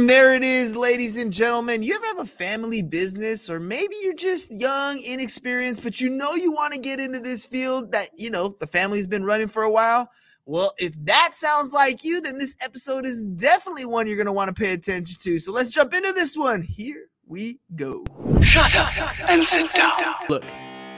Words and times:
Boom, 0.00 0.06
there 0.06 0.32
it 0.32 0.42
is, 0.42 0.74
ladies 0.74 1.18
and 1.18 1.30
gentlemen. 1.30 1.82
You 1.82 1.94
ever 1.94 2.06
have 2.06 2.20
a 2.20 2.24
family 2.24 2.80
business, 2.80 3.50
or 3.50 3.60
maybe 3.60 3.94
you're 4.00 4.14
just 4.14 4.50
young, 4.50 4.98
inexperienced, 5.02 5.82
but 5.82 6.00
you 6.00 6.08
know 6.08 6.34
you 6.34 6.52
want 6.52 6.72
to 6.72 6.80
get 6.80 7.00
into 7.00 7.20
this 7.20 7.44
field 7.44 7.92
that, 7.92 8.08
you 8.18 8.30
know, 8.30 8.56
the 8.60 8.66
family's 8.66 9.06
been 9.06 9.24
running 9.24 9.48
for 9.48 9.62
a 9.62 9.70
while? 9.70 10.10
Well, 10.46 10.72
if 10.78 10.94
that 11.04 11.34
sounds 11.34 11.74
like 11.74 12.02
you, 12.02 12.22
then 12.22 12.38
this 12.38 12.56
episode 12.62 13.04
is 13.04 13.24
definitely 13.24 13.84
one 13.84 14.06
you're 14.06 14.16
going 14.16 14.24
to 14.24 14.32
want 14.32 14.48
to 14.48 14.54
pay 14.54 14.72
attention 14.72 15.18
to. 15.20 15.38
So 15.38 15.52
let's 15.52 15.68
jump 15.68 15.92
into 15.92 16.12
this 16.12 16.34
one. 16.34 16.62
Here 16.62 17.10
we 17.26 17.58
go. 17.76 18.02
Shut 18.40 18.74
up 18.76 18.96
and 19.28 19.46
sit 19.46 19.70
down. 19.74 20.14
Look, 20.30 20.44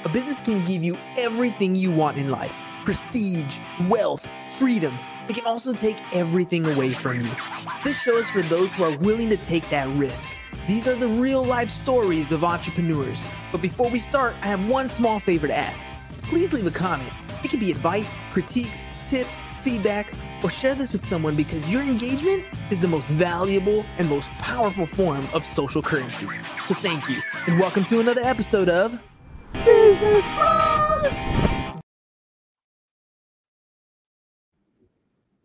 a 0.05 0.11
business 0.11 0.41
can 0.41 0.65
give 0.65 0.85
you 0.85 0.97
everything 1.17 1.75
you 1.75 1.91
want 1.91 2.19
in 2.19 2.31
life 2.31 2.55
prestige, 2.85 3.53
wealth, 3.89 4.25
freedom. 4.59 4.97
It 5.29 5.37
can 5.37 5.47
also 5.47 5.73
take 5.73 5.97
everything 6.13 6.67
away 6.67 6.93
from 6.93 7.21
you. 7.21 7.31
This 7.85 8.01
show 8.01 8.17
is 8.17 8.29
for 8.31 8.43
those 8.43 8.73
who 8.73 8.85
are 8.85 8.97
willing 8.99 9.29
to 9.31 9.37
take 9.37 9.69
that 9.69 9.87
risk. 9.95 10.29
These 10.67 10.89
are 10.89 10.97
the 10.97 11.09
real 11.09 11.45
life 11.45 11.71
stories 11.71 12.33
of 12.33 12.43
entrepreneurs. 12.43 13.23
But 13.53 13.63
before 13.63 13.89
we 13.89 14.01
start, 14.01 14.35
I 14.43 14.47
have 14.47 14.69
one 14.69 14.89
small 14.89 15.21
favor 15.21 15.47
to 15.47 15.57
ask. 15.57 15.87
Please 16.23 16.53
leave 16.53 16.67
a 16.67 16.77
comment. 16.77 17.13
It 17.45 17.51
can 17.51 17.61
be 17.61 17.71
advice, 17.71 18.17
critiques, 18.33 18.81
tips, 19.09 19.33
feedback, 19.63 20.13
or 20.43 20.51
share 20.51 20.75
this 20.75 20.91
with 20.91 21.05
someone 21.05 21.37
because 21.37 21.71
your 21.71 21.83
engagement 21.83 22.45
is 22.71 22.81
the 22.81 22.89
most 22.89 23.07
valuable 23.07 23.85
and 23.99 24.09
most 24.09 24.29
powerful 24.33 24.87
form 24.87 25.25
of 25.35 25.47
social 25.47 25.83
currency. 25.83 26.27
So 26.67 26.75
thank 26.75 27.09
you, 27.09 27.21
and 27.47 27.61
welcome 27.61 27.85
to 27.85 28.01
another 28.01 28.23
episode 28.23 28.69
of 28.69 29.01
Business 29.53 30.25
Bros. 30.37 31.52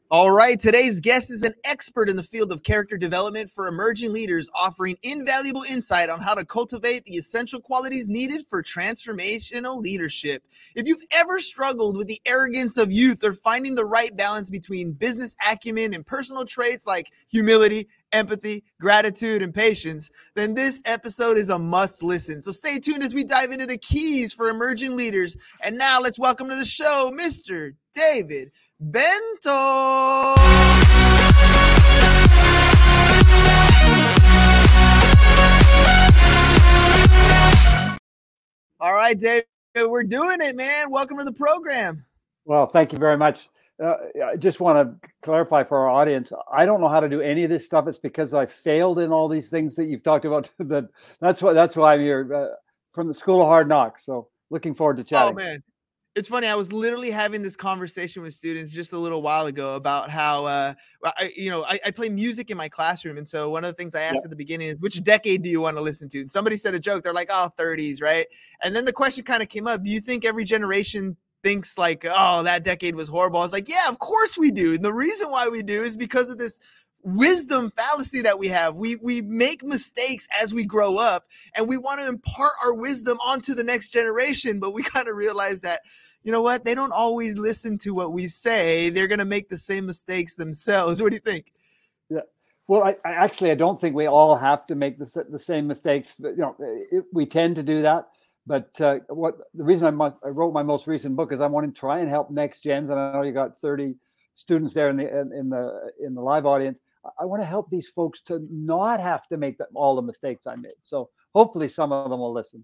All 0.10 0.32
right, 0.32 0.58
today's 0.58 1.02
guest 1.02 1.30
is 1.32 1.44
an 1.44 1.54
expert 1.66 2.08
in 2.08 2.16
the 2.16 2.24
field 2.24 2.54
of 2.54 2.64
character 2.64 2.98
development 2.98 3.50
for 3.50 3.68
emerging 3.68 4.14
leaders, 4.14 4.50
offering 4.56 4.96
invaluable 5.04 5.64
insight 5.64 6.10
on 6.10 6.22
how 6.22 6.34
to 6.34 6.46
cultivate 6.46 7.04
the 7.04 7.18
essential 7.18 7.60
qualities 7.60 8.08
needed 8.08 8.46
for 8.50 8.64
transformational 8.64 9.82
leadership. 9.82 10.44
If 10.76 10.88
you've 10.88 11.04
ever 11.12 11.42
struggled 11.42 11.98
with 11.98 12.08
the 12.08 12.22
arrogance 12.26 12.78
of 12.78 12.90
youth 12.90 13.22
or 13.22 13.34
finding 13.34 13.76
the 13.76 13.84
right 13.84 14.16
balance 14.16 14.50
between 14.50 14.94
business 14.94 15.36
acumen 15.46 15.94
and 15.94 16.06
personal 16.06 16.46
traits 16.46 16.88
like 16.88 17.12
humility, 17.28 17.90
empathy, 18.14 18.64
gratitude, 18.80 19.42
and 19.42 19.54
patience, 19.54 20.10
then 20.36 20.54
this 20.54 20.82
episode 20.86 21.38
is 21.38 21.50
a 21.50 21.60
must 21.60 22.02
listen. 22.02 22.42
So 22.42 22.52
stay 22.52 22.80
tuned 22.80 23.04
as 23.04 23.14
we 23.14 23.26
dive 23.26 23.52
into 23.52 23.66
the 23.66 23.78
keys 23.78 24.32
for 24.32 24.48
emerging 24.48 24.96
leaders. 24.96 25.36
And 25.62 25.78
now 25.78 26.00
let's 26.00 26.18
welcome 26.18 26.48
to 26.48 26.56
the 26.56 26.64
show, 26.64 27.12
Mr. 27.14 27.74
David. 27.94 28.52
Bentall. 28.82 30.38
All 38.80 38.94
right, 38.94 39.20
David, 39.20 39.46
we're 39.76 40.04
doing 40.04 40.38
it, 40.42 40.56
man. 40.56 40.92
Welcome 40.92 41.18
to 41.18 41.24
the 41.24 41.32
program. 41.32 42.06
Well, 42.46 42.68
thank 42.68 42.92
you 42.92 43.00
very 43.00 43.18
much. 43.18 43.50
Uh, 43.84 43.96
I 44.24 44.36
just 44.38 44.60
want 44.60 45.02
to 45.02 45.10
clarify 45.24 45.64
for 45.64 45.80
our 45.80 45.90
audience. 45.90 46.32
I 46.52 46.68
don't 46.68 46.80
know 46.80 46.88
how 46.88 47.00
to 47.00 47.10
do 47.10 47.20
any 47.22 47.44
of 47.44 47.50
this 47.50 47.66
stuff. 47.66 47.88
It's 47.88 47.98
because 47.98 48.36
I 48.36 48.46
failed 48.46 49.00
in 49.00 49.12
all 49.12 49.28
these 49.28 49.50
things 49.50 49.76
that 49.76 49.86
you've 49.86 50.04
talked 50.04 50.26
about. 50.26 50.52
that 50.60 50.88
that's 51.20 51.42
why 51.42 51.54
that's 51.54 51.76
why 51.76 51.96
I'm 51.96 52.02
here 52.02 52.34
uh, 52.34 52.56
from 52.94 53.08
the 53.08 53.16
School 53.16 53.42
of 53.42 53.48
Hard 53.48 53.68
Knocks. 53.68 54.06
So 54.06 54.30
looking 54.52 54.76
forward 54.76 54.98
to 54.98 55.04
oh, 55.04 55.06
chatting. 55.06 55.34
Oh 55.40 55.44
man, 55.44 55.64
it's 56.18 56.28
funny. 56.28 56.48
I 56.48 56.56
was 56.56 56.74
literally 56.74 57.12
having 57.12 57.44
this 57.44 57.56
conversation 57.56 58.24
with 58.24 58.34
students 58.34 58.72
just 58.72 58.92
a 58.92 58.98
little 58.98 59.22
while 59.22 59.46
ago 59.46 59.76
about 59.76 60.10
how, 60.10 60.46
uh, 60.46 60.74
I, 61.06 61.32
you 61.36 61.52
know, 61.52 61.64
I, 61.64 61.80
I, 61.86 61.92
play 61.92 62.10
music 62.10 62.50
in 62.50 62.58
my 62.58 62.68
classroom, 62.68 63.18
and 63.18 63.28
so 63.28 63.52
one 63.52 63.64
of 63.64 63.68
the 63.68 63.76
things 63.76 63.94
I 63.94 64.02
asked 64.02 64.16
yeah. 64.16 64.22
at 64.24 64.30
the 64.32 64.36
beginning 64.36 64.70
is, 64.70 64.78
"Which 64.80 65.02
decade 65.04 65.44
do 65.44 65.50
you 65.50 65.62
want 65.62 65.78
to 65.78 65.82
listen 65.82 66.10
to?" 66.10 66.20
And 66.20 66.32
somebody 66.32 66.58
said 66.58 66.74
a 66.74 66.80
joke. 66.80 67.04
They're 67.04 67.14
like, 67.14 67.30
"Oh, 67.32 67.52
30s, 67.56 68.02
right?" 68.02 68.26
And 68.64 68.76
then 68.76 68.86
the 68.86 68.94
question 68.94 69.26
kind 69.26 69.44
of 69.44 69.50
came 69.50 69.68
up: 69.68 69.84
Do 69.84 69.92
you 69.92 70.02
think 70.02 70.26
every 70.26 70.44
generation 70.44 71.16
thinks 71.44 71.78
like, 71.78 72.04
"Oh, 72.10 72.42
that 72.42 72.64
decade 72.64 72.96
was 72.96 73.10
horrible"? 73.10 73.40
I 73.40 73.44
was 73.44 73.54
like, 73.54 73.70
"Yeah, 73.70 73.88
of 73.88 74.00
course 74.00 74.40
we 74.40 74.50
do." 74.50 74.74
And 74.74 74.84
the 74.84 74.94
reason 74.94 75.30
why 75.30 75.48
we 75.48 75.62
do 75.62 75.84
is 75.84 75.96
because 75.96 76.30
of 76.32 76.40
this 76.40 76.60
wisdom 77.04 77.72
fallacy 77.76 78.22
that 78.22 78.38
we 78.38 78.48
have. 78.48 78.76
We 78.76 78.96
we 78.98 79.22
make 79.22 79.64
mistakes 79.64 80.28
as 80.42 80.54
we 80.54 80.66
grow 80.66 80.98
up 80.98 81.28
and 81.54 81.68
we 81.68 81.78
want 81.78 82.00
to 82.00 82.08
impart 82.08 82.54
our 82.64 82.74
wisdom 82.74 83.18
onto 83.24 83.54
the 83.54 83.64
next 83.64 83.90
generation, 83.90 84.60
but 84.60 84.74
we 84.74 84.84
kind 84.96 85.08
of 85.08 85.16
realize 85.16 85.62
that 85.62 85.82
you 86.24 86.32
know 86.32 86.42
what? 86.42 86.66
They 86.66 86.76
don't 86.76 86.92
always 86.92 87.38
listen 87.38 87.78
to 87.80 87.94
what 87.94 88.12
we 88.12 88.28
say. 88.28 88.90
They're 88.90 89.08
going 89.08 89.20
to 89.20 89.26
make 89.26 89.50
the 89.50 89.58
same 89.58 89.86
mistakes 89.86 90.36
themselves. 90.36 91.02
What 91.08 91.10
do 91.10 91.16
you 91.16 91.22
think? 91.22 91.52
Yeah. 92.10 92.22
Well, 92.68 92.84
I, 92.84 92.98
I 93.06 93.14
actually 93.14 93.52
I 93.52 93.56
don't 93.56 93.80
think 93.80 93.96
we 93.96 94.08
all 94.08 94.36
have 94.36 94.68
to 94.68 94.76
make 94.76 95.00
the, 95.00 95.26
the 95.30 95.40
same 95.40 95.68
mistakes. 95.68 96.16
You 96.20 96.36
know, 96.36 96.56
it, 96.60 97.06
we 97.14 97.26
tend 97.26 97.56
to 97.56 97.64
do 97.64 97.82
that. 97.84 98.08
But 98.46 98.80
uh, 98.80 99.00
what 99.10 99.36
the 99.54 99.64
reason 99.64 100.02
I, 100.02 100.14
I, 100.24 100.30
wrote 100.30 100.54
my 100.54 100.64
most 100.64 100.88
recent 100.88 101.18
book 101.18 101.34
is 101.34 101.42
I 101.42 101.48
want 101.48 101.74
to 101.74 101.78
try 101.78 102.00
and 102.00 102.10
help 102.10 102.32
next 102.32 102.64
gens, 102.64 102.90
and 102.90 102.98
I 102.98 103.12
know 103.12 103.22
you 103.22 103.34
got 103.34 103.60
30 103.60 103.96
students 104.36 104.74
there 104.74 104.90
in 104.90 104.98
the 104.98 105.20
in 105.38 105.50
the 105.50 105.92
in 106.00 106.14
the 106.14 106.22
live 106.22 106.46
audience. 106.46 106.80
I 107.20 107.26
want 107.26 107.42
to 107.42 107.46
help 107.46 107.70
these 107.70 107.90
folks 107.90 108.22
to 108.28 108.46
not 108.50 109.00
have 109.02 109.28
to 109.28 109.38
make 109.38 109.58
all 109.76 109.96
the 109.96 110.02
mistakes 110.02 110.48
I 110.48 110.56
made. 110.56 110.72
So 110.84 111.10
hopefully, 111.36 111.68
some 111.68 111.92
of 111.92 112.10
them 112.10 112.20
will 112.20 112.34
listen. 112.34 112.64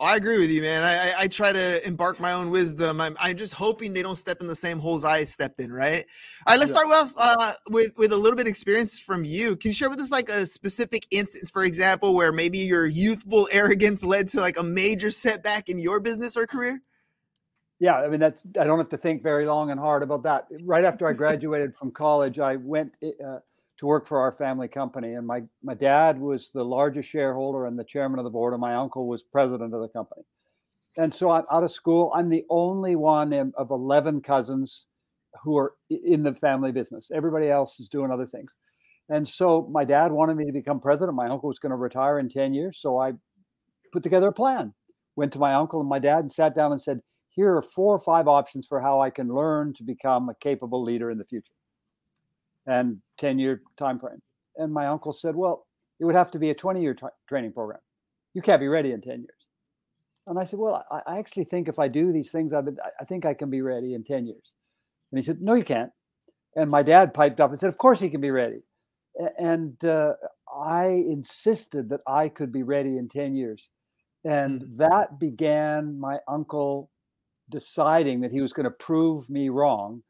I 0.00 0.16
agree 0.16 0.38
with 0.38 0.50
you, 0.50 0.62
man. 0.62 0.82
I, 0.82 1.10
I, 1.10 1.20
I, 1.20 1.28
try 1.28 1.52
to 1.52 1.86
embark 1.86 2.18
my 2.18 2.32
own 2.32 2.50
wisdom. 2.50 3.02
I'm, 3.02 3.14
I'm 3.20 3.36
just 3.36 3.52
hoping 3.52 3.92
they 3.92 4.02
don't 4.02 4.16
step 4.16 4.40
in 4.40 4.46
the 4.46 4.56
same 4.56 4.78
holes 4.78 5.04
I 5.04 5.24
stepped 5.24 5.60
in, 5.60 5.70
right? 5.70 6.06
All 6.46 6.54
right, 6.54 6.58
let's 6.58 6.72
start 6.72 6.88
with, 6.88 7.12
uh, 7.18 7.52
with 7.68 7.92
with 7.98 8.12
a 8.12 8.16
little 8.16 8.34
bit 8.34 8.46
of 8.46 8.50
experience 8.50 8.98
from 8.98 9.24
you. 9.24 9.56
Can 9.56 9.68
you 9.68 9.72
share 9.74 9.90
with 9.90 10.00
us 10.00 10.10
like 10.10 10.30
a 10.30 10.46
specific 10.46 11.06
instance, 11.10 11.50
for 11.50 11.64
example, 11.64 12.14
where 12.14 12.32
maybe 12.32 12.58
your 12.58 12.86
youthful 12.86 13.46
arrogance 13.52 14.02
led 14.02 14.28
to 14.28 14.40
like 14.40 14.58
a 14.58 14.62
major 14.62 15.10
setback 15.10 15.68
in 15.68 15.78
your 15.78 16.00
business 16.00 16.34
or 16.34 16.46
career? 16.46 16.80
Yeah, 17.78 17.96
I 17.96 18.08
mean 18.08 18.20
that's 18.20 18.42
I 18.58 18.64
don't 18.64 18.78
have 18.78 18.88
to 18.90 18.98
think 18.98 19.22
very 19.22 19.44
long 19.44 19.70
and 19.70 19.78
hard 19.78 20.02
about 20.02 20.22
that. 20.22 20.46
Right 20.62 20.84
after 20.84 21.08
I 21.08 21.12
graduated 21.14 21.76
from 21.76 21.90
college, 21.90 22.38
I 22.38 22.56
went 22.56 22.96
uh, 23.02 23.40
to 23.80 23.86
work 23.86 24.06
for 24.06 24.18
our 24.18 24.32
family 24.32 24.68
company. 24.68 25.14
And 25.14 25.26
my, 25.26 25.42
my 25.62 25.72
dad 25.72 26.20
was 26.20 26.50
the 26.52 26.62
largest 26.62 27.08
shareholder 27.08 27.64
and 27.64 27.78
the 27.78 27.84
chairman 27.84 28.18
of 28.18 28.24
the 28.24 28.30
board, 28.30 28.52
and 28.52 28.60
my 28.60 28.74
uncle 28.74 29.08
was 29.08 29.22
president 29.22 29.74
of 29.74 29.80
the 29.80 29.88
company. 29.88 30.22
And 30.98 31.14
so 31.14 31.30
I'm 31.30 31.44
out 31.50 31.64
of 31.64 31.72
school. 31.72 32.12
I'm 32.14 32.28
the 32.28 32.44
only 32.50 32.94
one 32.94 33.32
in, 33.32 33.52
of 33.56 33.70
11 33.70 34.20
cousins 34.20 34.86
who 35.42 35.56
are 35.56 35.74
in 35.88 36.22
the 36.22 36.34
family 36.34 36.72
business. 36.72 37.10
Everybody 37.14 37.48
else 37.48 37.80
is 37.80 37.88
doing 37.88 38.10
other 38.10 38.26
things. 38.26 38.52
And 39.08 39.26
so 39.26 39.66
my 39.72 39.84
dad 39.84 40.12
wanted 40.12 40.36
me 40.36 40.44
to 40.44 40.52
become 40.52 40.78
president. 40.78 41.16
My 41.16 41.28
uncle 41.28 41.48
was 41.48 41.58
going 41.58 41.70
to 41.70 41.76
retire 41.76 42.18
in 42.18 42.28
10 42.28 42.52
years. 42.52 42.78
So 42.82 42.98
I 42.98 43.12
put 43.92 44.02
together 44.02 44.28
a 44.28 44.32
plan, 44.32 44.74
went 45.16 45.32
to 45.32 45.38
my 45.38 45.54
uncle 45.54 45.80
and 45.80 45.88
my 45.88 45.98
dad 45.98 46.18
and 46.18 46.32
sat 46.32 46.54
down 46.54 46.72
and 46.72 46.82
said, 46.82 47.00
Here 47.30 47.56
are 47.56 47.62
four 47.62 47.94
or 47.94 48.00
five 48.00 48.28
options 48.28 48.66
for 48.66 48.80
how 48.80 49.00
I 49.00 49.08
can 49.08 49.28
learn 49.28 49.72
to 49.78 49.84
become 49.84 50.28
a 50.28 50.34
capable 50.34 50.82
leader 50.82 51.10
in 51.10 51.16
the 51.16 51.24
future 51.24 51.52
and 52.66 52.98
10 53.18 53.38
year 53.38 53.62
time 53.78 53.98
frame. 53.98 54.20
And 54.56 54.72
my 54.72 54.86
uncle 54.86 55.12
said, 55.12 55.34
Well, 55.34 55.66
it 55.98 56.04
would 56.04 56.14
have 56.14 56.30
to 56.32 56.38
be 56.38 56.50
a 56.50 56.54
20 56.54 56.80
year 56.80 56.94
t- 56.94 57.06
training 57.28 57.52
program. 57.52 57.80
You 58.34 58.42
can't 58.42 58.60
be 58.60 58.68
ready 58.68 58.92
in 58.92 59.00
10 59.00 59.20
years. 59.20 59.46
And 60.26 60.38
I 60.38 60.44
said, 60.44 60.58
Well, 60.58 60.84
I, 60.90 61.00
I 61.06 61.18
actually 61.18 61.44
think 61.44 61.68
if 61.68 61.78
I 61.78 61.88
do 61.88 62.12
these 62.12 62.30
things, 62.30 62.52
I, 62.52 62.62
I 63.00 63.04
think 63.04 63.24
I 63.24 63.34
can 63.34 63.50
be 63.50 63.62
ready 63.62 63.94
in 63.94 64.04
10 64.04 64.26
years. 64.26 64.52
And 65.10 65.18
he 65.18 65.24
said, 65.24 65.40
No, 65.40 65.54
you 65.54 65.64
can't. 65.64 65.90
And 66.56 66.70
my 66.70 66.82
dad 66.82 67.14
piped 67.14 67.40
up 67.40 67.50
and 67.50 67.60
said, 67.60 67.68
Of 67.68 67.78
course 67.78 68.00
he 68.00 68.10
can 68.10 68.20
be 68.20 68.30
ready. 68.30 68.62
And 69.38 69.82
uh, 69.84 70.14
I 70.54 70.86
insisted 70.86 71.90
that 71.90 72.00
I 72.06 72.28
could 72.28 72.52
be 72.52 72.62
ready 72.62 72.96
in 72.96 73.08
10 73.08 73.34
years. 73.34 73.68
And 74.24 74.62
hmm. 74.62 74.76
that 74.76 75.18
began 75.18 75.98
my 75.98 76.18
uncle 76.28 76.90
deciding 77.50 78.20
that 78.20 78.30
he 78.30 78.40
was 78.40 78.52
going 78.52 78.64
to 78.64 78.70
prove 78.70 79.28
me 79.28 79.48
wrong. 79.48 80.02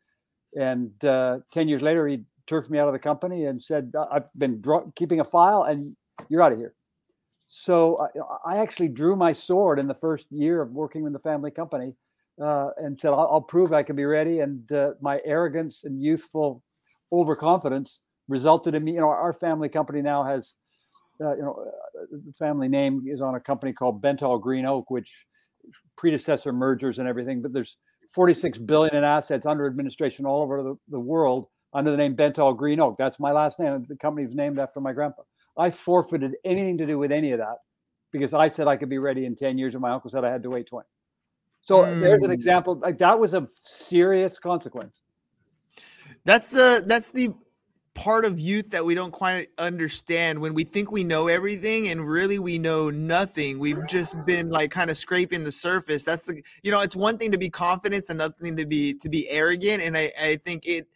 And 0.58 0.92
uh, 1.04 1.38
10 1.52 1.68
years 1.68 1.82
later, 1.82 2.06
he 2.06 2.24
turfed 2.50 2.68
me 2.68 2.78
out 2.78 2.88
of 2.88 2.92
the 2.92 2.98
company 2.98 3.44
and 3.44 3.62
said, 3.62 3.92
I've 4.10 4.28
been 4.36 4.60
keeping 4.96 5.20
a 5.20 5.24
file 5.24 5.62
and 5.62 5.96
you're 6.28 6.42
out 6.42 6.52
of 6.52 6.58
here. 6.58 6.74
So 7.48 7.96
I, 8.44 8.54
I, 8.54 8.58
actually 8.58 8.88
drew 8.88 9.16
my 9.16 9.32
sword 9.32 9.78
in 9.78 9.86
the 9.86 9.94
first 9.94 10.26
year 10.30 10.60
of 10.60 10.70
working 10.70 11.06
in 11.06 11.12
the 11.12 11.18
family 11.20 11.50
company 11.50 11.94
uh, 12.42 12.70
and 12.76 12.98
said, 13.00 13.08
I'll, 13.08 13.28
I'll, 13.32 13.40
prove 13.40 13.72
I 13.72 13.82
can 13.82 13.96
be 13.96 14.04
ready. 14.04 14.40
And 14.40 14.70
uh, 14.70 14.92
my 15.00 15.20
arrogance 15.24 15.80
and 15.84 16.02
youthful 16.02 16.62
overconfidence 17.12 18.00
resulted 18.28 18.74
in 18.74 18.84
me, 18.84 18.94
you 18.94 19.00
know, 19.00 19.08
our 19.08 19.32
family 19.32 19.68
company 19.68 20.02
now 20.02 20.24
has, 20.24 20.54
uh, 21.20 21.34
you 21.34 21.42
know, 21.42 21.66
uh, 21.66 22.06
the 22.10 22.32
family 22.32 22.68
name 22.68 23.04
is 23.06 23.20
on 23.20 23.34
a 23.34 23.40
company 23.40 23.72
called 23.72 24.02
Bentall 24.02 24.40
Green 24.40 24.66
Oak, 24.66 24.90
which 24.90 25.10
predecessor 25.96 26.52
mergers 26.52 26.98
and 26.98 27.08
everything, 27.08 27.42
but 27.42 27.52
there's 27.52 27.76
46 28.14 28.58
billion 28.58 28.94
in 28.94 29.04
assets 29.04 29.46
under 29.46 29.66
administration 29.66 30.26
all 30.26 30.42
over 30.42 30.62
the, 30.62 30.76
the 30.88 31.00
world 31.00 31.46
under 31.72 31.90
the 31.90 31.96
name 31.96 32.16
Bentall 32.16 32.56
Green 32.56 32.80
Oak. 32.80 32.96
That's 32.98 33.20
my 33.20 33.32
last 33.32 33.58
name. 33.58 33.86
The 33.88 33.96
company 33.96 34.26
was 34.26 34.34
named 34.34 34.58
after 34.58 34.80
my 34.80 34.92
grandpa. 34.92 35.22
I 35.56 35.70
forfeited 35.70 36.36
anything 36.44 36.78
to 36.78 36.86
do 36.86 36.98
with 36.98 37.12
any 37.12 37.32
of 37.32 37.38
that 37.38 37.56
because 38.12 38.32
I 38.32 38.48
said 38.48 38.66
I 38.66 38.76
could 38.76 38.88
be 38.88 38.98
ready 38.98 39.26
in 39.26 39.36
10 39.36 39.58
years 39.58 39.74
and 39.74 39.82
my 39.82 39.90
uncle 39.90 40.10
said 40.10 40.24
I 40.24 40.30
had 40.30 40.42
to 40.44 40.50
wait 40.50 40.66
20. 40.66 40.86
So 41.62 41.82
mm. 41.82 42.00
there's 42.00 42.22
an 42.22 42.28
hmm. 42.28 42.32
example. 42.32 42.76
Like 42.76 42.98
that 42.98 43.18
was 43.18 43.34
a 43.34 43.46
serious 43.62 44.38
consequence. 44.38 44.96
That's 46.24 46.50
the 46.50 46.82
that's 46.86 47.12
the 47.12 47.34
part 47.94 48.24
of 48.24 48.38
youth 48.38 48.70
that 48.70 48.84
we 48.84 48.94
don't 48.94 49.10
quite 49.10 49.48
understand 49.58 50.38
when 50.38 50.54
we 50.54 50.64
think 50.64 50.90
we 50.90 51.02
know 51.02 51.28
everything 51.28 51.88
and 51.88 52.06
really 52.08 52.38
we 52.38 52.56
know 52.56 52.88
nothing 52.88 53.58
we've 53.58 53.84
just 53.88 54.14
been 54.24 54.48
like 54.48 54.70
kind 54.70 54.90
of 54.90 54.96
scraping 54.96 55.42
the 55.42 55.50
surface 55.50 56.04
that's 56.04 56.24
the 56.24 56.40
you 56.62 56.70
know 56.70 56.80
it's 56.80 56.94
one 56.94 57.18
thing 57.18 57.32
to 57.32 57.36
be 57.36 57.50
confident 57.50 58.08
another 58.08 58.34
thing 58.40 58.56
to 58.56 58.64
be 58.64 58.94
to 58.94 59.08
be 59.08 59.28
arrogant 59.28 59.82
and 59.82 59.98
i 59.98 60.10
i 60.18 60.36
think 60.46 60.66
it 60.66 60.86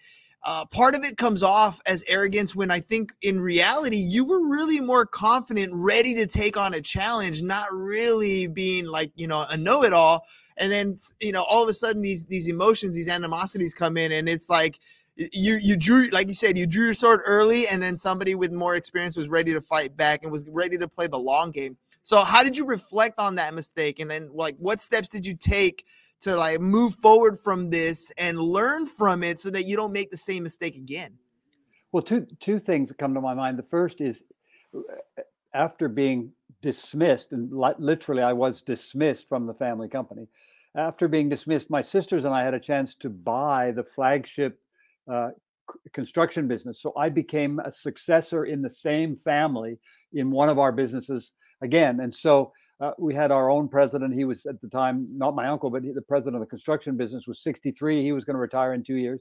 uh, 0.45 0.65
part 0.67 0.95
of 0.95 1.05
it 1.05 1.17
comes 1.17 1.43
off 1.43 1.81
as 1.87 2.05
arrogance 2.07 2.55
when 2.55 2.71
I 2.71 2.81
think 2.81 3.13
in 3.23 3.41
reality 3.41 3.97
you 3.97 4.25
were 4.25 4.47
really 4.47 4.81
more 4.81 5.07
confident, 5.07 5.73
ready 5.75 6.15
to 6.15 6.27
take 6.27 6.57
on 6.57 6.75
a 6.75 6.81
challenge, 6.81 7.43
not 7.43 7.73
really 7.73 8.47
being 8.47 8.87
like 8.87 9.11
you 9.17 9.27
know 9.27 9.47
a 9.49 9.57
know-it-all. 9.57 10.25
And 10.57 10.71
then 10.71 10.97
you 11.21 11.33
know 11.33 11.43
all 11.43 11.63
of 11.63 11.69
a 11.69 11.75
sudden 11.75 12.03
these 12.03 12.27
these 12.27 12.49
emotions, 12.49 12.95
these 12.95 13.09
animosities 13.09 13.75
come 13.75 13.97
in, 13.97 14.13
and 14.13 14.29
it's 14.29 14.49
like 14.49 14.79
you 15.17 15.57
you 15.57 15.77
drew 15.77 16.09
like 16.11 16.29
you 16.29 16.35
said 16.35 16.59
you 16.59 16.67
drew 16.67 16.87
your 16.87 16.95
sword 16.95 17.21
early 17.25 17.69
and 17.69 17.83
then 17.83 17.97
somebody 17.97 18.35
with 18.35 18.51
more 18.51 18.75
experience 18.75 19.17
was 19.17 19.29
ready 19.29 19.53
to 19.53 19.61
fight 19.61 19.97
back 19.97 20.23
and 20.23 20.33
was 20.33 20.45
ready 20.49 20.77
to 20.77 20.89
play 20.89 21.07
the 21.07 21.19
long 21.19 21.53
game 21.53 21.77
so 22.03 22.25
how 22.25 22.43
did 22.43 22.57
you 22.57 22.65
reflect 22.65 23.19
on 23.19 23.37
that 23.37 23.55
mistake 23.55 24.01
and 24.01 24.11
then 24.11 24.29
like 24.35 24.57
what 24.59 24.81
steps 24.81 25.09
did 25.09 25.25
you 25.25 25.37
take 25.37 25.85
to 26.25 26.37
like 26.37 26.61
move 26.61 26.95
forward 26.97 27.39
from 27.39 27.71
this 27.71 28.13
and 28.19 28.39
learn 28.39 28.87
from 28.87 29.23
it 29.23 29.39
so 29.39 29.51
that 29.51 29.65
you 29.65 29.77
don't 29.77 29.93
make 29.93 30.11
the 30.11 30.17
same 30.17 30.43
mistake 30.43 30.77
again 30.77 31.13
well 31.93 32.03
two 32.03 32.27
two 32.41 32.59
things 32.59 32.93
come 32.99 33.15
to 33.15 33.21
my 33.21 33.35
mind 33.35 33.59
the 33.59 33.63
first 33.63 34.01
is 34.01 34.23
uh, 34.77 35.23
after 35.55 35.89
being 35.89 36.33
dismissed 36.63 37.33
and 37.33 37.53
literally 37.79 38.23
i 38.23 38.33
was 38.33 38.63
dismissed 38.63 39.29
from 39.29 39.47
the 39.47 39.55
family 39.55 39.89
company 39.89 40.27
after 40.77 41.07
being 41.07 41.29
dismissed 41.29 41.71
my 41.71 41.83
sisters 41.83 42.25
and 42.25 42.35
i 42.35 42.43
had 42.43 42.55
a 42.55 42.61
chance 42.61 42.95
to 42.95 43.09
buy 43.09 43.71
the 43.71 43.85
flagship 43.85 44.59
uh, 45.11 45.31
construction 45.93 46.49
business. 46.49 46.81
So 46.81 46.93
I 46.97 47.09
became 47.09 47.59
a 47.61 47.73
successor 47.73 48.45
in 48.45 48.63
the 48.63 48.71
same 48.71 49.17
family 49.17 49.79
in 50.13 50.31
one 50.31 50.49
of 50.49 50.59
our 50.59 50.73
businesses 50.73 51.33
again. 51.61 52.01
And 52.01 52.15
so 52.15 52.53
uh, 52.81 52.91
we 52.99 53.15
had 53.15 53.31
our 53.31 53.51
own 53.51 53.69
president. 53.69 54.15
He 54.15 54.25
was 54.25 54.47
at 54.47 54.61
the 54.61 54.69
time 54.69 55.07
not 55.11 55.35
my 55.35 55.47
uncle, 55.47 55.71
but 55.71 55.83
the 55.83 56.03
president 56.03 56.37
of 56.37 56.41
the 56.41 56.47
construction 56.47 56.97
business 56.97 57.27
was 57.27 57.43
63. 57.43 58.03
He 58.03 58.13
was 58.13 58.25
going 58.25 58.35
to 58.35 58.41
retire 58.41 58.75
in 58.75 58.83
two 58.83 58.97
years. 58.97 59.21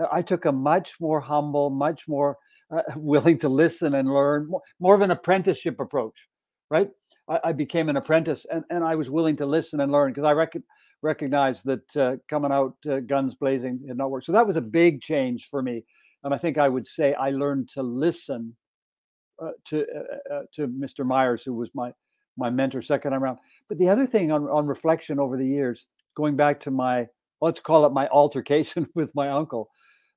Uh, 0.00 0.06
I 0.12 0.22
took 0.22 0.44
a 0.44 0.52
much 0.52 0.92
more 1.00 1.20
humble, 1.20 1.70
much 1.70 2.06
more 2.06 2.36
uh, 2.70 2.82
willing 2.96 3.38
to 3.40 3.48
listen 3.48 3.94
and 3.94 4.12
learn, 4.12 4.48
more, 4.48 4.62
more 4.78 4.94
of 4.94 5.00
an 5.00 5.10
apprenticeship 5.10 5.80
approach, 5.80 6.14
right? 6.70 6.88
I, 7.28 7.40
I, 7.44 7.52
became 7.52 7.88
an 7.88 7.96
apprentice 7.96 8.46
and, 8.50 8.64
and 8.70 8.84
I 8.84 8.94
was 8.94 9.10
willing 9.10 9.36
to 9.36 9.46
listen 9.46 9.80
and 9.80 9.90
learn 9.90 10.12
because 10.12 10.24
I 10.24 10.32
reckon 10.32 10.62
recognized 11.02 11.62
that 11.64 11.96
uh, 11.96 12.16
coming 12.28 12.52
out 12.52 12.76
uh, 12.88 13.00
guns 13.00 13.34
blazing 13.34 13.80
had 13.88 13.96
not 13.96 14.10
worked. 14.10 14.26
So 14.26 14.32
that 14.32 14.46
was 14.46 14.56
a 14.56 14.60
big 14.60 15.02
change 15.02 15.48
for 15.50 15.62
me, 15.62 15.84
and 16.22 16.32
I 16.32 16.38
think 16.38 16.58
I 16.58 16.68
would 16.68 16.86
say 16.86 17.12
I 17.14 17.30
learned 17.30 17.70
to 17.74 17.82
listen 17.82 18.56
uh, 19.42 19.50
to 19.68 19.84
to 20.54 20.68
Mr. 20.68 21.04
Myers, 21.04 21.42
who 21.44 21.54
was 21.54 21.68
my 21.74 21.92
my 22.36 22.50
mentor 22.50 22.82
second 22.82 23.12
time 23.12 23.22
around. 23.22 23.38
But 23.68 23.78
the 23.78 23.88
other 23.88 24.06
thing 24.06 24.32
on 24.32 24.44
on 24.44 24.66
reflection 24.66 25.18
over 25.18 25.36
the 25.36 25.46
years, 25.46 25.86
going 26.16 26.36
back 26.36 26.60
to 26.60 26.70
my 26.70 27.06
let's 27.40 27.60
call 27.60 27.84
it 27.86 27.92
my 27.92 28.08
altercation 28.08 28.88
with 28.94 29.14
my 29.14 29.28
uncle, 29.28 29.70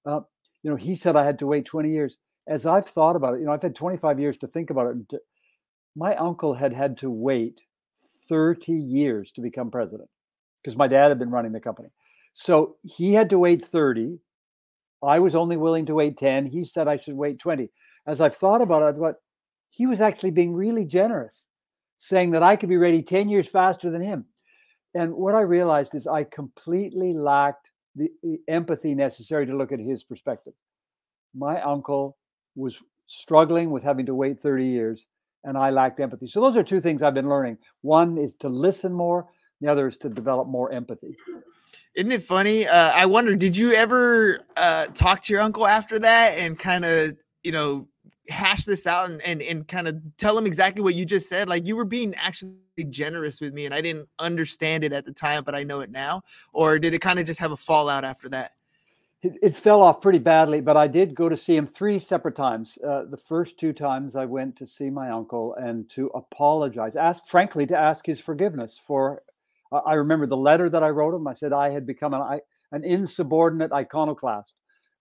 uh, 0.05 0.21
you 0.63 0.71
know, 0.71 0.77
he 0.77 0.95
said 0.95 1.15
I 1.15 1.25
had 1.25 1.39
to 1.39 1.47
wait 1.47 1.65
20 1.65 1.91
years. 1.91 2.15
As 2.47 2.65
I've 2.65 2.87
thought 2.87 3.17
about 3.17 3.33
it, 3.33 3.41
you 3.41 3.45
know, 3.45 3.51
I've 3.51 3.61
had 3.61 3.75
25 3.75 4.19
years 4.19 4.37
to 4.37 4.47
think 4.47 4.69
about 4.69 4.95
it. 4.95 5.21
My 5.95 6.15
uncle 6.15 6.53
had 6.53 6.73
had 6.73 6.97
to 6.99 7.09
wait 7.09 7.59
30 8.29 8.71
years 8.71 9.31
to 9.35 9.41
become 9.41 9.69
president 9.69 10.09
because 10.63 10.77
my 10.77 10.87
dad 10.87 11.09
had 11.09 11.19
been 11.19 11.29
running 11.29 11.51
the 11.51 11.59
company. 11.59 11.89
So 12.33 12.75
he 12.83 13.13
had 13.13 13.29
to 13.31 13.39
wait 13.39 13.65
30. 13.65 14.19
I 15.03 15.19
was 15.19 15.35
only 15.35 15.57
willing 15.57 15.85
to 15.87 15.95
wait 15.95 16.17
10. 16.17 16.45
He 16.45 16.65
said 16.65 16.87
I 16.87 16.97
should 16.97 17.15
wait 17.15 17.39
20. 17.39 17.69
As 18.05 18.21
I've 18.21 18.35
thought 18.35 18.61
about 18.61 18.83
it, 18.83 18.99
what 18.99 19.21
he 19.69 19.85
was 19.85 20.01
actually 20.01 20.31
being 20.31 20.53
really 20.53 20.85
generous, 20.85 21.43
saying 21.97 22.31
that 22.31 22.43
I 22.43 22.55
could 22.55 22.69
be 22.69 22.77
ready 22.77 23.01
10 23.01 23.29
years 23.29 23.47
faster 23.47 23.89
than 23.89 24.01
him. 24.01 24.25
And 24.93 25.13
what 25.13 25.35
I 25.35 25.41
realized 25.41 25.95
is 25.95 26.07
I 26.07 26.23
completely 26.23 27.13
lacked 27.13 27.71
the, 27.95 28.09
empathy 28.47 28.95
necessary 28.95 29.45
to 29.45 29.55
look 29.55 29.71
at 29.71 29.79
his 29.79 30.03
perspective. 30.03 30.53
My 31.35 31.61
uncle 31.61 32.17
was 32.55 32.75
struggling 33.07 33.71
with 33.71 33.83
having 33.83 34.05
to 34.07 34.15
wait 34.15 34.39
30 34.39 34.65
years, 34.65 35.05
and 35.43 35.57
I 35.57 35.69
lacked 35.69 35.99
empathy. 35.99 36.27
So, 36.27 36.41
those 36.41 36.57
are 36.57 36.63
two 36.63 36.81
things 36.81 37.01
I've 37.01 37.13
been 37.13 37.29
learning. 37.29 37.57
One 37.81 38.17
is 38.17 38.35
to 38.39 38.49
listen 38.49 38.93
more, 38.93 39.27
the 39.61 39.67
other 39.67 39.87
is 39.87 39.97
to 39.99 40.09
develop 40.09 40.47
more 40.47 40.71
empathy. 40.71 41.15
Isn't 41.95 42.11
it 42.11 42.23
funny? 42.23 42.67
Uh, 42.67 42.91
I 42.91 43.07
wonder, 43.07 43.35
did 43.35 43.57
you 43.57 43.73
ever 43.73 44.45
uh, 44.55 44.87
talk 44.87 45.23
to 45.23 45.33
your 45.33 45.41
uncle 45.41 45.65
after 45.65 45.97
that 45.99 46.37
and 46.37 46.57
kind 46.57 46.85
of, 46.85 47.17
you 47.43 47.51
know, 47.51 47.87
hash 48.29 48.65
this 48.65 48.85
out 48.85 49.09
and, 49.09 49.21
and, 49.21 49.41
and 49.41 49.67
kind 49.67 49.87
of 49.87 49.95
tell 50.17 50.37
him 50.37 50.45
exactly 50.45 50.83
what 50.83 50.95
you 50.95 51.05
just 51.05 51.29
said? 51.29 51.47
Like 51.47 51.67
you 51.67 51.75
were 51.75 51.85
being 51.85 52.13
actually 52.15 52.55
generous 52.89 53.41
with 53.41 53.53
me 53.53 53.65
and 53.65 53.73
I 53.73 53.81
didn't 53.81 54.07
understand 54.19 54.83
it 54.83 54.93
at 54.93 55.05
the 55.05 55.13
time, 55.13 55.43
but 55.43 55.55
I 55.55 55.63
know 55.63 55.79
it 55.81 55.91
now. 55.91 56.21
Or 56.53 56.79
did 56.79 56.93
it 56.93 56.99
kind 56.99 57.19
of 57.19 57.25
just 57.25 57.39
have 57.39 57.51
a 57.51 57.57
fallout 57.57 58.03
after 58.03 58.29
that? 58.29 58.53
It, 59.23 59.33
it, 59.41 59.55
fell 59.57 59.81
off 59.81 59.99
pretty 59.99 60.19
badly, 60.19 60.61
but 60.61 60.77
I 60.77 60.85
did 60.85 61.15
go 61.15 61.27
to 61.27 61.35
see 61.35 61.55
him 61.55 61.65
three 61.65 61.97
separate 61.97 62.35
times. 62.35 62.77
Uh, 62.87 63.05
the 63.09 63.17
first 63.17 63.57
two 63.57 63.73
times 63.73 64.15
I 64.15 64.25
went 64.25 64.55
to 64.57 64.67
see 64.67 64.91
my 64.91 65.09
uncle 65.09 65.55
and 65.55 65.89
to 65.91 66.07
apologize, 66.13 66.95
ask 66.95 67.25
frankly 67.27 67.65
to 67.65 67.75
ask 67.75 68.05
his 68.05 68.19
forgiveness 68.19 68.79
for 68.85 69.23
I 69.71 69.95
remember 69.95 70.27
the 70.27 70.37
letter 70.37 70.69
that 70.69 70.83
I 70.83 70.89
wrote 70.89 71.13
him. 71.13 71.27
I 71.27 71.33
said 71.33 71.51
I 71.51 71.69
had 71.69 71.85
become 71.85 72.13
an, 72.13 72.39
an 72.71 72.83
insubordinate 72.83 73.71
iconoclast. 73.71 74.53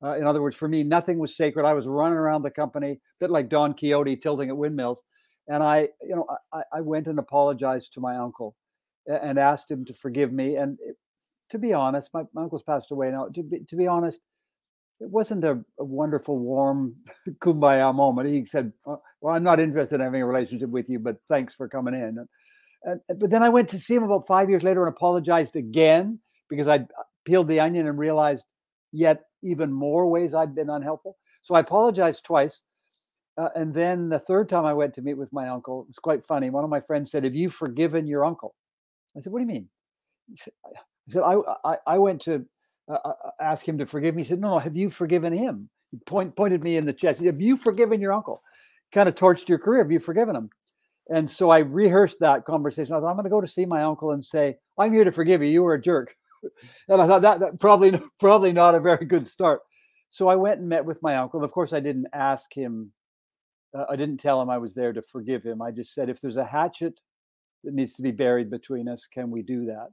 Uh, 0.02 0.16
in 0.16 0.24
other 0.24 0.42
words, 0.42 0.56
for 0.56 0.68
me, 0.68 0.82
nothing 0.82 1.18
was 1.18 1.36
sacred. 1.36 1.64
I 1.64 1.72
was 1.72 1.86
running 1.86 2.18
around 2.18 2.42
the 2.42 2.50
company, 2.50 2.92
a 2.92 2.98
bit 3.18 3.30
like 3.30 3.48
Don 3.48 3.72
Quixote 3.74 4.16
tilting 4.16 4.50
at 4.50 4.56
windmills. 4.56 5.02
And 5.48 5.62
I, 5.62 5.88
you 6.02 6.16
know, 6.16 6.26
I, 6.52 6.62
I 6.72 6.80
went 6.80 7.06
and 7.06 7.18
apologized 7.18 7.94
to 7.94 8.00
my 8.00 8.16
uncle 8.16 8.56
and 9.06 9.38
asked 9.38 9.70
him 9.70 9.84
to 9.86 9.94
forgive 9.94 10.32
me. 10.32 10.56
And 10.56 10.78
it, 10.84 10.96
to 11.50 11.58
be 11.58 11.72
honest, 11.72 12.10
my, 12.12 12.24
my, 12.34 12.42
uncle's 12.42 12.62
passed 12.62 12.90
away 12.90 13.10
now. 13.10 13.28
To 13.34 13.42
be, 13.42 13.60
to 13.68 13.76
be 13.76 13.86
honest, 13.86 14.18
it 15.00 15.08
wasn't 15.08 15.44
a, 15.44 15.62
a 15.78 15.84
wonderful, 15.84 16.38
warm 16.38 16.96
kumbaya 17.40 17.94
moment. 17.94 18.28
He 18.28 18.44
said, 18.46 18.72
"Well, 18.84 19.34
I'm 19.34 19.44
not 19.44 19.60
interested 19.60 19.96
in 19.96 20.00
having 20.00 20.22
a 20.22 20.26
relationship 20.26 20.70
with 20.70 20.88
you, 20.88 20.98
but 20.98 21.16
thanks 21.28 21.54
for 21.54 21.68
coming 21.68 21.94
in." 21.94 22.18
And 22.82 23.00
but 23.18 23.30
then 23.30 23.42
I 23.42 23.48
went 23.48 23.68
to 23.70 23.78
see 23.78 23.94
him 23.94 24.02
about 24.02 24.26
five 24.26 24.50
years 24.50 24.62
later 24.62 24.84
and 24.84 24.94
apologized 24.94 25.56
again 25.56 26.18
because 26.48 26.68
I'd 26.68 26.82
uh, 26.82 27.02
peeled 27.24 27.48
the 27.48 27.60
onion 27.60 27.86
and 27.86 27.98
realized 27.98 28.44
yet 28.92 29.22
even 29.46 29.72
more 29.72 30.06
ways 30.08 30.34
I'd 30.34 30.54
been 30.54 30.70
unhelpful. 30.70 31.16
So 31.42 31.54
I 31.54 31.60
apologized 31.60 32.24
twice. 32.24 32.62
Uh, 33.38 33.48
and 33.54 33.74
then 33.74 34.08
the 34.08 34.18
third 34.18 34.48
time 34.48 34.64
I 34.64 34.72
went 34.72 34.94
to 34.94 35.02
meet 35.02 35.14
with 35.14 35.32
my 35.32 35.48
uncle, 35.48 35.82
it 35.82 35.88
was 35.88 35.98
quite 35.98 36.26
funny. 36.26 36.50
One 36.50 36.64
of 36.64 36.70
my 36.70 36.80
friends 36.80 37.10
said, 37.10 37.24
Have 37.24 37.34
you 37.34 37.50
forgiven 37.50 38.06
your 38.06 38.24
uncle? 38.24 38.54
I 39.16 39.20
said, 39.20 39.32
What 39.32 39.40
do 39.40 39.42
you 39.42 39.48
mean? 39.48 39.68
He 40.30 40.36
said, 40.38 40.52
I, 40.64 40.70
said, 41.10 41.22
I, 41.22 41.36
I, 41.64 41.76
I 41.86 41.98
went 41.98 42.22
to 42.22 42.46
uh, 42.90 42.98
uh, 43.04 43.08
uh, 43.08 43.30
ask 43.40 43.66
him 43.66 43.78
to 43.78 43.86
forgive 43.86 44.14
me. 44.14 44.22
He 44.22 44.28
said, 44.28 44.40
No, 44.40 44.50
no, 44.50 44.58
have 44.58 44.76
you 44.76 44.90
forgiven 44.90 45.32
him? 45.32 45.68
He 45.90 45.98
point, 45.98 46.34
pointed 46.34 46.62
me 46.62 46.76
in 46.76 46.86
the 46.86 46.92
chest. 46.92 47.20
Have 47.20 47.40
you 47.40 47.56
forgiven 47.56 48.00
your 48.00 48.12
uncle? 48.12 48.42
Kind 48.92 49.08
of 49.08 49.14
torched 49.14 49.48
your 49.48 49.58
career. 49.58 49.82
Have 49.82 49.92
you 49.92 50.00
forgiven 50.00 50.34
him? 50.34 50.50
And 51.08 51.30
so 51.30 51.50
I 51.50 51.58
rehearsed 51.58 52.16
that 52.20 52.44
conversation. 52.44 52.94
I 52.94 53.00
thought, 53.00 53.08
I'm 53.08 53.16
going 53.16 53.24
to 53.24 53.30
go 53.30 53.40
to 53.40 53.48
see 53.48 53.64
my 53.64 53.82
uncle 53.82 54.12
and 54.12 54.24
say, 54.24 54.56
I'm 54.78 54.92
here 54.92 55.04
to 55.04 55.12
forgive 55.12 55.42
you. 55.42 55.48
You 55.48 55.62
were 55.62 55.74
a 55.74 55.80
jerk. 55.80 56.14
and 56.88 57.00
I 57.00 57.06
thought 57.06 57.22
that, 57.22 57.40
that 57.40 57.60
probably, 57.60 58.00
probably 58.20 58.52
not 58.52 58.74
a 58.74 58.80
very 58.80 59.04
good 59.06 59.26
start. 59.26 59.60
So 60.10 60.28
I 60.28 60.36
went 60.36 60.60
and 60.60 60.68
met 60.68 60.84
with 60.84 61.02
my 61.02 61.16
uncle. 61.16 61.44
Of 61.44 61.52
course, 61.52 61.72
I 61.72 61.80
didn't 61.80 62.06
ask 62.12 62.52
him, 62.52 62.92
uh, 63.76 63.84
I 63.90 63.96
didn't 63.96 64.18
tell 64.18 64.40
him 64.40 64.48
I 64.48 64.58
was 64.58 64.74
there 64.74 64.92
to 64.92 65.02
forgive 65.02 65.42
him. 65.42 65.60
I 65.60 65.70
just 65.70 65.94
said, 65.94 66.08
if 66.08 66.20
there's 66.20 66.36
a 66.36 66.44
hatchet 66.44 66.94
that 67.64 67.74
needs 67.74 67.94
to 67.94 68.02
be 68.02 68.12
buried 68.12 68.50
between 68.50 68.88
us, 68.88 69.06
can 69.12 69.30
we 69.30 69.42
do 69.42 69.66
that? 69.66 69.88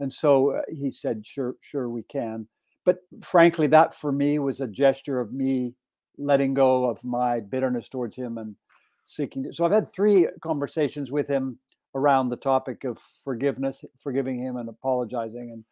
And 0.00 0.12
so 0.12 0.52
uh, 0.52 0.62
he 0.68 0.90
said, 0.90 1.24
sure, 1.24 1.54
sure, 1.60 1.88
we 1.88 2.02
can. 2.04 2.48
But 2.84 2.98
frankly, 3.22 3.66
that 3.68 3.94
for 3.94 4.10
me 4.10 4.38
was 4.38 4.60
a 4.60 4.66
gesture 4.66 5.20
of 5.20 5.32
me 5.32 5.74
letting 6.18 6.54
go 6.54 6.88
of 6.88 7.02
my 7.04 7.40
bitterness 7.40 7.88
towards 7.88 8.16
him 8.16 8.38
and 8.38 8.56
seeking. 9.04 9.44
To, 9.44 9.52
so 9.52 9.64
I've 9.64 9.72
had 9.72 9.92
three 9.92 10.26
conversations 10.42 11.10
with 11.10 11.28
him 11.28 11.58
around 11.94 12.28
the 12.28 12.36
topic 12.36 12.84
of 12.84 12.98
forgiveness, 13.24 13.84
forgiving 14.02 14.38
him, 14.38 14.56
and 14.56 14.68
apologizing. 14.68 15.50
And 15.52 15.64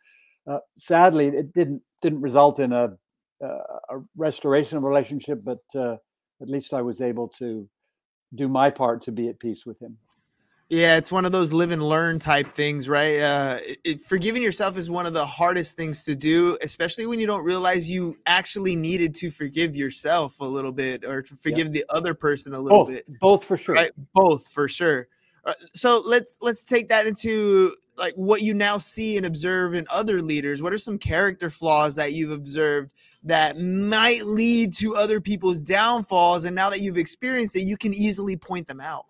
uh, 0.48 0.58
sadly, 0.78 1.28
it 1.28 1.52
didn't 1.52 1.82
didn't 2.00 2.20
result 2.20 2.58
in 2.60 2.72
a, 2.72 2.90
a 3.42 3.48
restoration 4.16 4.78
of 4.78 4.84
relationship, 4.84 5.40
but 5.44 5.60
uh, 5.74 5.96
at 6.40 6.48
least 6.48 6.72
I 6.72 6.82
was 6.82 7.00
able 7.00 7.28
to 7.38 7.68
do 8.34 8.48
my 8.48 8.70
part 8.70 9.02
to 9.04 9.12
be 9.12 9.28
at 9.28 9.38
peace 9.38 9.66
with 9.66 9.80
him. 9.80 9.96
Yeah, 10.70 10.98
it's 10.98 11.10
one 11.10 11.24
of 11.24 11.32
those 11.32 11.50
live 11.50 11.70
and 11.70 11.82
learn 11.82 12.18
type 12.18 12.52
things, 12.52 12.90
right? 12.90 13.18
Uh, 13.20 13.58
it, 13.84 14.04
forgiving 14.04 14.42
yourself 14.42 14.76
is 14.76 14.90
one 14.90 15.06
of 15.06 15.14
the 15.14 15.24
hardest 15.24 15.78
things 15.78 16.04
to 16.04 16.14
do, 16.14 16.58
especially 16.60 17.06
when 17.06 17.18
you 17.18 17.26
don't 17.26 17.42
realize 17.42 17.88
you 17.88 18.18
actually 18.26 18.76
needed 18.76 19.14
to 19.14 19.30
forgive 19.30 19.74
yourself 19.74 20.38
a 20.40 20.44
little 20.44 20.72
bit 20.72 21.06
or 21.06 21.22
to 21.22 21.34
forgive 21.36 21.68
yeah. 21.68 21.72
the 21.72 21.84
other 21.88 22.12
person 22.12 22.52
a 22.52 22.60
little 22.60 22.84
both, 22.84 22.88
bit. 22.88 23.18
Both 23.18 23.44
for 23.44 23.56
sure. 23.56 23.76
Right, 23.76 23.92
both 24.12 24.46
for 24.48 24.68
sure. 24.68 25.08
Uh, 25.44 25.54
so 25.74 26.02
let's 26.04 26.38
let's 26.40 26.62
take 26.62 26.88
that 26.88 27.06
into 27.06 27.74
like 27.96 28.14
what 28.14 28.42
you 28.42 28.54
now 28.54 28.78
see 28.78 29.16
and 29.16 29.26
observe 29.26 29.74
in 29.74 29.86
other 29.90 30.22
leaders. 30.22 30.62
What 30.62 30.72
are 30.72 30.78
some 30.78 30.98
character 30.98 31.50
flaws 31.50 31.96
that 31.96 32.12
you've 32.12 32.30
observed 32.30 32.90
that 33.24 33.58
might 33.58 34.24
lead 34.26 34.74
to 34.76 34.96
other 34.96 35.20
people's 35.20 35.62
downfalls? 35.62 36.44
And 36.44 36.54
now 36.54 36.70
that 36.70 36.80
you've 36.80 36.98
experienced 36.98 37.56
it 37.56 37.62
you 37.62 37.76
can 37.76 37.92
easily 37.94 38.36
point 38.36 38.68
them 38.68 38.80
out. 38.80 39.06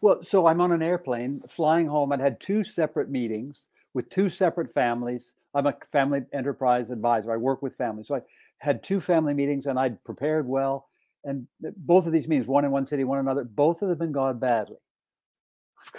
Well 0.00 0.22
so 0.22 0.46
i'm 0.46 0.60
on 0.60 0.72
an 0.72 0.82
airplane 0.82 1.42
flying 1.48 1.86
home. 1.86 2.12
I'd 2.12 2.20
had 2.20 2.40
two 2.40 2.62
separate 2.62 3.10
meetings 3.10 3.62
with 3.94 4.10
two 4.10 4.28
separate 4.28 4.72
families. 4.72 5.32
I'm 5.54 5.66
a 5.66 5.74
family 5.90 6.22
enterprise 6.32 6.90
advisor. 6.90 7.32
I 7.32 7.36
work 7.36 7.62
with 7.62 7.74
families. 7.76 8.08
So 8.08 8.16
i 8.16 8.20
had 8.58 8.82
two 8.82 9.00
family 9.00 9.34
meetings 9.34 9.66
and 9.66 9.78
i'd 9.78 10.02
prepared 10.04 10.46
well. 10.46 10.88
And 11.24 11.46
both 11.60 12.06
of 12.06 12.12
these 12.12 12.28
meetings 12.28 12.46
one 12.46 12.64
in 12.64 12.70
one 12.70 12.86
city 12.86 13.04
one 13.04 13.18
another 13.18 13.44
both 13.44 13.82
of 13.82 13.98
them 13.98 14.12
gone 14.12 14.38
badly 14.38 14.76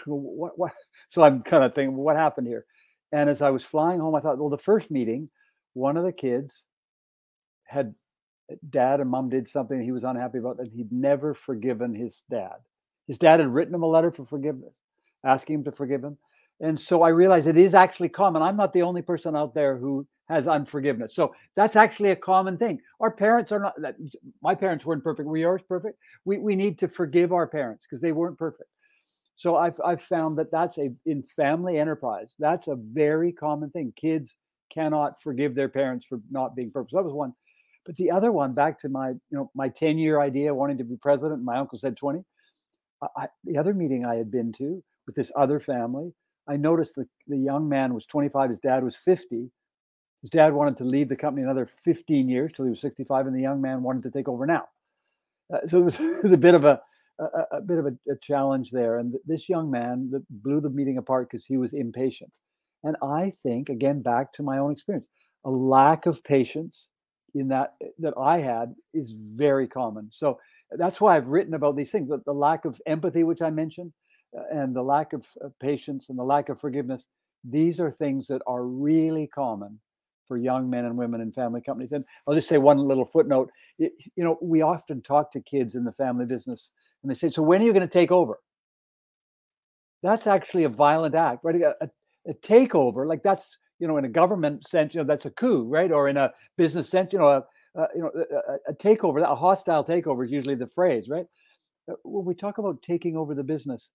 what, 0.05 0.57
what 0.57 0.73
so 1.09 1.23
i'm 1.23 1.41
kind 1.41 1.63
of 1.63 1.73
thinking 1.73 1.95
what 1.95 2.15
happened 2.15 2.47
here 2.47 2.65
and 3.11 3.29
as 3.29 3.41
i 3.41 3.49
was 3.49 3.63
flying 3.63 3.99
home 3.99 4.15
i 4.15 4.19
thought 4.19 4.37
well 4.37 4.49
the 4.49 4.57
first 4.57 4.91
meeting 4.91 5.29
one 5.73 5.97
of 5.97 6.03
the 6.03 6.11
kids 6.11 6.53
had 7.65 7.93
uh, 8.51 8.55
dad 8.69 8.99
and 8.99 9.09
mom 9.09 9.29
did 9.29 9.47
something 9.47 9.81
he 9.81 9.91
was 9.91 10.03
unhappy 10.03 10.39
about 10.39 10.59
and 10.59 10.71
he'd 10.71 10.91
never 10.91 11.33
forgiven 11.33 11.93
his 11.93 12.23
dad. 12.29 12.55
His 13.07 13.17
dad 13.17 13.39
had 13.39 13.53
written 13.53 13.73
him 13.73 13.83
a 13.83 13.87
letter 13.87 14.11
for 14.11 14.25
forgiveness, 14.25 14.73
asking 15.23 15.55
him 15.55 15.63
to 15.65 15.71
forgive 15.71 16.03
him. 16.03 16.17
And 16.59 16.79
so 16.79 17.01
I 17.01 17.09
realized 17.09 17.47
it 17.47 17.57
is 17.57 17.73
actually 17.73 18.09
common. 18.09 18.41
I'm 18.41 18.57
not 18.57 18.73
the 18.73 18.81
only 18.81 19.01
person 19.01 19.35
out 19.35 19.53
there 19.53 19.77
who 19.77 20.05
has 20.27 20.47
unforgiveness. 20.47 21.15
So 21.15 21.33
that's 21.55 21.75
actually 21.75 22.11
a 22.11 22.15
common 22.15 22.57
thing. 22.57 22.81
Our 22.99 23.09
parents 23.09 23.51
are 23.51 23.59
not 23.59 23.81
that 23.81 23.95
my 24.43 24.53
parents 24.53 24.85
weren't 24.85 25.03
perfect. 25.03 25.27
Were 25.27 25.37
yours 25.37 25.61
perfect? 25.67 25.97
We 26.25 26.37
we 26.37 26.55
need 26.55 26.77
to 26.79 26.87
forgive 26.87 27.31
our 27.31 27.47
parents 27.47 27.85
because 27.89 28.01
they 28.01 28.11
weren't 28.11 28.37
perfect. 28.37 28.69
So 29.39 29.55
I've 29.55 29.79
I've 29.85 30.01
found 30.01 30.37
that 30.37 30.51
that's 30.51 30.77
a 30.77 30.91
in 31.05 31.23
family 31.23 31.77
enterprise, 31.77 32.27
that's 32.39 32.67
a 32.67 32.75
very 32.75 33.31
common 33.31 33.69
thing. 33.69 33.93
Kids 33.95 34.35
cannot 34.69 35.21
forgive 35.21 35.55
their 35.55 35.69
parents 35.69 36.05
for 36.05 36.19
not 36.29 36.57
being 36.57 36.69
perfect. 36.69 36.91
So 36.91 36.97
that 36.97 37.05
was 37.05 37.13
one. 37.13 37.33
But 37.85 37.95
the 37.95 38.11
other 38.11 38.33
one, 38.33 38.53
back 38.53 38.77
to 38.81 38.89
my, 38.89 39.11
you 39.11 39.17
know, 39.31 39.49
my 39.55 39.69
10 39.69 39.97
year 39.97 40.19
idea 40.19 40.53
wanting 40.53 40.77
to 40.79 40.83
be 40.83 40.97
president, 40.97 41.41
my 41.41 41.57
uncle 41.57 41.79
said 41.79 41.95
20. 41.95 42.21
I, 43.15 43.27
the 43.45 43.57
other 43.57 43.73
meeting 43.73 44.03
I 44.03 44.15
had 44.15 44.29
been 44.29 44.51
to 44.57 44.83
with 45.07 45.15
this 45.15 45.31
other 45.37 45.61
family, 45.61 46.11
I 46.49 46.57
noticed 46.57 46.95
that 46.95 47.07
the 47.25 47.37
young 47.37 47.69
man 47.69 47.93
was 47.93 48.05
25, 48.07 48.49
his 48.49 48.59
dad 48.59 48.83
was 48.83 48.97
50. 48.97 49.49
His 50.21 50.29
dad 50.29 50.51
wanted 50.51 50.77
to 50.79 50.83
leave 50.83 51.07
the 51.07 51.15
company 51.15 51.45
another 51.45 51.69
15 51.85 52.27
years 52.27 52.51
till 52.53 52.65
he 52.65 52.71
was 52.71 52.81
65, 52.81 53.25
and 53.25 53.33
the 53.33 53.41
young 53.41 53.61
man 53.61 53.83
wanted 53.83 54.03
to 54.03 54.11
take 54.11 54.27
over 54.27 54.45
now. 54.45 54.67
Uh, 55.51 55.59
so 55.65 55.79
it 55.79 55.85
was, 55.85 55.99
it 55.99 56.23
was, 56.23 56.31
a 56.33 56.37
bit 56.37 56.55
of 56.55 56.65
a, 56.65 56.81
a, 57.19 57.57
a 57.57 57.61
bit 57.61 57.77
of 57.77 57.85
a, 57.85 58.11
a, 58.11 58.15
challenge 58.21 58.71
there. 58.71 58.97
And 58.97 59.15
this 59.25 59.49
young 59.49 59.69
man 59.69 60.09
that 60.11 60.23
blew 60.29 60.61
the 60.61 60.69
meeting 60.69 60.97
apart 60.97 61.29
because 61.29 61.45
he 61.45 61.57
was 61.57 61.73
impatient. 61.73 62.31
And 62.83 62.95
I 63.01 63.33
think, 63.43 63.69
again, 63.69 64.01
back 64.01 64.31
to 64.33 64.43
my 64.43 64.57
own 64.57 64.71
experience, 64.71 65.07
a 65.45 65.49
lack 65.49 66.05
of 66.05 66.23
patience 66.23 66.85
in 67.35 67.49
that 67.49 67.75
that 67.99 68.13
I 68.17 68.39
had 68.39 68.73
is 68.93 69.11
very 69.11 69.67
common. 69.67 70.09
So 70.13 70.39
that's 70.71 71.01
why 71.01 71.15
I've 71.15 71.27
written 71.27 71.53
about 71.53 71.75
these 71.75 71.91
things: 71.91 72.09
the, 72.09 72.21
the 72.25 72.33
lack 72.33 72.65
of 72.65 72.81
empathy, 72.85 73.23
which 73.23 73.41
I 73.41 73.49
mentioned, 73.49 73.91
uh, 74.37 74.43
and 74.51 74.75
the 74.75 74.81
lack 74.81 75.13
of 75.13 75.25
uh, 75.43 75.49
patience 75.59 76.07
and 76.09 76.17
the 76.17 76.23
lack 76.23 76.49
of 76.49 76.59
forgiveness. 76.59 77.05
These 77.43 77.79
are 77.79 77.91
things 77.91 78.27
that 78.27 78.41
are 78.47 78.63
really 78.63 79.27
common 79.27 79.79
for 80.29 80.37
young 80.37 80.69
men 80.69 80.85
and 80.85 80.95
women 80.95 81.19
in 81.19 81.33
family 81.33 81.59
companies. 81.59 81.91
And 81.91 82.05
I'll 82.25 82.35
just 82.35 82.47
say 82.47 82.57
one 82.57 82.77
little 82.77 83.05
footnote: 83.05 83.51
it, 83.77 83.91
you 84.15 84.23
know, 84.23 84.37
we 84.41 84.61
often 84.61 85.01
talk 85.01 85.33
to 85.33 85.41
kids 85.41 85.75
in 85.75 85.83
the 85.83 85.91
family 85.91 86.25
business, 86.25 86.69
and 87.03 87.11
they 87.11 87.15
say, 87.15 87.29
"So 87.29 87.41
when 87.41 87.61
are 87.61 87.65
you 87.65 87.73
going 87.73 87.85
to 87.85 87.91
take 87.91 88.11
over?" 88.11 88.39
That's 90.01 90.27
actually 90.27 90.63
a 90.63 90.69
violent 90.69 91.15
act, 91.15 91.43
right? 91.43 91.61
A, 91.61 91.75
a, 91.81 91.89
a 92.29 92.33
takeover, 92.35 93.05
like 93.05 93.23
that's 93.23 93.57
you 93.79 93.87
know, 93.87 93.97
in 93.97 94.05
a 94.05 94.09
government 94.09 94.67
sense, 94.67 94.93
you 94.93 95.01
know, 95.01 95.07
that's 95.07 95.25
a 95.25 95.31
coup, 95.31 95.63
right? 95.63 95.91
Or 95.91 96.09
in 96.09 96.17
a 96.17 96.31
business 96.57 96.89
sense, 96.89 97.13
you 97.13 97.19
know, 97.19 97.27
a, 97.27 97.43
a 97.75 97.87
you 97.95 98.01
know, 98.01 98.11
a, 98.15 98.71
a, 98.71 98.73
takeover, 98.75 99.23
a 99.23 99.35
hostile 99.35 99.83
takeover 99.83 100.25
is 100.25 100.31
usually 100.31 100.55
the 100.55 100.67
phrase, 100.67 101.07
right? 101.09 101.25
Uh, 101.89 101.95
when 102.03 102.25
we 102.25 102.35
talk 102.35 102.57
about 102.57 102.81
taking 102.81 103.15
over 103.15 103.33
the 103.33 103.43
business, 103.43 103.89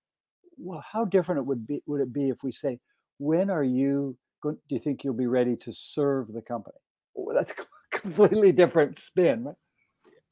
well, 0.56 0.82
how 0.90 1.04
different 1.04 1.40
it 1.40 1.46
would 1.46 1.66
be 1.66 1.82
would 1.86 2.00
it 2.00 2.12
be 2.12 2.30
if 2.30 2.42
we 2.42 2.50
say, 2.50 2.80
when 3.18 3.50
are 3.50 3.64
you? 3.64 4.16
Do 4.52 4.74
you 4.74 4.80
think 4.80 5.04
you'll 5.04 5.14
be 5.14 5.26
ready 5.26 5.56
to 5.56 5.72
serve 5.72 6.32
the 6.32 6.42
company? 6.42 6.76
Well, 7.14 7.34
that's 7.34 7.52
a 7.92 7.98
completely 7.98 8.52
different 8.52 8.98
spin, 8.98 9.44
right? 9.44 9.56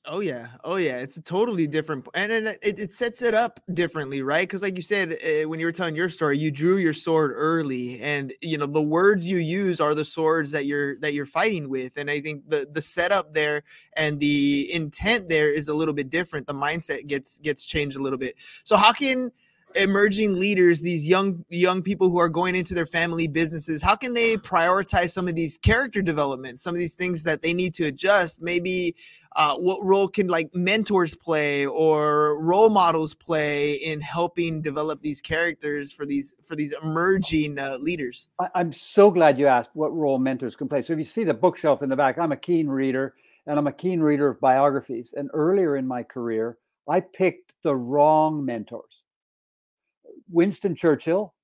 Oh 0.05 0.19
yeah, 0.19 0.49
oh 0.65 0.77
yeah, 0.77 0.99
it's 0.99 1.17
a 1.17 1.23
totally 1.23 1.69
different, 1.69 2.09
and 2.15 2.33
then 2.33 2.57
it, 2.61 2.81
it 2.81 2.93
sets 2.93 3.23
it 3.23 3.35
up 3.35 3.61
differently, 3.73 4.21
right? 4.21 4.49
Because 4.49 4.61
like 4.61 4.75
you 4.75 4.83
said, 4.83 5.13
uh, 5.13 5.49
when 5.49 5.61
you 5.61 5.67
were 5.67 5.71
telling 5.71 5.95
your 5.95 6.09
story, 6.09 6.37
you 6.37 6.51
drew 6.51 6.79
your 6.79 6.93
sword 6.93 7.31
early, 7.37 8.01
and 8.01 8.33
you 8.41 8.59
know 8.59 8.67
the 8.67 8.83
words 8.83 9.25
you 9.25 9.37
use 9.37 9.81
are 9.81 9.95
the 9.95 10.05
swords 10.05 10.51
that 10.51 10.67
you're 10.67 10.99
that 10.99 11.15
you're 11.15 11.25
fighting 11.25 11.69
with, 11.69 11.93
and 11.97 12.11
I 12.11 12.21
think 12.21 12.51
the 12.51 12.69
the 12.73 12.83
setup 12.83 13.33
there 13.33 13.63
and 13.97 14.19
the 14.19 14.73
intent 14.75 15.29
there 15.29 15.53
is 15.53 15.69
a 15.69 15.75
little 15.75 15.95
bit 15.95 16.11
different. 16.11 16.49
The 16.49 16.55
mindset 16.55 17.07
gets 17.07 17.39
gets 17.39 17.65
changed 17.65 17.97
a 17.97 18.03
little 18.03 18.19
bit. 18.19 18.35
So 18.65 18.77
how 18.77 18.93
can 18.93 19.31
emerging 19.77 20.35
leaders 20.35 20.81
these 20.81 21.07
young 21.07 21.45
young 21.49 21.83
people 21.83 22.09
who 22.09 22.19
are 22.19 22.29
going 22.29 22.55
into 22.55 22.75
their 22.75 22.87
family 22.87 23.27
businesses 23.27 23.83
how 23.83 23.95
can 23.95 24.15
they 24.15 24.37
prioritize 24.37 25.11
some 25.11 25.29
of 25.29 25.35
these 25.35 25.59
character 25.59 26.03
development 26.03 26.59
some 26.61 26.75
of 26.75 26.79
these 26.79 26.95
things 26.95 27.23
that 27.23 27.43
they 27.43 27.53
need 27.53 27.75
to 27.75 27.85
adjust? 27.85 28.41
Maybe 28.41 28.95
uh, 29.35 29.57
what 29.57 29.83
role 29.83 30.09
can 30.09 30.29
like 30.29 30.55
mentors 30.55 31.15
play 31.15 31.67
or 31.67 32.39
role 32.39 32.69
models 32.69 33.15
play 33.15 33.75
in 33.75 34.01
helping 34.01 34.61
develop 34.61 35.01
these 35.01 35.21
characters 35.21 35.93
for 35.93 36.05
these 36.05 36.35
for 36.45 36.55
these 36.55 36.75
emerging 36.83 37.59
uh, 37.59 37.79
leaders? 37.79 38.29
I, 38.39 38.49
i'm 38.55 38.73
so 38.73 39.11
glad 39.11 39.39
you 39.39 39.47
asked 39.47 39.71
what 39.75 39.95
role 39.95 40.19
mentors 40.19 40.57
can 40.57 40.69
play. 40.69 40.83
So 40.83 40.93
if 40.93 40.99
you 40.99 41.05
see 41.05 41.25
the 41.25 41.35
bookshelf 41.35 41.83
in 41.83 41.89
the 41.89 41.97
back 41.97 42.19
i'm 42.19 42.33
a 42.33 42.37
keen 42.37 42.69
reader 42.69 43.15
and 43.47 43.59
i'm 43.59 43.67
a 43.67 43.73
keen 43.73 44.01
reader 44.01 44.29
of 44.29 44.41
biographies. 44.41 45.15
And 45.17 45.31
earlier 45.33 45.77
in 45.77 45.87
my 45.87 46.03
career 46.03 46.59
i 46.89 47.01
picked 47.01 47.53
the 47.63 47.75
wrong 47.75 48.45
mentors 48.45 49.02
winston 50.33 50.75
churchill 50.75 51.35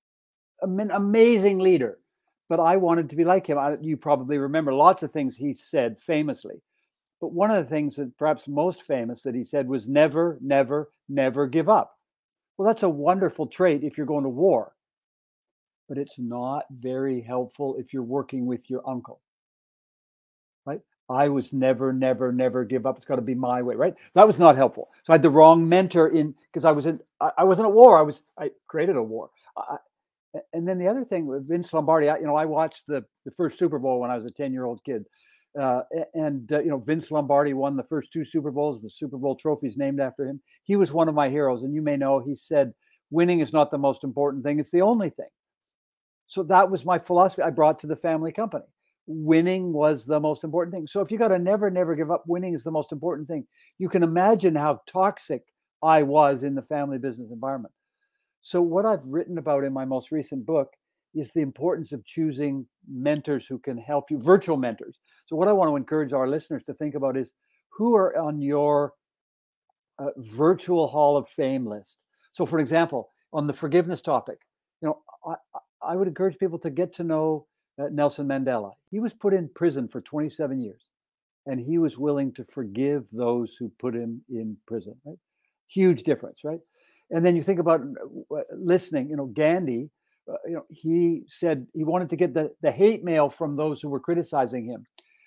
an 0.63 0.91
amazing 0.91 1.59
leader 1.59 1.99
but 2.49 2.59
i 2.59 2.77
wanted 2.77 3.09
to 3.09 3.17
be 3.17 3.25
like 3.25 3.47
him 3.47 3.59
I, 3.59 3.77
you 3.81 3.97
probably 3.97 4.39
remember 4.39 4.73
lots 4.73 5.03
of 5.03 5.13
things 5.13 5.37
he 5.37 5.55
said 5.55 5.97
famously 6.01 6.61
but 7.21 7.33
one 7.33 7.51
of 7.51 7.57
the 7.57 7.69
things 7.69 7.97
that 7.97 8.17
perhaps 8.17 8.47
most 8.47 8.83
famous 8.83 9.23
that 9.23 9.35
he 9.35 9.45
said 9.45 9.69
was 9.69 9.89
never, 9.89 10.39
never, 10.41 10.91
never 11.09 11.47
give 11.47 11.69
up. 11.69 11.97
Well, 12.57 12.67
that's 12.67 12.85
a 12.85 12.89
wonderful 12.89 13.47
trait 13.47 13.83
if 13.83 13.97
you're 13.97 14.07
going 14.07 14.25
to 14.25 14.31
war, 14.31 14.73
but 15.89 15.99
it's 15.99 16.19
not 16.19 16.65
very 16.71 17.21
helpful 17.21 17.77
if 17.79 17.93
you're 17.93 18.03
working 18.03 18.47
with 18.47 18.71
your 18.71 18.89
uncle. 18.89 19.21
Right? 20.65 20.81
I 21.11 21.29
was 21.29 21.53
never, 21.53 21.93
never, 21.93 22.33
never 22.33 22.65
give 22.65 22.85
up. 22.85 22.97
It's 22.97 23.07
got 23.07 23.17
to 23.17 23.23
be 23.23 23.35
my 23.35 23.63
way, 23.63 23.75
right? 23.75 23.95
That 24.15 24.27
was 24.27 24.39
not 24.39 24.57
helpful. 24.57 24.91
So 25.05 25.13
I 25.13 25.15
had 25.15 25.23
the 25.23 25.31
wrong 25.31 25.67
mentor 25.67 26.09
in 26.09 26.35
because 26.53 26.65
I 26.65 26.73
was 26.73 26.87
in. 26.87 27.01
I, 27.21 27.31
I, 27.39 27.45
wasn't 27.45 27.69
at 27.69 27.73
war. 27.73 27.99
I 27.99 28.03
was. 28.03 28.23
I 28.39 28.51
created 28.67 28.97
a 28.97 29.03
war. 29.03 29.31
I, 29.57 29.79
and 30.53 30.69
then 30.69 30.79
the 30.79 30.89
other 30.89 31.05
thing 31.05 31.27
with 31.27 31.49
Vince 31.49 31.73
Lombardi, 31.73 32.11
I, 32.11 32.19
you 32.19 32.27
know, 32.27 32.37
I 32.37 32.45
watched 32.45 32.87
the 32.87 33.05
the 33.25 33.31
first 33.33 33.59
Super 33.59 33.79
Bowl 33.79 34.01
when 34.01 34.11
I 34.11 34.17
was 34.17 34.27
a 34.27 34.31
ten 34.31 34.53
year 34.53 34.65
old 34.65 34.85
kid. 34.85 35.05
Uh, 35.59 35.83
and 36.13 36.53
uh, 36.53 36.61
you 36.61 36.69
know 36.69 36.79
Vince 36.79 37.11
Lombardi 37.11 37.55
won 37.55 37.75
the 37.75 37.83
first 37.83 38.13
two 38.13 38.25
Super 38.25 38.51
Bowls. 38.51 38.83
The 38.83 38.91
Super 38.91 39.17
Bowl 39.17 39.35
trophy 39.35 39.67
is 39.67 39.79
named 39.79 39.99
after 39.99 40.27
him. 40.27 40.41
He 40.65 40.77
was 40.77 40.93
one 40.93 41.09
of 41.09 41.15
my 41.15 41.31
heroes, 41.31 41.63
and 41.63 41.75
you 41.75 41.81
may 41.81 41.97
know 41.97 42.21
he 42.21 42.35
said, 42.37 42.75
"Winning 43.11 43.41
is 43.41 43.53
not 43.53 43.71
the 43.71 43.79
most 43.79 44.05
important 44.05 44.45
thing; 44.45 44.61
it's 44.61 44.71
the 44.71 44.83
only 44.83 45.09
thing." 45.09 45.31
So 46.27 46.43
that 46.45 46.71
was 46.71 46.85
my 46.85 46.99
philosophy. 46.99 47.43
I 47.43 47.51
brought 47.51 47.79
to 47.81 47.87
the 47.87 47.97
family 47.97 48.31
company. 48.31 48.67
Winning 49.11 49.73
was 49.73 50.05
the 50.05 50.21
most 50.21 50.45
important 50.45 50.75
thing. 50.75 50.87
So 50.87 51.01
if 51.01 51.11
you 51.11 51.19
got 51.19 51.29
to 51.29 51.39
never, 51.39 51.71
never 51.71 51.95
give 51.95 52.11
up, 52.11 52.25
winning 52.27 52.55
is 52.55 52.63
the 52.63 52.71
most 52.71 52.93
important 52.93 53.27
thing. 53.27 53.47
You 53.79 53.89
can 53.89 54.03
imagine 54.03 54.55
how 54.55 54.83
toxic 54.87 55.43
I 55.83 56.03
was 56.03 56.43
in 56.43 56.55
the 56.55 56.63
family 56.63 56.99
business 56.99 57.31
environment. 57.33 57.73
So 58.43 58.61
what 58.61 58.85
I've 58.85 59.05
written 59.05 59.39
about 59.39 59.65
in 59.65 59.73
my 59.73 59.85
most 59.85 60.13
recent 60.13 60.45
book 60.45 60.69
is 61.15 61.33
the 61.33 61.41
importance 61.41 61.93
of 61.93 62.05
choosing 62.05 62.67
mentors 62.91 63.47
who 63.47 63.59
can 63.59 63.79
help 63.79 64.11
you, 64.11 64.19
virtual 64.19 64.57
mentors. 64.57 64.99
So, 65.27 65.37
what 65.37 65.49
I 65.49 65.53
want 65.53 65.71
to 65.71 65.77
encourage 65.77 66.13
our 66.13 66.29
listeners 66.29 66.65
to 66.65 66.75
think 66.75 66.95
about 66.95 67.17
is 67.17 67.29
who 67.71 67.95
are 67.97 68.17
on 68.17 68.41
your 68.41 68.93
uh, 69.99 70.11
virtual 70.17 70.87
Hall 70.87 71.17
of 71.17 71.29
Fame 71.29 71.67
list. 71.67 71.97
So, 72.33 72.47
for 72.47 72.59
example, 72.59 73.11
on 73.33 73.47
the 73.47 73.53
forgiveness 73.53 74.01
topic, 74.01 74.39
you 74.81 74.89
know, 74.89 74.99
I, 75.27 75.35
I 75.83 75.97
would 75.97 76.09
encourage 76.09 76.39
people 76.39 76.59
to 76.61 76.71
get 76.71 76.95
to 76.97 77.05
know 77.05 77.47
Nelson 77.91 78.27
Mandela. 78.27 78.73
He 78.91 78.99
was 79.01 79.13
put 79.13 79.35
in 79.35 79.49
prison 79.49 79.89
for 79.89 80.01
27 80.01 80.61
years, 80.61 80.81
and 81.47 81.61
he 81.61 81.79
was 81.79 81.99
willing 81.99 82.33
to 82.35 82.45
forgive 82.45 83.07
those 83.13 83.55
who 83.59 83.71
put 83.79 83.95
him 83.95 84.23
in 84.29 84.57
prison. 84.67 84.95
Right? 85.05 85.19
Huge 85.69 86.03
difference, 86.03 86.41
right? 86.45 86.61
And 87.11 87.25
then 87.25 87.37
you 87.37 87.43
think 87.43 87.61
about 87.61 87.81
uh, 87.81 88.41
listening. 88.53 89.09
You 89.09 89.17
know, 89.17 89.27
Gandhi 89.27 89.91
uh, 90.29 90.37
you 90.47 90.55
know, 90.55 90.67
he 90.69 91.23
said 91.29 91.67
he 91.75 91.85
wanted 91.85 92.11
to 92.11 92.17
get 92.17 92.35
the, 92.35 92.53
the 92.63 92.71
hate 92.71 93.03
mail 93.03 93.31
from 93.31 93.57
those 93.57 93.81
who 93.81 93.89
were 93.89 94.01
criticizing 94.01 94.67
him 94.67 94.85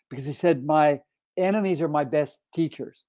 because 0.09 0.25
he 0.25 0.33
said, 0.33 0.63
My 0.63 0.99
enemies 1.37 1.81
are 1.81 1.87
my 1.87 2.03
best 2.03 2.37
teachers. 2.53 3.03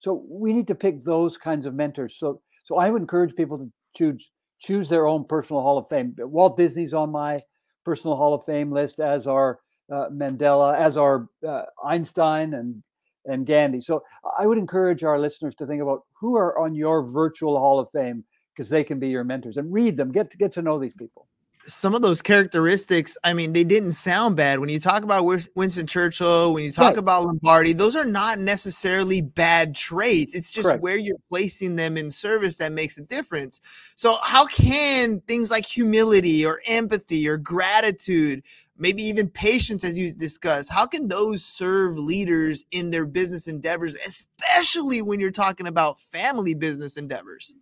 So 0.00 0.24
we 0.28 0.52
need 0.52 0.68
to 0.68 0.74
pick 0.74 1.04
those 1.04 1.36
kinds 1.36 1.66
of 1.66 1.74
mentors. 1.74 2.16
So 2.18 2.40
so 2.64 2.78
I 2.78 2.90
would 2.90 3.02
encourage 3.02 3.36
people 3.36 3.58
to 3.58 3.70
choose 3.96 4.30
choose 4.60 4.88
their 4.88 5.06
own 5.06 5.24
personal 5.24 5.62
Hall 5.62 5.76
of 5.76 5.88
Fame. 5.88 6.14
Walt 6.18 6.56
Disney's 6.56 6.94
on 6.94 7.12
my 7.12 7.42
personal 7.84 8.16
Hall 8.16 8.34
of 8.34 8.44
Fame 8.44 8.70
list, 8.72 9.00
as 9.00 9.26
are 9.26 9.60
uh, 9.92 10.08
Mandela, 10.10 10.76
as 10.78 10.96
are 10.96 11.28
uh, 11.46 11.62
Einstein 11.84 12.54
and 12.54 12.82
and 13.26 13.46
Gandhi. 13.46 13.80
So 13.80 14.02
I 14.38 14.46
would 14.46 14.58
encourage 14.58 15.02
our 15.02 15.18
listeners 15.18 15.54
to 15.56 15.66
think 15.66 15.80
about 15.80 16.02
who 16.20 16.36
are 16.36 16.58
on 16.58 16.74
your 16.74 17.02
virtual 17.02 17.58
Hall 17.58 17.78
of 17.80 17.88
Fame 17.90 18.24
because 18.54 18.68
they 18.68 18.84
can 18.84 18.98
be 18.98 19.08
your 19.08 19.24
mentors 19.24 19.56
and 19.56 19.72
read 19.72 19.96
them. 19.96 20.12
Get 20.12 20.30
to 20.30 20.36
get 20.36 20.52
to 20.54 20.62
know 20.62 20.78
these 20.78 20.94
people 20.94 21.26
some 21.66 21.94
of 21.94 22.02
those 22.02 22.22
characteristics, 22.22 23.16
I 23.24 23.32
mean, 23.32 23.52
they 23.52 23.64
didn't 23.64 23.92
sound 23.92 24.36
bad. 24.36 24.58
When 24.58 24.68
you 24.68 24.78
talk 24.78 25.02
about 25.02 25.24
Winston 25.24 25.86
Churchill, 25.86 26.52
when 26.54 26.64
you 26.64 26.72
talk 26.72 26.90
right. 26.90 26.98
about 26.98 27.24
Lombardi, 27.24 27.72
those 27.72 27.96
are 27.96 28.04
not 28.04 28.38
necessarily 28.38 29.20
bad 29.20 29.74
traits. 29.74 30.34
It's 30.34 30.50
just 30.50 30.66
Correct. 30.66 30.82
where 30.82 30.96
you're 30.96 31.18
placing 31.28 31.76
them 31.76 31.96
in 31.96 32.10
service 32.10 32.56
that 32.58 32.72
makes 32.72 32.98
a 32.98 33.02
difference. 33.02 33.60
So, 33.96 34.18
how 34.22 34.46
can 34.46 35.20
things 35.22 35.50
like 35.50 35.66
humility 35.66 36.44
or 36.44 36.60
empathy 36.66 37.26
or 37.28 37.36
gratitude, 37.36 38.42
maybe 38.76 39.02
even 39.04 39.28
patience, 39.28 39.84
as 39.84 39.96
you 39.96 40.12
discussed, 40.12 40.70
how 40.70 40.86
can 40.86 41.08
those 41.08 41.44
serve 41.44 41.98
leaders 41.98 42.64
in 42.70 42.90
their 42.90 43.06
business 43.06 43.48
endeavors, 43.48 43.96
especially 44.06 45.02
when 45.02 45.20
you're 45.20 45.30
talking 45.30 45.66
about 45.66 46.00
family 46.00 46.54
business 46.54 46.96
endeavors? 46.96 47.52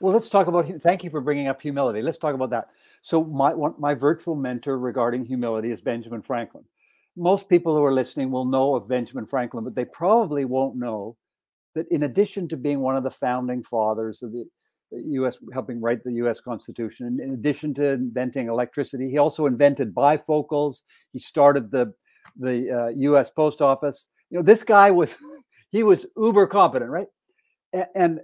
Well, 0.00 0.12
let's 0.12 0.30
talk 0.30 0.46
about. 0.46 0.70
Thank 0.80 1.02
you 1.02 1.10
for 1.10 1.20
bringing 1.20 1.48
up 1.48 1.60
humility. 1.60 2.02
Let's 2.02 2.18
talk 2.18 2.34
about 2.34 2.50
that. 2.50 2.70
So 3.02 3.24
my 3.24 3.52
my 3.78 3.94
virtual 3.94 4.34
mentor 4.34 4.78
regarding 4.78 5.24
humility 5.24 5.70
is 5.70 5.80
Benjamin 5.80 6.22
Franklin. 6.22 6.64
Most 7.16 7.48
people 7.48 7.76
who 7.76 7.84
are 7.84 7.92
listening 7.92 8.30
will 8.30 8.44
know 8.44 8.74
of 8.74 8.88
Benjamin 8.88 9.26
Franklin, 9.26 9.64
but 9.64 9.74
they 9.74 9.84
probably 9.84 10.44
won't 10.44 10.76
know 10.76 11.16
that 11.74 11.88
in 11.90 12.04
addition 12.04 12.48
to 12.48 12.56
being 12.56 12.80
one 12.80 12.96
of 12.96 13.04
the 13.04 13.10
founding 13.10 13.62
fathers 13.62 14.22
of 14.22 14.32
the 14.32 14.46
U.S. 14.90 15.38
helping 15.52 15.80
write 15.80 16.02
the 16.02 16.12
U.S. 16.14 16.40
Constitution, 16.40 17.18
in 17.22 17.32
addition 17.34 17.74
to 17.74 17.88
inventing 17.88 18.48
electricity, 18.48 19.10
he 19.10 19.18
also 19.18 19.46
invented 19.46 19.94
bifocals. 19.94 20.78
He 21.12 21.18
started 21.18 21.70
the 21.70 21.92
the 22.38 22.70
uh, 22.70 22.88
U.S. 22.88 23.30
Post 23.30 23.60
Office. 23.60 24.08
You 24.30 24.38
know, 24.38 24.44
this 24.44 24.62
guy 24.64 24.90
was 24.90 25.16
he 25.70 25.82
was 25.82 26.06
uber 26.16 26.46
competent, 26.46 26.90
right? 26.90 27.08
And 27.94 28.20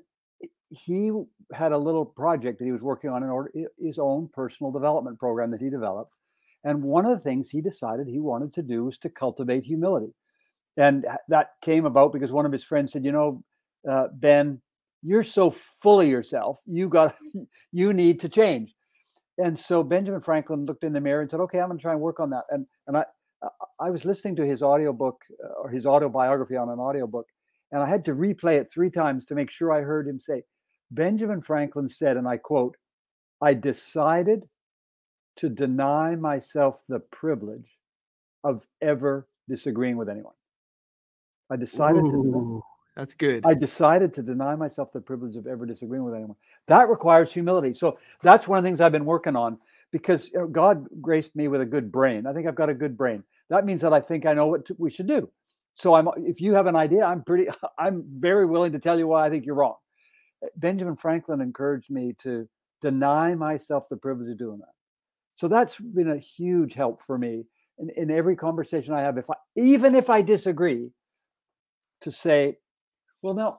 he 0.71 1.13
had 1.53 1.73
a 1.73 1.79
little 1.79 2.05
project 2.05 2.59
that 2.59 2.65
he 2.65 2.73
was 2.73 2.83
working 2.83 3.11
on 3.11 3.23
in 3.23 3.31
order 3.31 3.51
his 3.79 3.99
own 3.99 4.29
personal 4.33 4.73
development 4.73 5.19
program 5.19 5.51
that 5.51 5.61
he 5.61 5.71
developed. 5.71 6.13
And 6.65 6.83
one 6.83 7.05
of 7.05 7.17
the 7.17 7.23
things 7.23 7.51
he 7.51 7.61
decided 7.61 8.07
he 8.07 8.21
wanted 8.21 8.55
to 8.55 8.63
do 8.63 8.85
was 8.85 8.99
to 8.99 9.11
cultivate 9.11 9.65
humility. 9.65 10.15
And 10.77 11.07
that 11.29 11.51
came 11.63 11.85
about 11.85 12.13
because 12.13 12.33
one 12.33 12.47
of 12.47 12.53
his 12.53 12.65
friends 12.65 12.93
said, 12.93 13.05
you 13.05 13.13
know, 13.13 13.45
uh, 13.89 14.09
Ben, 14.15 14.61
you're 15.03 15.23
so 15.23 15.55
full 15.83 16.01
of 16.01 16.09
yourself. 16.09 16.59
You 16.67 16.89
got, 16.89 17.15
you 17.73 17.93
need 17.93 18.21
to 18.21 18.29
change. 18.29 18.75
And 19.37 19.59
so 19.59 19.83
Benjamin 19.83 20.23
Franklin 20.23 20.65
looked 20.65 20.85
in 20.85 20.93
the 20.93 21.01
mirror 21.01 21.21
and 21.21 21.31
said, 21.31 21.41
okay, 21.41 21.61
I'm 21.61 21.69
going 21.69 21.79
to 21.79 21.83
try 21.83 21.93
and 21.93 22.01
work 22.01 22.21
on 22.21 22.31
that. 22.31 22.45
And, 22.51 22.67
and 22.87 22.97
I, 22.97 23.05
I 23.81 23.91
was 23.91 24.05
listening 24.05 24.37
to 24.37 24.47
his 24.47 24.63
audiobook 24.63 25.23
uh, 25.43 25.63
or 25.63 25.71
his 25.71 25.87
autobiography 25.87 26.57
on 26.57 26.69
an 26.69 26.79
audiobook, 26.79 27.27
and 27.73 27.83
I 27.83 27.89
had 27.89 28.05
to 28.07 28.13
replay 28.13 28.61
it 28.61 28.69
three 28.73 28.91
times 28.91 29.27
to 29.27 29.35
make 29.35 29.51
sure 29.51 29.73
I 29.73 29.81
heard 29.81 30.07
him 30.07 30.21
say, 30.21 30.43
Benjamin 30.95 31.41
Franklin 31.41 31.89
said, 31.89 32.17
and 32.17 32.29
I 32.29 32.37
quote, 32.37 32.77
I 33.41 33.55
decided 33.55 34.49
to 35.37 35.49
deny 35.49 36.15
myself 36.15 36.83
the 36.89 37.01
privilege 37.01 37.79
of 38.45 38.67
ever 38.81 39.27
disagreeing 39.49 39.97
with 39.97 40.09
anyone. 40.09 40.35
I 41.51 41.57
decided 41.57 42.05
Ooh, 42.07 42.11
to. 42.11 42.63
That's 42.97 43.15
good. 43.15 43.45
I 43.45 43.55
decided 43.55 44.15
to 44.15 44.23
deny 44.23 44.55
myself 44.55 44.93
the 44.93 45.01
privilege 45.01 45.35
of 45.35 45.47
ever 45.47 45.67
disagreeing 45.67 46.05
with 46.05 46.15
anyone. 46.15 46.37
That 46.69 46.89
requires 46.89 47.33
humility. 47.33 47.75
So 47.75 47.99
that's 48.23 48.47
one 48.47 48.59
of 48.59 48.65
the 48.65 48.69
things 48.69 48.81
I've 48.81 48.93
been 48.93 49.05
working 49.05 49.35
on 49.35 49.59
because 49.91 50.31
God 50.53 50.87
graced 51.01 51.35
me 51.35 51.49
with 51.49 51.61
a 51.61 51.67
good 51.67 51.91
brain. 51.91 52.27
I 52.27 52.33
think 52.33 52.47
I've 52.47 52.55
got 52.55 52.69
a 52.71 52.75
good 52.75 52.97
brain. 52.97 53.25
That 53.51 53.67
means 53.67 53.81
that 53.83 53.93
I 53.93 54.01
think 54.01 54.27
I 54.27 54.33
know 54.33 54.47
what 54.47 54.67
we 54.79 54.91
should 54.91 55.09
do. 55.09 55.29
So 55.75 55.95
I'm 55.95 56.09
if 56.19 56.41
you 56.41 56.55
have 56.55 56.67
an 56.67 56.77
idea, 56.77 57.05
I'm 57.05 57.23
pretty 57.25 57.49
I'm 57.79 58.05
very 58.09 58.47
willing 58.47 58.73
to 58.73 58.79
tell 58.79 58.99
you 58.99 59.09
why 59.09 59.27
I 59.27 59.31
think 59.31 59.45
you're 59.45 59.57
wrong. 59.57 59.75
Benjamin 60.57 60.97
Franklin 60.97 61.41
encouraged 61.41 61.91
me 61.91 62.15
to 62.23 62.49
deny 62.83 63.35
myself 63.35 63.89
the 63.89 63.97
privilege 63.97 64.31
of 64.31 64.39
doing 64.39 64.59
that. 64.59 64.73
So 65.37 65.49
that's 65.49 65.79
been 65.79 66.11
a 66.11 66.19
huge 66.19 66.75
help 66.75 67.03
for 67.03 67.19
me 67.19 67.45
in, 67.79 67.91
in 67.97 68.11
every 68.11 68.37
conversation 68.37 68.95
I 68.95 69.03
have. 69.03 69.19
If 69.19 69.31
I, 69.31 69.35
even 69.57 69.95
if 69.95 70.11
I 70.11 70.23
disagree, 70.23 70.91
to 72.03 72.13
say, 72.13 72.59
well, 73.23 73.35
no, 73.35 73.59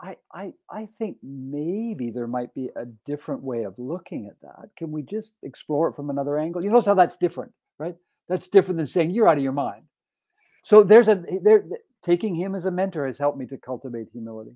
I, 0.00 0.16
I, 0.34 0.52
I 0.70 0.88
think 0.98 1.16
maybe 1.22 2.10
there 2.10 2.26
might 2.26 2.52
be 2.54 2.70
a 2.76 2.86
different 3.06 3.42
way 3.42 3.62
of 3.62 3.78
looking 3.78 4.26
at 4.26 4.40
that. 4.42 4.68
Can 4.76 4.90
we 4.90 5.02
just 5.02 5.32
explore 5.42 5.88
it 5.88 5.94
from 5.94 6.10
another 6.10 6.38
angle? 6.38 6.62
You 6.62 6.70
notice 6.70 6.86
how 6.86 6.94
that's 6.94 7.16
different, 7.16 7.52
right? 7.78 7.94
That's 8.28 8.48
different 8.48 8.78
than 8.78 8.86
saying 8.86 9.10
you're 9.10 9.28
out 9.28 9.38
of 9.38 9.44
your 9.44 9.52
mind. 9.52 9.84
So 10.64 10.82
there's 10.82 11.08
a 11.08 11.22
there 11.42 11.64
taking 12.04 12.34
him 12.34 12.54
as 12.54 12.66
a 12.66 12.70
mentor 12.70 13.06
has 13.06 13.18
helped 13.18 13.38
me 13.38 13.46
to 13.46 13.56
cultivate 13.56 14.08
humility. 14.12 14.52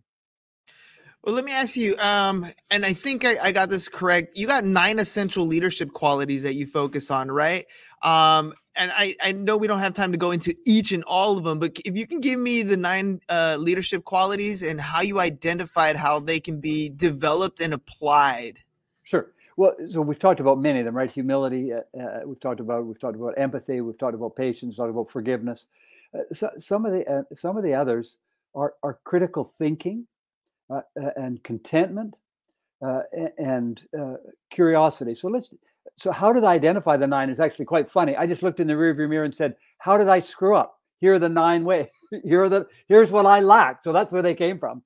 Well, 1.26 1.34
let 1.34 1.44
me 1.44 1.50
ask 1.50 1.74
you, 1.74 1.98
um, 1.98 2.52
and 2.70 2.86
I 2.86 2.92
think 2.92 3.24
I, 3.24 3.36
I, 3.46 3.50
got 3.50 3.68
this 3.68 3.88
correct. 3.88 4.36
You 4.36 4.46
got 4.46 4.62
nine 4.62 5.00
essential 5.00 5.44
leadership 5.44 5.92
qualities 5.92 6.44
that 6.44 6.54
you 6.54 6.68
focus 6.68 7.10
on, 7.10 7.32
right? 7.32 7.66
Um, 8.02 8.54
and 8.76 8.92
I, 8.94 9.16
I 9.20 9.32
know 9.32 9.56
we 9.56 9.66
don't 9.66 9.80
have 9.80 9.92
time 9.92 10.12
to 10.12 10.18
go 10.18 10.30
into 10.30 10.54
each 10.64 10.92
and 10.92 11.02
all 11.02 11.36
of 11.36 11.42
them, 11.42 11.58
but 11.58 11.80
if 11.84 11.96
you 11.96 12.06
can 12.06 12.20
give 12.20 12.38
me 12.38 12.62
the 12.62 12.76
nine 12.76 13.20
uh, 13.28 13.56
leadership 13.58 14.04
qualities 14.04 14.62
and 14.62 14.80
how 14.80 15.00
you 15.00 15.18
identified 15.18 15.96
how 15.96 16.20
they 16.20 16.38
can 16.38 16.60
be 16.60 16.90
developed 16.90 17.60
and 17.60 17.74
applied. 17.74 18.60
Sure. 19.02 19.32
Well, 19.56 19.74
so 19.90 20.02
we've 20.02 20.20
talked 20.20 20.38
about 20.38 20.60
many 20.60 20.78
of 20.78 20.84
them, 20.84 20.96
right? 20.96 21.10
Humility. 21.10 21.72
Uh, 21.72 21.80
uh, 22.00 22.20
we've 22.24 22.38
talked 22.38 22.60
about 22.60 22.86
we've 22.86 23.00
talked 23.00 23.16
about 23.16 23.34
empathy. 23.36 23.80
We've 23.80 23.98
talked 23.98 24.14
about 24.14 24.36
patience. 24.36 24.62
We've 24.62 24.76
talked 24.76 24.90
about 24.90 25.10
forgiveness. 25.10 25.66
Uh, 26.14 26.32
so, 26.32 26.50
some 26.58 26.86
of 26.86 26.92
the 26.92 27.04
uh, 27.10 27.22
some 27.34 27.56
of 27.56 27.64
the 27.64 27.74
others 27.74 28.16
are 28.54 28.74
are 28.84 29.00
critical 29.02 29.42
thinking 29.42 30.06
uh, 30.70 30.80
and 31.16 31.42
contentment 31.42 32.14
uh, 32.84 33.00
and 33.38 33.82
uh, 33.98 34.14
curiosity. 34.50 35.14
So 35.14 35.28
let's. 35.28 35.48
So 35.98 36.12
how 36.12 36.32
did 36.32 36.44
I 36.44 36.52
identify 36.52 36.96
the 36.96 37.06
nine? 37.06 37.30
Is 37.30 37.40
actually 37.40 37.64
quite 37.64 37.90
funny. 37.90 38.16
I 38.16 38.26
just 38.26 38.42
looked 38.42 38.60
in 38.60 38.66
the 38.66 38.74
rearview 38.74 39.08
mirror 39.08 39.24
and 39.24 39.34
said, 39.34 39.56
"How 39.78 39.96
did 39.96 40.08
I 40.08 40.20
screw 40.20 40.54
up? 40.54 40.78
Here 40.98 41.14
are 41.14 41.18
the 41.18 41.28
nine 41.28 41.64
ways. 41.64 41.86
Here 42.24 42.42
are 42.42 42.48
the. 42.48 42.66
Here's 42.88 43.10
what 43.10 43.26
I 43.26 43.40
lacked." 43.40 43.84
So 43.84 43.92
that's 43.92 44.12
where 44.12 44.22
they 44.22 44.34
came 44.34 44.58
from. 44.58 44.82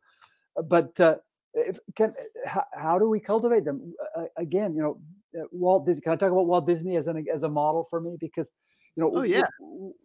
But 0.64 0.98
uh, 1.00 1.16
can 1.96 2.14
how, 2.46 2.64
how, 2.74 2.98
do 2.98 3.08
we 3.08 3.18
cultivate 3.18 3.64
them? 3.64 3.94
Uh, 4.16 4.24
again, 4.36 4.74
you 4.74 4.82
know, 4.82 5.48
Walt. 5.50 5.86
Can 5.86 6.12
I 6.12 6.16
talk 6.16 6.30
about 6.30 6.46
Walt 6.46 6.66
Disney 6.66 6.96
as 6.96 7.06
an 7.06 7.24
as 7.32 7.42
a 7.42 7.48
model 7.48 7.86
for 7.90 8.00
me? 8.00 8.16
Because 8.20 8.48
you 8.96 9.02
know, 9.02 9.12
oh, 9.14 9.22
yeah. 9.22 9.46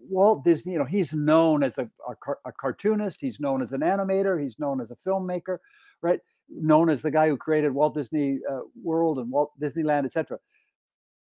Walt 0.10 0.44
Disney, 0.44 0.74
you 0.74 0.80
know, 0.80 0.86
he's 0.86 1.14
known 1.14 1.64
as 1.64 1.78
a, 1.78 1.90
a, 2.08 2.14
a, 2.46 2.52
cartoonist, 2.52 3.20
he's 3.20 3.40
known 3.40 3.62
as 3.62 3.72
an 3.72 3.82
animator, 3.82 4.42
he's 4.42 4.60
known 4.60 4.80
as 4.80 4.92
a 4.92 4.96
filmmaker, 5.08 5.58
right? 6.02 6.20
Known 6.50 6.90
as 6.90 7.02
the 7.02 7.12
guy 7.12 7.28
who 7.28 7.38
created 7.38 7.74
Walt 7.74 7.96
Disney 7.96 8.40
uh, 8.50 8.60
World 8.82 9.18
and 9.18 9.32
Walt 9.32 9.52
Disneyland, 9.60 10.06
etc. 10.06 10.38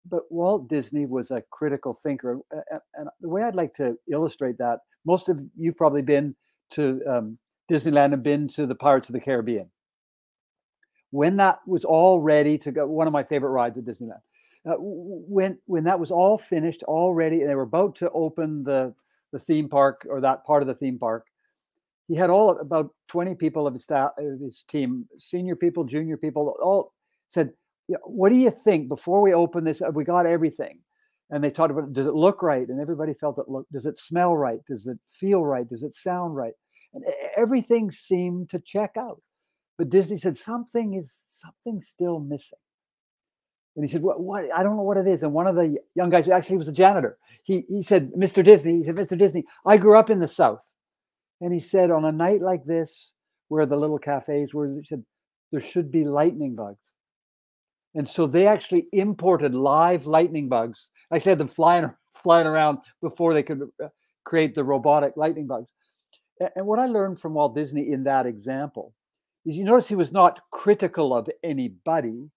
But 0.05 0.25
Walt 0.31 0.69
Disney 0.69 1.07
was 1.07 1.31
a 1.31 1.43
critical 1.51 1.95
thinker, 1.95 2.41
and 2.95 3.09
the 3.21 3.29
way 3.29 3.43
I'd 3.43 3.55
like 3.55 3.75
to 3.77 3.97
illustrate 4.11 4.59
that, 4.59 4.81
most 5.05 5.29
of 5.29 5.41
you've 5.57 5.77
probably 5.77 6.03
been 6.03 6.35
to 6.71 7.01
um, 7.09 7.39
Disneyland 7.71 8.13
and 8.13 8.23
been 8.23 8.49
to 8.49 8.67
the 8.67 8.75
Pirates 8.75 9.09
of 9.09 9.13
the 9.13 9.21
Caribbean. 9.21 9.71
When 11.11 11.37
that 11.37 11.61
was 11.67 11.85
all 11.85 12.21
ready 12.21 12.59
to 12.59 12.73
go, 12.73 12.87
one 12.87 13.07
of 13.07 13.13
my 13.13 13.23
favorite 13.23 13.51
rides 13.51 13.79
at 13.79 13.85
Disneyland 13.85 14.23
uh, 14.69 14.75
when 14.79 15.59
when 15.67 15.85
that 15.85 15.99
was 15.99 16.11
all 16.11 16.39
finished 16.39 16.83
already 16.85 17.41
and 17.41 17.51
they 17.51 17.55
were 17.55 17.63
about 17.63 17.97
to 17.97 18.11
open 18.11 18.63
the 18.63 18.95
the 19.33 19.39
theme 19.39 19.69
park 19.69 20.07
or 20.09 20.21
that 20.21 20.45
part 20.45 20.63
of 20.63 20.69
the 20.69 20.75
theme 20.75 20.99
park. 20.99 21.27
He 22.09 22.17
had 22.17 22.31
all 22.31 22.59
about 22.59 22.91
20 23.09 23.35
people 23.37 23.67
of 23.67 23.75
his 23.75 23.85
staff 23.85 24.11
his 24.19 24.65
team 24.69 25.07
senior 25.19 25.57
people 25.57 25.85
junior 25.85 26.17
people 26.17 26.55
all 26.63 26.93
said 27.29 27.53
what 28.05 28.29
do 28.29 28.37
you 28.37 28.53
think 28.65 28.89
before 28.89 29.21
we 29.21 29.35
open 29.35 29.65
this 29.65 29.83
we 29.93 30.05
got 30.05 30.27
everything? 30.27 30.79
And 31.31 31.43
they 31.43 31.51
talked 31.51 31.73
about 31.73 31.93
does 31.93 32.07
it 32.07 32.15
look 32.15 32.43
right? 32.43 32.69
And 32.69 32.81
everybody 32.81 33.15
felt 33.15 33.39
it 33.39 33.49
look 33.49 33.67
does 33.73 33.87
it 33.87 33.99
smell 33.99 34.37
right? 34.37 34.61
Does 34.69 34.87
it 34.87 34.99
feel 35.11 35.45
right? 35.45 35.69
Does 35.69 35.83
it 35.83 35.95
sound 35.95 36.37
right? 36.37 36.55
And 36.95 37.05
everything 37.37 37.91
seemed 37.91 38.51
to 38.51 38.61
check 38.61 38.97
out. 38.97 39.21
But 39.77 39.91
disney 39.91 40.19
said 40.19 40.39
something 40.39 40.95
is 40.95 41.23
something 41.29 41.81
still 41.81 42.21
missing 42.21 42.59
and 43.77 43.85
he 43.85 43.91
said, 43.91 44.03
what, 44.03 44.21
what? 44.21 44.45
I 44.55 44.63
don't 44.63 44.77
know 44.77 44.83
what 44.83 44.99
it 44.99 45.07
is. 45.07 45.23
And 45.23 45.33
one 45.33 45.47
of 45.47 45.57
the 45.57 45.77
young 45.95 46.11
guys, 46.11 46.29
actually 46.29 46.59
was 46.59 46.69
a 46.69 46.73
janitor, 46.73 47.19
he, 47.43 47.65
he 47.69 47.83
said, 47.83 48.13
Mr. 48.13 48.45
Disney, 48.45 48.79
he 48.79 48.85
said, 48.85 48.97
Mr. 48.97 49.19
Disney, 49.19 49.45
I 49.67 49.77
grew 49.77 49.99
up 49.99 50.11
in 50.11 50.19
the 50.19 50.29
South. 50.29 50.71
And 51.41 51.53
he 51.53 51.61
said, 51.61 51.91
on 51.91 52.05
a 52.05 52.13
night 52.13 52.41
like 52.41 52.65
this, 52.65 53.13
where 53.49 53.67
the 53.67 53.77
little 53.77 53.99
cafes 53.99 54.55
were, 54.55 54.69
he 54.69 54.85
said, 54.85 55.05
there 55.51 55.61
should 55.61 55.91
be 55.91 56.05
lightning 56.05 56.55
bugs. 56.55 56.79
And 57.95 58.09
so 58.09 58.27
they 58.27 58.47
actually 58.47 58.87
imported 58.93 59.55
live 59.55 60.07
lightning 60.07 60.49
bugs. 60.49 60.89
I 61.11 61.19
had 61.19 61.39
them 61.39 61.49
flying, 61.49 61.91
flying 62.15 62.47
around 62.47 62.79
before 63.03 63.35
they 63.35 63.43
could 63.43 63.69
uh, 63.83 63.89
create 64.25 64.55
the 64.55 64.65
robotic 64.65 65.15
lightning 65.17 65.47
bugs. 65.47 65.69
And 66.57 66.67
what 66.67 66.79
I 66.79 66.87
learned 66.87 67.21
from 67.21 67.35
Walt 67.35 67.55
Disney 67.55 67.93
in 67.93 68.05
that 68.05 68.27
example 68.27 68.95
is 69.45 69.57
you 69.57 69.65
notice 69.65 69.89
he 69.89 69.95
was 69.95 70.13
not 70.13 70.41
critical 70.51 71.15
of 71.15 71.29
anybody 71.45 72.31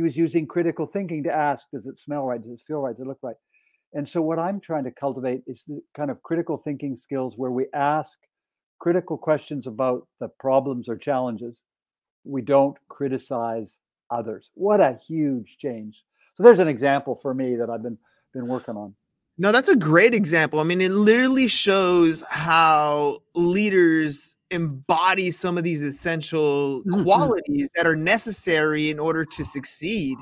he 0.00 0.02
was 0.02 0.16
using 0.16 0.46
critical 0.46 0.86
thinking 0.86 1.24
to 1.24 1.30
ask, 1.30 1.66
does 1.70 1.84
it 1.84 2.00
smell 2.00 2.24
right? 2.24 2.42
Does 2.42 2.52
it 2.52 2.62
feel 2.66 2.80
right? 2.80 2.96
Does 2.96 3.04
it 3.04 3.06
look 3.06 3.18
right? 3.20 3.36
And 3.92 4.08
so, 4.08 4.22
what 4.22 4.38
I'm 4.38 4.58
trying 4.58 4.84
to 4.84 4.90
cultivate 4.90 5.42
is 5.46 5.62
the 5.68 5.82
kind 5.94 6.10
of 6.10 6.22
critical 6.22 6.56
thinking 6.56 6.96
skills 6.96 7.34
where 7.36 7.50
we 7.50 7.66
ask 7.74 8.16
critical 8.78 9.18
questions 9.18 9.66
about 9.66 10.08
the 10.18 10.28
problems 10.28 10.88
or 10.88 10.96
challenges. 10.96 11.58
We 12.24 12.40
don't 12.40 12.78
criticize 12.88 13.76
others. 14.10 14.48
What 14.54 14.80
a 14.80 14.98
huge 15.06 15.58
change. 15.58 16.02
So, 16.34 16.44
there's 16.44 16.60
an 16.60 16.68
example 16.68 17.18
for 17.20 17.34
me 17.34 17.56
that 17.56 17.68
I've 17.68 17.82
been, 17.82 17.98
been 18.32 18.48
working 18.48 18.76
on. 18.76 18.94
No, 19.36 19.52
that's 19.52 19.68
a 19.68 19.76
great 19.76 20.14
example. 20.14 20.60
I 20.60 20.64
mean, 20.64 20.80
it 20.80 20.92
literally 20.92 21.46
shows 21.46 22.22
how 22.30 23.22
leaders 23.34 24.34
embody 24.50 25.30
some 25.30 25.56
of 25.56 25.64
these 25.64 25.82
essential 25.82 26.82
Mhm. 26.84 27.02
qualities 27.04 27.68
that 27.74 27.86
are 27.86 27.96
necessary 27.96 28.90
in 28.90 28.98
order 28.98 29.24
to 29.24 29.44
succeed. 29.44 30.18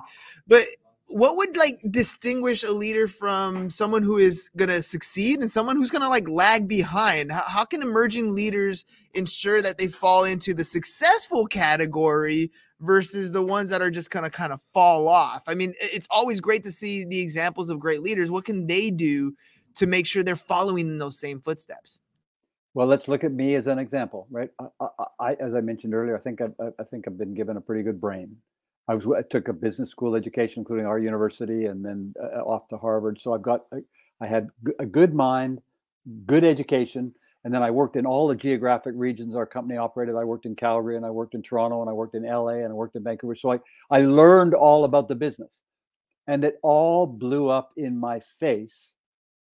But 0.46 0.66
what 1.06 1.36
would 1.38 1.56
like 1.56 1.80
distinguish 1.90 2.62
a 2.62 2.70
leader 2.70 3.08
from 3.08 3.70
someone 3.70 4.02
who 4.02 4.18
is 4.18 4.50
going 4.56 4.68
to 4.68 4.82
succeed 4.82 5.40
and 5.40 5.50
someone 5.50 5.76
who's 5.76 5.90
going 5.90 6.02
to 6.02 6.08
like 6.08 6.28
lag 6.28 6.68
behind? 6.68 7.32
How, 7.32 7.44
how 7.44 7.64
can 7.64 7.80
emerging 7.80 8.34
leaders 8.34 8.84
ensure 9.14 9.62
that 9.62 9.78
they 9.78 9.88
fall 9.88 10.24
into 10.24 10.52
the 10.52 10.64
successful 10.64 11.46
category 11.46 12.52
versus 12.80 13.32
the 13.32 13.42
ones 13.42 13.70
that 13.70 13.80
are 13.80 13.90
just 13.90 14.10
going 14.10 14.24
to 14.24 14.30
kind 14.30 14.52
of 14.52 14.60
fall 14.74 15.08
off? 15.08 15.42
I 15.46 15.54
mean, 15.54 15.72
it's 15.80 16.06
always 16.10 16.40
great 16.40 16.62
to 16.64 16.72
see 16.72 17.04
the 17.04 17.20
examples 17.20 17.70
of 17.70 17.80
great 17.80 18.02
leaders. 18.02 18.30
What 18.30 18.44
can 18.44 18.66
they 18.66 18.90
do 18.90 19.34
to 19.76 19.86
make 19.86 20.06
sure 20.06 20.22
they're 20.22 20.36
following 20.36 20.88
in 20.88 20.98
those 20.98 21.18
same 21.18 21.40
footsteps? 21.40 22.00
Well, 22.74 22.86
let's 22.86 23.08
look 23.08 23.24
at 23.24 23.32
me 23.32 23.54
as 23.56 23.66
an 23.66 23.78
example, 23.78 24.26
right? 24.30 24.50
I, 24.60 24.66
I, 24.80 24.88
I 25.20 25.34
as 25.34 25.54
I 25.54 25.60
mentioned 25.60 25.94
earlier, 25.94 26.16
I 26.16 26.20
think 26.20 26.40
I, 26.40 26.46
I- 26.60 26.84
think 26.84 27.06
I've 27.08 27.18
been 27.18 27.34
given 27.34 27.56
a 27.56 27.60
pretty 27.60 27.82
good 27.82 28.00
brain. 28.00 28.36
I 28.88 28.94
was 28.94 29.04
I 29.16 29.22
took 29.22 29.48
a 29.48 29.52
business 29.52 29.90
school 29.90 30.14
education, 30.16 30.60
including 30.60 30.86
our 30.86 30.98
university, 30.98 31.66
and 31.66 31.84
then 31.84 32.14
uh, 32.22 32.40
off 32.42 32.68
to 32.68 32.78
Harvard. 32.78 33.20
So 33.20 33.34
I've 33.34 33.42
got 33.42 33.66
I 34.20 34.26
had 34.26 34.48
a 34.78 34.86
good 34.86 35.14
mind, 35.14 35.60
good 36.26 36.44
education, 36.44 37.14
and 37.44 37.52
then 37.52 37.62
I 37.62 37.70
worked 37.70 37.96
in 37.96 38.06
all 38.06 38.28
the 38.28 38.34
geographic 38.36 38.94
regions 38.96 39.34
our 39.36 39.46
company 39.46 39.76
operated. 39.78 40.14
I 40.16 40.24
worked 40.24 40.46
in 40.46 40.56
Calgary, 40.56 40.96
and 40.96 41.04
I 41.04 41.10
worked 41.10 41.34
in 41.34 41.42
Toronto, 41.42 41.80
and 41.82 41.90
I 41.90 41.92
worked 41.92 42.14
in 42.14 42.24
LA, 42.24 42.64
and 42.64 42.70
I 42.70 42.74
worked 42.74 42.96
in 42.96 43.04
Vancouver. 43.04 43.34
So 43.36 43.52
I 43.52 43.60
I 43.90 44.00
learned 44.02 44.54
all 44.54 44.84
about 44.84 45.08
the 45.08 45.14
business, 45.16 45.52
and 46.26 46.44
it 46.44 46.58
all 46.62 47.06
blew 47.06 47.48
up 47.48 47.72
in 47.76 47.98
my 47.98 48.20
face 48.40 48.92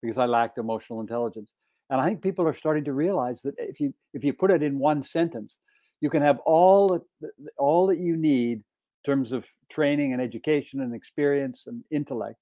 because 0.03 0.19
I 0.19 0.27
lacked 0.27 0.59
emotional 0.59 1.01
intelligence. 1.01 1.51
And 1.91 2.01
I 2.01 2.07
think 2.07 2.23
people 2.23 2.47
are 2.47 2.55
starting 2.55 2.85
to 2.85 2.93
realize 2.93 3.43
that 3.43 3.55
if 3.59 3.81
you 3.81 3.93
if 4.13 4.25
you 4.25 4.33
put 4.33 4.51
it 4.51 4.63
in 4.63 4.79
one 4.79 5.03
sentence, 5.03 5.55
you 6.01 6.11
can 6.11 6.23
have 6.23 6.39
all 6.41 6.89
that 6.89 7.31
all 7.59 7.87
that 7.89 7.99
you 7.99 8.17
need 8.17 8.59
in 8.59 8.65
terms 9.05 9.33
of 9.33 9.47
training 9.69 10.13
and 10.13 10.23
education 10.23 10.81
and 10.81 10.95
experience 10.95 11.65
and 11.67 11.85
intellect. 11.91 12.39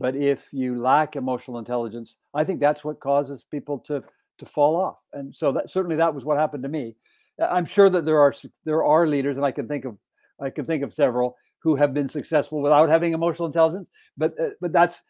But 0.00 0.16
if 0.16 0.46
you 0.52 0.80
lack 0.80 1.16
emotional 1.16 1.58
intelligence, 1.58 2.16
I 2.34 2.44
think 2.44 2.60
that's 2.60 2.84
what 2.84 3.00
causes 3.00 3.44
people 3.50 3.78
to 3.86 4.02
to 4.38 4.46
fall 4.46 4.76
off. 4.76 4.98
And 5.12 5.34
so 5.34 5.52
that 5.52 5.70
certainly 5.70 5.96
that 5.96 6.14
was 6.14 6.24
what 6.24 6.38
happened 6.38 6.62
to 6.64 6.68
me. 6.68 6.96
I'm 7.40 7.66
sure 7.66 7.90
that 7.90 8.04
there 8.04 8.18
are 8.18 8.34
there 8.64 8.84
are 8.84 9.06
leaders, 9.06 9.36
and 9.36 9.46
I 9.46 9.52
can 9.52 9.68
think 9.68 9.84
of 9.84 9.96
I 10.40 10.50
can 10.50 10.64
think 10.66 10.82
of 10.82 10.92
several 10.92 11.36
who 11.60 11.74
have 11.76 11.92
been 11.92 12.08
successful 12.08 12.62
without 12.62 12.88
having 12.88 13.12
emotional 13.12 13.46
intelligence. 13.46 13.88
But 14.16 14.38
uh, 14.40 14.50
but 14.60 14.72
that's 14.72 15.00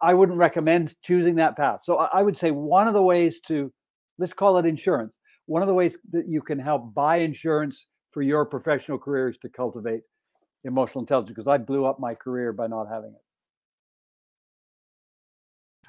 I, 0.00 0.14
wouldn't 0.14 0.38
recommend 0.38 0.94
choosing 1.02 1.36
that 1.36 1.56
path. 1.56 1.80
So 1.84 1.96
I, 1.96 2.22
would 2.22 2.36
say 2.36 2.50
one 2.50 2.86
of 2.86 2.94
the 2.94 3.02
ways 3.02 3.40
to 3.48 3.72
let's 4.18 4.32
call 4.32 4.58
it 4.58 4.66
insurance. 4.66 5.12
One 5.46 5.62
of 5.62 5.68
the 5.68 5.74
ways 5.74 5.96
that 6.12 6.28
you 6.28 6.40
can 6.40 6.58
help 6.58 6.94
buy 6.94 7.18
insurance 7.18 7.86
for 8.12 8.22
your 8.22 8.44
professional 8.44 8.98
career 8.98 9.28
is 9.28 9.38
to 9.38 9.48
cultivate 9.48 10.02
emotional 10.64 11.02
intelligence 11.02 11.34
because 11.34 11.48
I 11.48 11.58
blew 11.58 11.84
up 11.84 11.98
my 11.98 12.14
career 12.14 12.52
by 12.52 12.66
not 12.66 12.86
having 12.88 13.10
it. 13.10 13.22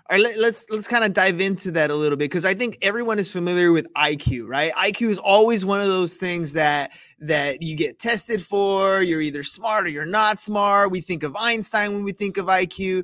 All 0.09 0.17
right, 0.17 0.23
let, 0.23 0.37
let's 0.37 0.65
let's 0.69 0.87
kind 0.87 1.05
of 1.05 1.13
dive 1.13 1.39
into 1.39 1.71
that 1.71 1.89
a 1.89 1.95
little 1.95 2.17
bit 2.17 2.29
because 2.29 2.43
I 2.43 2.53
think 2.53 2.77
everyone 2.81 3.19
is 3.19 3.31
familiar 3.31 3.71
with 3.71 3.87
IQ, 3.93 4.47
right? 4.47 4.73
IQ 4.73 5.09
is 5.09 5.17
always 5.17 5.63
one 5.63 5.79
of 5.79 5.87
those 5.87 6.15
things 6.15 6.51
that 6.53 6.91
that 7.19 7.61
you 7.61 7.77
get 7.77 7.99
tested 7.99 8.43
for. 8.43 9.01
You're 9.01 9.21
either 9.21 9.43
smart 9.43 9.85
or 9.85 9.89
you're 9.89 10.05
not 10.05 10.41
smart. 10.41 10.91
We 10.91 10.99
think 10.99 11.23
of 11.23 11.37
Einstein 11.37 11.93
when 11.93 12.03
we 12.03 12.11
think 12.11 12.37
of 12.37 12.47
IQ, 12.47 13.03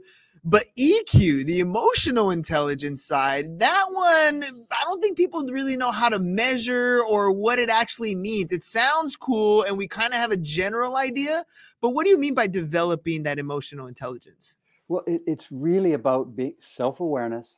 but 0.50 0.66
EQ, 0.78 1.46
the 1.46 1.60
emotional 1.60 2.32
intelligence 2.32 3.06
side, 3.06 3.60
that 3.60 3.86
one 3.92 4.66
I 4.72 4.84
don't 4.86 5.02
think 5.02 5.16
people 5.16 5.46
really 5.46 5.78
know 5.78 5.92
how 5.92 6.10
to 6.10 6.18
measure 6.18 7.02
or 7.08 7.32
what 7.32 7.60
it 7.60 7.70
actually 7.70 8.16
means. 8.16 8.52
It 8.52 8.64
sounds 8.64 9.16
cool, 9.16 9.64
and 9.64 9.78
we 9.78 9.88
kind 9.88 10.12
of 10.12 10.20
have 10.20 10.32
a 10.32 10.38
general 10.38 10.96
idea, 10.98 11.46
but 11.82 11.92
what 11.92 12.06
do 12.06 12.10
you 12.10 12.18
mean 12.18 12.34
by 12.34 12.48
developing 12.48 13.24
that 13.24 13.38
emotional 13.38 13.86
intelligence? 13.86 14.58
Well, 14.88 15.04
it, 15.06 15.22
it's 15.28 15.46
really 15.52 15.94
about 15.94 16.36
being 16.36 16.56
self-awareness 16.60 17.58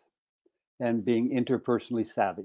and 0.82 1.06
being 1.06 1.30
interpersonally 1.32 2.06
savvy. 2.06 2.44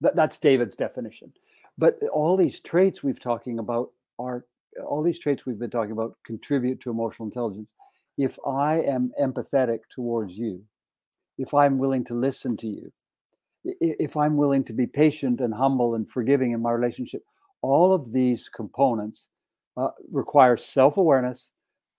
That, 0.00 0.14
that's 0.14 0.38
David's 0.38 0.76
definition. 0.76 1.32
But 1.76 2.00
all 2.12 2.36
these 2.36 2.60
traits 2.60 3.02
we've 3.02 3.20
talking 3.20 3.58
about 3.58 3.90
are 4.18 4.44
all 4.86 5.02
these 5.02 5.18
traits 5.18 5.44
we've 5.44 5.58
been 5.58 5.70
talking 5.70 5.92
about 5.92 6.16
contribute 6.24 6.80
to 6.82 6.90
emotional 6.90 7.26
intelligence. 7.26 7.72
If 8.18 8.36
I 8.44 8.80
am 8.80 9.12
empathetic 9.20 9.78
towards 9.94 10.36
you, 10.36 10.62
if 11.38 11.54
I'm 11.54 11.78
willing 11.78 12.04
to 12.06 12.14
listen 12.14 12.56
to 12.58 12.66
you, 12.66 12.92
if 13.64 14.16
I'm 14.16 14.36
willing 14.36 14.64
to 14.64 14.72
be 14.72 14.86
patient 14.86 15.40
and 15.40 15.54
humble 15.54 15.94
and 15.94 16.08
forgiving 16.10 16.52
in 16.52 16.60
my 16.60 16.72
relationship, 16.72 17.22
all 17.62 17.92
of 17.92 18.12
these 18.12 18.48
components 18.54 19.26
uh, 19.76 19.90
require 20.10 20.56
self-awareness 20.56 21.48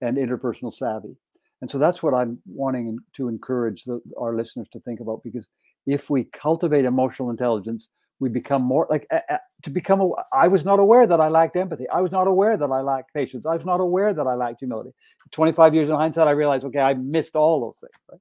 and 0.02 0.18
interpersonal 0.18 0.74
savvy. 0.74 1.16
And 1.62 1.70
so 1.70 1.78
that's 1.78 2.02
what 2.04 2.14
I'm 2.14 2.40
wanting 2.46 2.98
to 3.16 3.28
encourage 3.28 3.84
the, 3.84 4.02
our 4.18 4.36
listeners 4.36 4.68
to 4.74 4.80
think 4.82 5.00
about 5.00 5.22
because 5.24 5.46
if 5.86 6.10
we 6.10 6.26
cultivate 6.26 6.86
emotional 6.86 7.30
intelligence, 7.30 7.88
we 8.20 8.30
become 8.30 8.62
more 8.62 8.86
like 8.90 9.08
uh, 9.12 9.20
uh, 9.30 9.38
to 9.64 9.70
become. 9.70 10.02
A, 10.02 10.10
I 10.34 10.48
was 10.48 10.66
not 10.66 10.80
aware 10.80 11.08
that 11.08 11.20
I 11.20 11.30
lacked 11.30 11.56
empathy. 11.56 11.88
I 11.90 12.02
was 12.02 12.12
not 12.12 12.28
aware 12.28 12.58
that 12.58 12.70
I 12.70 12.82
lacked 12.82 13.14
patience. 13.14 13.46
I 13.46 13.54
was 13.54 13.66
not 13.66 13.80
aware 13.80 14.14
that 14.14 14.28
I 14.28 14.36
lacked 14.36 14.60
humility. 14.60 14.92
25 15.32 15.74
years 15.74 15.90
in 15.90 15.96
hindsight, 15.96 16.28
I 16.28 16.32
realized, 16.32 16.66
okay, 16.66 16.80
I 16.80 16.94
missed 16.96 17.36
all 17.36 17.62
those 17.62 17.76
things. 17.80 18.02
Right. 18.12 18.20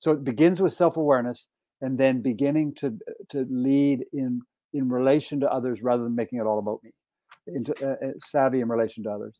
So 0.00 0.12
it 0.12 0.24
begins 0.24 0.60
with 0.60 0.72
self-awareness 0.72 1.48
and 1.80 1.98
then 1.98 2.22
beginning 2.22 2.74
to 2.76 2.96
to 3.30 3.46
lead 3.50 4.04
in 4.12 4.42
in 4.72 4.88
relation 4.88 5.40
to 5.40 5.50
others 5.50 5.82
rather 5.82 6.04
than 6.04 6.14
making 6.14 6.38
it 6.38 6.46
all 6.46 6.58
about 6.58 6.82
me. 6.84 6.90
Into 7.46 7.74
uh, 7.82 7.96
uh, 8.06 8.12
savvy 8.24 8.60
in 8.60 8.68
relation 8.68 9.02
to 9.04 9.10
others. 9.10 9.34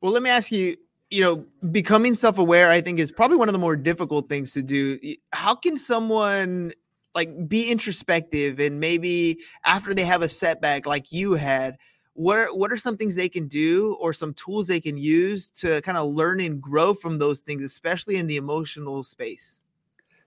Well, 0.00 0.12
let 0.12 0.22
me 0.22 0.30
ask 0.30 0.52
you, 0.52 0.76
you 1.10 1.22
know, 1.22 1.44
becoming 1.70 2.14
self-aware, 2.14 2.70
I 2.70 2.80
think 2.80 2.98
is 2.98 3.10
probably 3.10 3.36
one 3.36 3.48
of 3.48 3.52
the 3.52 3.58
more 3.58 3.76
difficult 3.76 4.28
things 4.28 4.52
to 4.52 4.62
do. 4.62 4.98
How 5.32 5.54
can 5.54 5.76
someone 5.76 6.72
like 7.14 7.48
be 7.48 7.70
introspective 7.70 8.60
and 8.60 8.78
maybe 8.78 9.38
after 9.64 9.92
they 9.92 10.04
have 10.04 10.22
a 10.22 10.28
setback 10.28 10.86
like 10.86 11.12
you 11.12 11.34
had, 11.34 11.76
what 12.14 12.38
are, 12.38 12.54
what 12.54 12.72
are 12.72 12.76
some 12.76 12.96
things 12.96 13.16
they 13.16 13.28
can 13.28 13.48
do 13.48 13.96
or 14.00 14.12
some 14.12 14.34
tools 14.34 14.66
they 14.66 14.80
can 14.80 14.96
use 14.96 15.50
to 15.50 15.80
kind 15.82 15.96
of 15.96 16.12
learn 16.14 16.40
and 16.40 16.60
grow 16.60 16.92
from 16.94 17.18
those 17.18 17.40
things, 17.40 17.64
especially 17.64 18.16
in 18.16 18.26
the 18.26 18.36
emotional 18.36 19.02
space? 19.02 19.60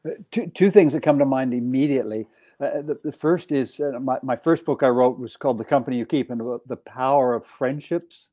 Uh, 0.06 0.12
two, 0.32 0.48
two 0.48 0.72
things 0.72 0.94
that 0.94 1.04
come 1.04 1.20
to 1.20 1.26
mind 1.26 1.54
immediately. 1.54 2.28
Uh, 2.60 2.82
the, 2.82 3.00
the 3.04 3.12
first 3.12 3.52
is 3.52 3.80
uh, 3.80 4.00
my, 4.00 4.18
my 4.24 4.36
first 4.36 4.66
book 4.66 4.84
I 4.84 4.90
wrote 4.90 5.20
was 5.20 5.36
called 5.38 5.58
The 5.58 5.66
Company 5.66 5.98
You 5.98 6.06
Keep 6.06 6.30
and 6.30 6.42
the 6.66 6.78
power 6.78 7.34
of 7.34 7.46
friendships. 7.46 8.30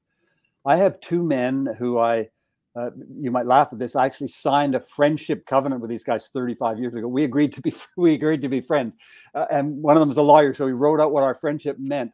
I 0.64 0.76
have 0.76 1.00
two 1.00 1.22
men 1.22 1.74
who 1.78 1.98
I, 1.98 2.28
uh, 2.76 2.90
you 3.16 3.30
might 3.30 3.46
laugh 3.46 3.68
at 3.72 3.78
this. 3.78 3.96
I 3.96 4.06
actually 4.06 4.28
signed 4.28 4.74
a 4.74 4.80
friendship 4.80 5.44
covenant 5.46 5.80
with 5.80 5.90
these 5.90 6.04
guys 6.04 6.28
35 6.32 6.78
years 6.78 6.94
ago. 6.94 7.08
We 7.08 7.24
agreed 7.24 7.52
to 7.54 7.60
be 7.60 7.74
we 7.96 8.14
agreed 8.14 8.42
to 8.42 8.48
be 8.48 8.60
friends, 8.60 8.94
uh, 9.34 9.46
and 9.50 9.82
one 9.82 9.96
of 9.96 10.00
them 10.00 10.10
is 10.10 10.16
a 10.16 10.22
lawyer, 10.22 10.54
so 10.54 10.66
he 10.66 10.72
wrote 10.72 11.00
out 11.00 11.12
what 11.12 11.22
our 11.22 11.34
friendship 11.34 11.78
meant. 11.78 12.12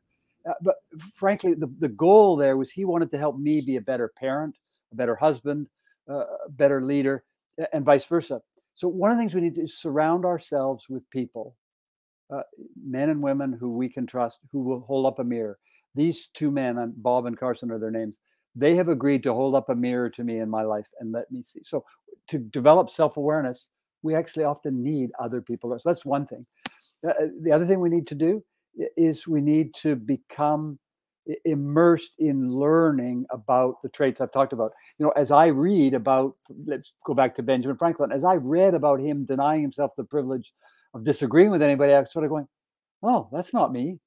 Uh, 0.48 0.54
but 0.62 0.76
frankly, 1.14 1.54
the, 1.54 1.72
the 1.78 1.88
goal 1.88 2.36
there 2.36 2.56
was 2.56 2.70
he 2.70 2.84
wanted 2.84 3.10
to 3.10 3.18
help 3.18 3.38
me 3.38 3.60
be 3.60 3.76
a 3.76 3.80
better 3.80 4.12
parent, 4.16 4.54
a 4.92 4.96
better 4.96 5.16
husband, 5.16 5.66
uh, 6.08 6.24
a 6.46 6.50
better 6.50 6.82
leader, 6.82 7.24
and 7.72 7.84
vice 7.84 8.04
versa. 8.04 8.40
So 8.76 8.88
one 8.88 9.10
of 9.10 9.16
the 9.16 9.22
things 9.22 9.34
we 9.34 9.40
need 9.40 9.54
to 9.56 9.62
is 9.62 9.78
surround 9.78 10.24
ourselves 10.24 10.84
with 10.88 11.08
people, 11.10 11.56
uh, 12.32 12.42
men 12.82 13.10
and 13.10 13.22
women 13.22 13.56
who 13.58 13.72
we 13.72 13.88
can 13.88 14.06
trust, 14.06 14.38
who 14.52 14.62
will 14.62 14.80
hold 14.80 15.06
up 15.06 15.18
a 15.18 15.24
mirror. 15.24 15.58
These 15.94 16.28
two 16.34 16.50
men, 16.50 16.92
Bob 16.98 17.26
and 17.26 17.38
Carson 17.38 17.70
are 17.70 17.78
their 17.78 17.90
names. 17.90 18.16
They 18.56 18.74
have 18.74 18.88
agreed 18.88 19.22
to 19.24 19.34
hold 19.34 19.54
up 19.54 19.68
a 19.68 19.74
mirror 19.74 20.10
to 20.10 20.24
me 20.24 20.38
in 20.38 20.48
my 20.48 20.62
life 20.62 20.86
and 20.98 21.12
let 21.12 21.30
me 21.30 21.44
see. 21.46 21.60
So 21.64 21.84
to 22.28 22.38
develop 22.38 22.90
self-awareness, 22.90 23.66
we 24.02 24.14
actually 24.14 24.44
often 24.44 24.82
need 24.82 25.10
other 25.18 25.42
people. 25.42 25.78
So 25.78 25.90
that's 25.90 26.04
one 26.04 26.26
thing. 26.26 26.46
Uh, 27.06 27.10
uh, 27.10 27.26
the 27.42 27.52
other 27.52 27.66
thing 27.66 27.80
we 27.80 27.90
need 27.90 28.06
to 28.08 28.14
do 28.14 28.42
is 28.96 29.26
we 29.26 29.40
need 29.40 29.74
to 29.82 29.94
become 29.94 30.78
immersed 31.44 32.12
in 32.18 32.50
learning 32.50 33.26
about 33.30 33.82
the 33.82 33.88
traits 33.88 34.20
I've 34.20 34.32
talked 34.32 34.52
about. 34.52 34.72
You 34.98 35.06
know, 35.06 35.12
as 35.12 35.30
I 35.30 35.46
read 35.46 35.92
about, 35.94 36.36
let's 36.66 36.92
go 37.04 37.14
back 37.14 37.34
to 37.36 37.42
Benjamin 37.42 37.76
Franklin, 37.76 38.12
as 38.12 38.24
I 38.24 38.36
read 38.36 38.74
about 38.74 39.00
him 39.00 39.24
denying 39.24 39.62
himself 39.62 39.92
the 39.96 40.04
privilege 40.04 40.52
of 40.94 41.04
disagreeing 41.04 41.50
with 41.50 41.62
anybody, 41.62 41.92
I 41.92 42.00
was 42.00 42.12
sort 42.12 42.24
of 42.24 42.30
going, 42.30 42.46
oh, 43.02 43.28
that's 43.32 43.52
not 43.52 43.72
me. 43.72 43.98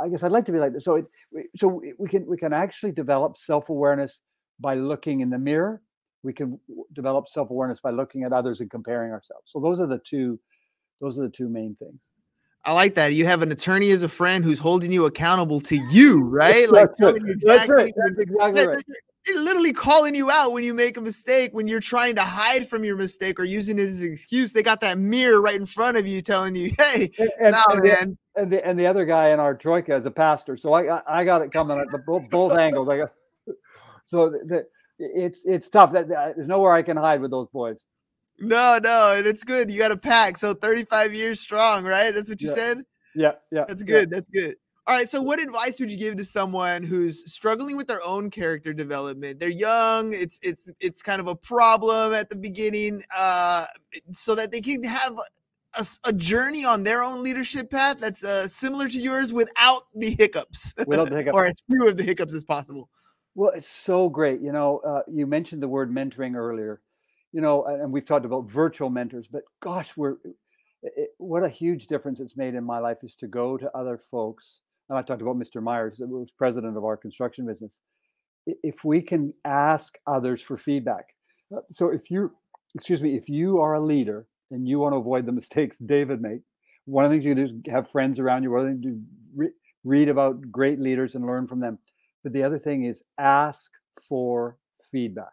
I 0.00 0.08
guess 0.08 0.22
I'd 0.22 0.32
like 0.32 0.44
to 0.46 0.52
be 0.52 0.58
like 0.58 0.72
this. 0.72 0.84
So, 0.84 0.96
it, 0.96 1.06
so 1.56 1.82
we 1.98 2.08
can 2.08 2.26
we 2.26 2.36
can 2.36 2.52
actually 2.52 2.92
develop 2.92 3.36
self 3.36 3.68
awareness 3.68 4.18
by 4.60 4.74
looking 4.74 5.20
in 5.20 5.30
the 5.30 5.38
mirror. 5.38 5.82
We 6.22 6.32
can 6.32 6.58
develop 6.92 7.28
self-awareness 7.28 7.80
by 7.80 7.90
looking 7.90 8.24
at 8.24 8.32
others 8.32 8.60
and 8.60 8.70
comparing 8.70 9.12
ourselves 9.12 9.44
so 9.46 9.60
those 9.60 9.80
are 9.80 9.86
the 9.86 10.00
two 10.08 10.38
those 11.00 11.16
are 11.18 11.22
the 11.22 11.30
two 11.30 11.48
main 11.48 11.76
things 11.76 12.00
I 12.64 12.72
like 12.72 12.96
that. 12.96 13.14
You 13.14 13.24
have 13.24 13.40
an 13.40 13.50
attorney 13.50 13.92
as 13.92 14.02
a 14.02 14.08
friend 14.08 14.44
who's 14.44 14.58
holding 14.58 14.92
you 14.92 15.06
accountable 15.06 15.60
to 15.60 15.76
you, 15.90 16.20
right? 16.20 16.68
Like 16.68 16.90
that's, 16.98 17.00
right. 17.00 17.16
Exactly 17.16 17.94
that's 17.96 18.18
exactly 18.18 18.66
right. 18.66 18.84
They're 19.24 19.36
literally 19.36 19.72
calling 19.72 20.14
you 20.14 20.30
out 20.30 20.52
when 20.52 20.64
you 20.64 20.74
make 20.74 20.96
a 20.96 21.00
mistake, 21.00 21.54
when 21.54 21.68
you're 21.68 21.80
trying 21.80 22.16
to 22.16 22.22
hide 22.22 22.68
from 22.68 22.84
your 22.84 22.96
mistake 22.96 23.38
or 23.40 23.44
using 23.44 23.78
it 23.78 23.88
as 23.88 24.02
an 24.02 24.12
excuse. 24.12 24.52
They 24.52 24.62
got 24.62 24.80
that 24.82 24.98
mirror 24.98 25.40
right 25.40 25.54
in 25.54 25.66
front 25.66 25.96
of 25.96 26.06
you 26.06 26.20
telling 26.20 26.56
you, 26.56 26.72
hey, 26.76 27.10
and, 27.18 27.30
and, 27.40 27.52
nah, 27.52 27.62
and 27.70 27.82
man. 27.82 28.18
And, 28.38 28.52
the, 28.52 28.64
and 28.64 28.78
the 28.78 28.86
other 28.86 29.04
guy 29.04 29.30
in 29.30 29.40
our 29.40 29.54
troika 29.54 29.96
is 29.96 30.06
a 30.06 30.10
pastor. 30.10 30.56
So 30.56 30.72
I, 30.72 31.00
I 31.06 31.24
got 31.24 31.42
it 31.42 31.52
coming 31.52 31.78
at 31.78 31.90
the 31.90 31.98
both, 31.98 32.30
both 32.30 32.56
angles. 32.56 32.88
I 32.88 32.98
got, 32.98 33.12
so 34.06 34.30
the, 34.30 34.66
it's 34.98 35.40
it's 35.44 35.68
tough. 35.68 35.92
That, 35.92 36.08
there's 36.08 36.48
nowhere 36.48 36.72
I 36.72 36.82
can 36.82 36.96
hide 36.96 37.20
with 37.20 37.30
those 37.30 37.48
boys. 37.48 37.78
No, 38.40 38.78
no, 38.82 39.14
and 39.16 39.26
it's 39.26 39.44
good. 39.44 39.70
You 39.70 39.78
got 39.78 39.90
a 39.90 39.96
pack. 39.96 40.38
So 40.38 40.54
35 40.54 41.14
years 41.14 41.40
strong, 41.40 41.84
right? 41.84 42.14
That's 42.14 42.28
what 42.28 42.40
you 42.40 42.48
yeah. 42.48 42.54
said? 42.54 42.84
Yeah, 43.14 43.32
yeah. 43.50 43.64
That's 43.66 43.82
good. 43.82 44.10
Yeah. 44.10 44.16
That's 44.16 44.30
good. 44.30 44.56
All 44.86 44.96
right. 44.96 45.08
So, 45.08 45.20
what 45.20 45.40
advice 45.40 45.80
would 45.80 45.90
you 45.90 45.96
give 45.96 46.16
to 46.16 46.24
someone 46.24 46.82
who's 46.82 47.30
struggling 47.30 47.76
with 47.76 47.88
their 47.88 48.02
own 48.02 48.30
character 48.30 48.72
development? 48.72 49.40
They're 49.40 49.50
young. 49.50 50.12
It's 50.12 50.38
it's 50.42 50.70
it's 50.80 51.02
kind 51.02 51.20
of 51.20 51.26
a 51.26 51.34
problem 51.34 52.14
at 52.14 52.30
the 52.30 52.36
beginning, 52.36 53.02
uh, 53.14 53.66
so 54.12 54.34
that 54.34 54.52
they 54.52 54.60
can 54.60 54.82
have 54.84 55.18
a, 55.78 55.86
a 56.04 56.12
journey 56.12 56.64
on 56.64 56.82
their 56.82 57.02
own 57.02 57.22
leadership 57.22 57.70
path 57.70 57.98
that's 58.00 58.22
uh, 58.22 58.48
similar 58.48 58.88
to 58.88 58.98
yours 58.98 59.32
without 59.32 59.84
the 59.94 60.14
hiccups, 60.18 60.74
without 60.86 61.10
the 61.10 61.16
hiccups, 61.18 61.34
or 61.34 61.46
as 61.46 61.62
few 61.70 61.88
of 61.88 61.96
the 61.96 62.02
hiccups 62.02 62.34
as 62.34 62.44
possible. 62.44 62.88
Well, 63.34 63.50
it's 63.54 63.68
so 63.68 64.08
great. 64.08 64.40
You 64.40 64.52
know, 64.52 64.78
uh, 64.86 65.02
you 65.10 65.26
mentioned 65.26 65.62
the 65.62 65.68
word 65.68 65.90
mentoring 65.90 66.34
earlier. 66.34 66.80
You 67.32 67.42
know, 67.42 67.64
and 67.64 67.92
we've 67.92 68.06
talked 68.06 68.24
about 68.24 68.50
virtual 68.50 68.88
mentors, 68.88 69.26
but 69.30 69.42
gosh, 69.60 69.96
we're 69.96 70.16
it, 70.82 71.10
what 71.18 71.42
a 71.42 71.48
huge 71.48 71.86
difference 71.86 72.20
it's 72.20 72.36
made 72.36 72.54
in 72.54 72.64
my 72.64 72.78
life 72.78 72.98
is 73.02 73.14
to 73.16 73.26
go 73.26 73.58
to 73.58 73.70
other 73.76 74.00
folks 74.10 74.60
and 74.88 74.98
I 74.98 75.02
talked 75.02 75.22
about 75.22 75.38
Mr. 75.38 75.62
Myers, 75.62 75.96
who 75.98 76.06
was 76.06 76.30
president 76.30 76.76
of 76.76 76.84
our 76.84 76.96
construction 76.96 77.46
business. 77.46 77.70
If 78.46 78.84
we 78.84 79.02
can 79.02 79.34
ask 79.44 79.98
others 80.06 80.40
for 80.40 80.56
feedback. 80.56 81.08
Uh, 81.54 81.60
so 81.74 81.90
if 81.90 82.10
you, 82.10 82.32
excuse 82.74 83.02
me, 83.02 83.16
if 83.16 83.28
you 83.28 83.58
are 83.58 83.74
a 83.74 83.80
leader 83.80 84.26
and 84.50 84.66
you 84.68 84.78
want 84.78 84.92
to 84.92 84.98
avoid 84.98 85.26
the 85.26 85.32
mistakes 85.32 85.76
David 85.86 86.20
made, 86.20 86.42
one 86.84 87.04
of 87.04 87.10
the 87.10 87.16
things 87.16 87.24
you 87.24 87.34
can 87.34 87.46
do 87.46 87.52
is 87.52 87.72
have 87.72 87.90
friends 87.90 88.18
around 88.18 88.42
you. 88.42 88.50
One 88.50 88.60
of 88.60 88.66
the 88.66 88.72
things 88.72 88.84
you 88.84 89.02
re- 89.36 89.52
read 89.84 90.08
about 90.08 90.50
great 90.50 90.80
leaders 90.80 91.14
and 91.14 91.26
learn 91.26 91.46
from 91.46 91.60
them. 91.60 91.78
But 92.22 92.32
the 92.32 92.42
other 92.42 92.58
thing 92.58 92.84
is 92.84 93.02
ask 93.18 93.70
for 94.08 94.56
feedback. 94.90 95.32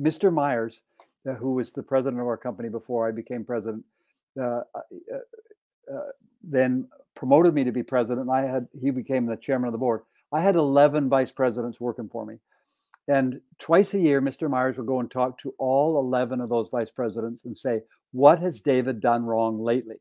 Mr. 0.00 0.32
Myers, 0.32 0.80
uh, 1.28 1.34
who 1.34 1.54
was 1.54 1.72
the 1.72 1.82
president 1.82 2.20
of 2.20 2.26
our 2.26 2.36
company 2.36 2.68
before 2.68 3.08
I 3.08 3.12
became 3.12 3.44
president, 3.44 3.84
uh, 4.40 4.60
uh, 4.74 4.80
uh 5.92 5.98
then 6.42 6.86
promoted 7.16 7.54
me 7.54 7.64
to 7.64 7.72
be 7.72 7.82
president. 7.82 8.30
I 8.30 8.42
had 8.42 8.68
he 8.80 8.90
became 8.90 9.26
the 9.26 9.36
chairman 9.36 9.68
of 9.68 9.72
the 9.72 9.78
board. 9.78 10.02
I 10.32 10.40
had 10.42 10.54
11 10.54 11.08
vice 11.08 11.32
presidents 11.32 11.80
working 11.80 12.08
for 12.08 12.24
me. 12.24 12.36
And 13.08 13.40
twice 13.58 13.94
a 13.94 13.98
year, 13.98 14.20
Mr. 14.20 14.50
Myers 14.50 14.76
would 14.76 14.86
go 14.86 15.00
and 15.00 15.10
talk 15.10 15.38
to 15.38 15.54
all 15.58 15.98
11 15.98 16.40
of 16.40 16.48
those 16.48 16.68
vice 16.70 16.90
presidents 16.90 17.44
and 17.44 17.56
say, 17.56 17.82
What 18.12 18.38
has 18.40 18.60
David 18.60 19.00
done 19.00 19.24
wrong 19.24 19.60
lately? 19.60 19.96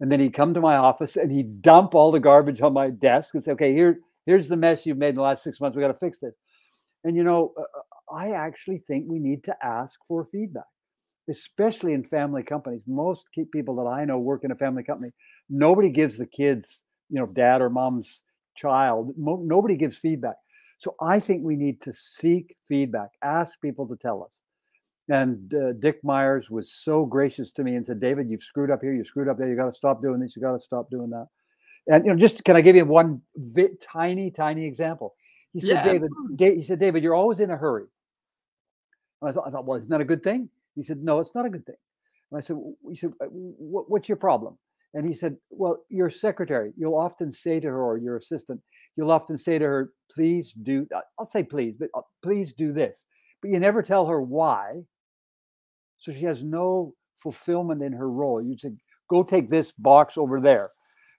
And 0.00 0.10
then 0.10 0.20
he'd 0.20 0.34
come 0.34 0.54
to 0.54 0.60
my 0.60 0.76
office 0.76 1.16
and 1.16 1.30
he'd 1.30 1.62
dump 1.62 1.94
all 1.94 2.10
the 2.10 2.20
garbage 2.20 2.60
on 2.60 2.72
my 2.72 2.90
desk 2.90 3.34
and 3.34 3.42
say, 3.42 3.52
Okay, 3.52 3.72
here, 3.72 4.00
here's 4.26 4.48
the 4.48 4.56
mess 4.56 4.84
you've 4.84 4.98
made 4.98 5.10
in 5.10 5.14
the 5.16 5.22
last 5.22 5.44
six 5.44 5.60
months. 5.60 5.76
We 5.76 5.82
got 5.82 5.88
to 5.88 5.94
fix 5.94 6.18
this. 6.20 6.34
And, 7.04 7.16
you 7.16 7.24
know, 7.24 7.52
uh, 7.56 7.62
uh, 7.62 8.16
I 8.16 8.30
actually 8.32 8.78
think 8.78 9.06
we 9.08 9.18
need 9.18 9.44
to 9.44 9.56
ask 9.64 9.98
for 10.08 10.24
feedback 10.24 10.64
especially 11.28 11.92
in 11.92 12.04
family 12.04 12.42
companies. 12.42 12.82
Most 12.86 13.26
people 13.52 13.76
that 13.76 13.88
I 13.88 14.04
know 14.04 14.18
work 14.18 14.44
in 14.44 14.50
a 14.50 14.56
family 14.56 14.82
company. 14.82 15.12
Nobody 15.48 15.90
gives 15.90 16.16
the 16.16 16.26
kids, 16.26 16.82
you 17.10 17.18
know, 17.18 17.26
dad 17.26 17.62
or 17.62 17.70
mom's 17.70 18.22
child, 18.56 19.14
mo- 19.16 19.42
nobody 19.44 19.76
gives 19.76 19.96
feedback. 19.96 20.36
So 20.78 20.94
I 21.00 21.20
think 21.20 21.42
we 21.42 21.56
need 21.56 21.80
to 21.82 21.92
seek 21.92 22.56
feedback, 22.68 23.10
ask 23.22 23.52
people 23.62 23.88
to 23.88 23.96
tell 23.96 24.22
us. 24.22 24.32
And 25.08 25.52
uh, 25.54 25.72
Dick 25.80 26.02
Myers 26.02 26.48
was 26.50 26.72
so 26.72 27.04
gracious 27.04 27.52
to 27.52 27.62
me 27.62 27.76
and 27.76 27.84
said, 27.84 28.00
David, 28.00 28.30
you've 28.30 28.42
screwed 28.42 28.70
up 28.70 28.80
here, 28.80 28.94
you 28.94 29.04
screwed 29.04 29.28
up 29.28 29.36
there, 29.36 29.48
you 29.48 29.56
got 29.56 29.70
to 29.70 29.74
stop 29.74 30.00
doing 30.00 30.18
this, 30.18 30.34
you 30.34 30.40
got 30.40 30.52
to 30.52 30.60
stop 30.60 30.88
doing 30.90 31.10
that. 31.10 31.26
And 31.86 32.06
you 32.06 32.12
know, 32.12 32.18
just 32.18 32.42
can 32.44 32.56
I 32.56 32.62
give 32.62 32.76
you 32.76 32.86
one 32.86 33.20
vi- 33.36 33.76
tiny, 33.80 34.30
tiny 34.30 34.64
example? 34.64 35.14
He 35.52 35.60
said, 35.60 35.68
yeah. 35.68 35.84
David, 35.84 36.10
da- 36.36 36.56
he 36.56 36.62
said, 36.62 36.78
David, 36.78 37.02
you're 37.02 37.14
always 37.14 37.40
in 37.40 37.50
a 37.50 37.56
hurry. 37.56 37.84
And 39.20 39.30
I 39.30 39.32
thought, 39.32 39.46
I 39.46 39.50
thought, 39.50 39.66
well, 39.66 39.78
isn't 39.78 39.90
that 39.90 40.00
a 40.00 40.06
good 40.06 40.22
thing? 40.22 40.48
He 40.74 40.82
said, 40.82 41.02
No, 41.02 41.20
it's 41.20 41.34
not 41.34 41.46
a 41.46 41.50
good 41.50 41.66
thing. 41.66 41.76
And 42.30 42.38
I 42.38 42.40
said, 42.40 42.56
he 42.90 42.96
said, 42.96 43.12
What's 43.20 44.08
your 44.08 44.16
problem? 44.16 44.58
And 44.94 45.06
he 45.06 45.14
said, 45.14 45.36
Well, 45.50 45.84
your 45.88 46.10
secretary, 46.10 46.72
you'll 46.76 46.98
often 46.98 47.32
say 47.32 47.60
to 47.60 47.68
her, 47.68 47.82
or 47.82 47.98
your 47.98 48.16
assistant, 48.16 48.60
you'll 48.96 49.10
often 49.10 49.38
say 49.38 49.58
to 49.58 49.64
her, 49.64 49.92
Please 50.10 50.52
do, 50.62 50.86
I'll 51.18 51.26
say 51.26 51.42
please, 51.42 51.74
but 51.78 51.88
uh, 51.94 52.02
please 52.22 52.52
do 52.52 52.72
this. 52.72 53.04
But 53.42 53.50
you 53.50 53.60
never 53.60 53.82
tell 53.82 54.06
her 54.06 54.22
why. 54.22 54.82
So 56.04 56.12
she 56.12 56.24
has 56.24 56.42
no 56.42 56.94
fulfillment 57.22 57.82
in 57.82 57.92
her 57.92 58.10
role. 58.10 58.42
You 58.42 58.56
say, 58.58 58.72
Go 59.10 59.22
take 59.22 59.50
this 59.50 59.72
box 59.78 60.16
over 60.16 60.40
there. 60.40 60.70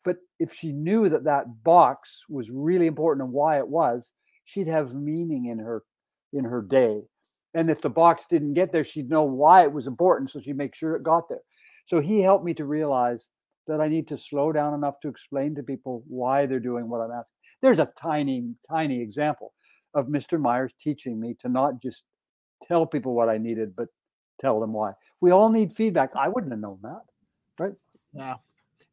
But 0.03 0.17
if 0.39 0.53
she 0.53 0.71
knew 0.71 1.09
that 1.09 1.23
that 1.25 1.63
box 1.63 2.23
was 2.29 2.49
really 2.49 2.87
important 2.87 3.25
and 3.25 3.33
why 3.33 3.57
it 3.57 3.67
was, 3.67 4.11
she'd 4.45 4.67
have 4.67 4.93
meaning 4.93 5.45
in 5.45 5.59
her 5.59 5.83
in 6.33 6.45
her 6.45 6.61
day 6.61 7.01
and 7.55 7.69
if 7.69 7.81
the 7.81 7.89
box 7.89 8.25
didn't 8.29 8.53
get 8.53 8.73
there, 8.73 8.83
she'd 8.83 9.09
know 9.09 9.23
why 9.23 9.63
it 9.63 9.71
was 9.71 9.87
important. 9.87 10.29
So 10.29 10.41
she'd 10.41 10.57
make 10.57 10.75
sure 10.75 10.95
it 10.95 11.03
got 11.03 11.29
there. 11.29 11.39
So 11.85 12.01
he 12.01 12.21
helped 12.21 12.43
me 12.43 12.53
to 12.55 12.65
realize 12.65 13.25
that 13.67 13.79
I 13.79 13.87
need 13.87 14.09
to 14.09 14.17
slow 14.17 14.51
down 14.51 14.73
enough 14.73 14.99
to 15.01 15.07
explain 15.07 15.55
to 15.55 15.63
people 15.63 16.03
why 16.07 16.45
they're 16.45 16.59
doing 16.59 16.89
what 16.89 16.99
I'm 16.99 17.11
asking. 17.11 17.31
There's 17.61 17.79
a 17.79 17.91
tiny, 17.97 18.53
tiny 18.69 19.01
example 19.01 19.53
of 19.93 20.07
Mr. 20.07 20.39
Myers 20.39 20.73
teaching 20.79 21.19
me 21.19 21.35
to 21.39 21.49
not 21.49 21.81
just 21.81 22.03
tell 22.67 22.85
people 22.85 23.15
what 23.15 23.29
I 23.29 23.37
needed, 23.37 23.73
but 23.73 23.87
tell 24.39 24.59
them 24.59 24.73
why. 24.73 24.93
We 25.21 25.31
all 25.31 25.49
need 25.49 25.73
feedback. 25.73 26.11
I 26.15 26.27
wouldn't 26.27 26.51
have 26.51 26.59
known 26.59 26.79
that. 26.83 27.01
Right. 27.57 27.73
Yeah. 28.13 28.35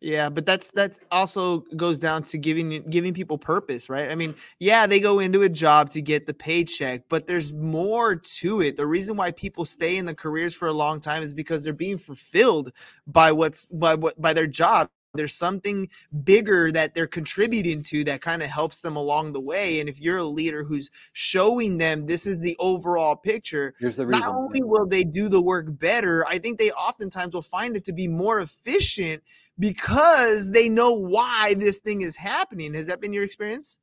Yeah, 0.02 0.31
but 0.31 0.44
that's 0.44 0.72
that's 0.72 0.98
also 1.12 1.61
goes 1.76 2.00
down 2.00 2.24
to 2.24 2.37
giving 2.37 2.83
giving 2.90 3.14
people 3.14 3.38
purpose, 3.38 3.88
right? 3.88 4.11
I 4.11 4.16
mean, 4.16 4.35
yeah, 4.59 4.85
they 4.85 4.98
go 4.98 5.20
into 5.20 5.42
a 5.42 5.48
job 5.48 5.90
to 5.90 6.02
get 6.02 6.26
the 6.26 6.35
paycheck, 6.35 7.02
but 7.09 7.28
there's 7.28 7.52
more 7.52 8.16
to 8.16 8.62
it. 8.62 8.76
The 8.76 8.87
reason 8.87 9.16
why 9.16 9.31
people 9.31 9.64
stay 9.64 9.98
in 9.98 10.05
the 10.05 10.14
careers 10.14 10.55
for 10.55 10.66
a 10.66 10.72
long 10.72 11.00
time 11.00 11.22
is 11.22 11.33
because 11.33 11.62
they're 11.62 11.72
being 11.72 11.98
fulfilled 11.98 12.72
by 13.07 13.31
what's 13.31 13.66
by 13.66 13.94
what 13.94 14.20
by 14.20 14.33
their 14.33 14.48
job. 14.48 14.90
There's 15.14 15.35
something 15.35 15.88
bigger 16.25 16.72
that 16.72 16.94
they're 16.94 17.07
contributing 17.07 17.83
to 17.85 18.03
that 18.05 18.22
kind 18.22 18.42
of 18.42 18.48
helps 18.48 18.81
them 18.81 18.96
along 18.96 19.33
the 19.33 19.40
way. 19.40 19.81
And 19.81 19.88
if 19.88 20.01
you're 20.01 20.18
a 20.18 20.25
leader 20.25 20.64
who's 20.64 20.90
showing 21.12 21.77
them 21.77 22.07
this 22.07 22.27
is 22.27 22.38
the 22.38 22.57
overall 22.59 23.14
picture, 23.14 23.75
the 23.79 24.07
not 24.07 24.35
only 24.35 24.62
will 24.62 24.87
they 24.87 25.05
do 25.05 25.29
the 25.29 25.42
work 25.42 25.66
better, 25.79 26.27
I 26.27 26.38
think 26.38 26.59
they 26.59 26.70
oftentimes 26.72 27.35
will 27.35 27.42
find 27.42 27.77
it 27.77 27.85
to 27.87 27.92
be 27.92 28.09
more 28.09 28.40
efficient 28.40 29.22
because 29.59 30.51
they 30.51 30.70
know 30.70 30.92
why 30.92 31.55
this 31.55 31.79
thing 31.79 32.01
is 32.01 32.16
happening. 32.16 32.72
Has 32.72 32.87
that 32.87 33.03
been 33.03 33.12
your 33.12 33.25
experience? 33.25 33.77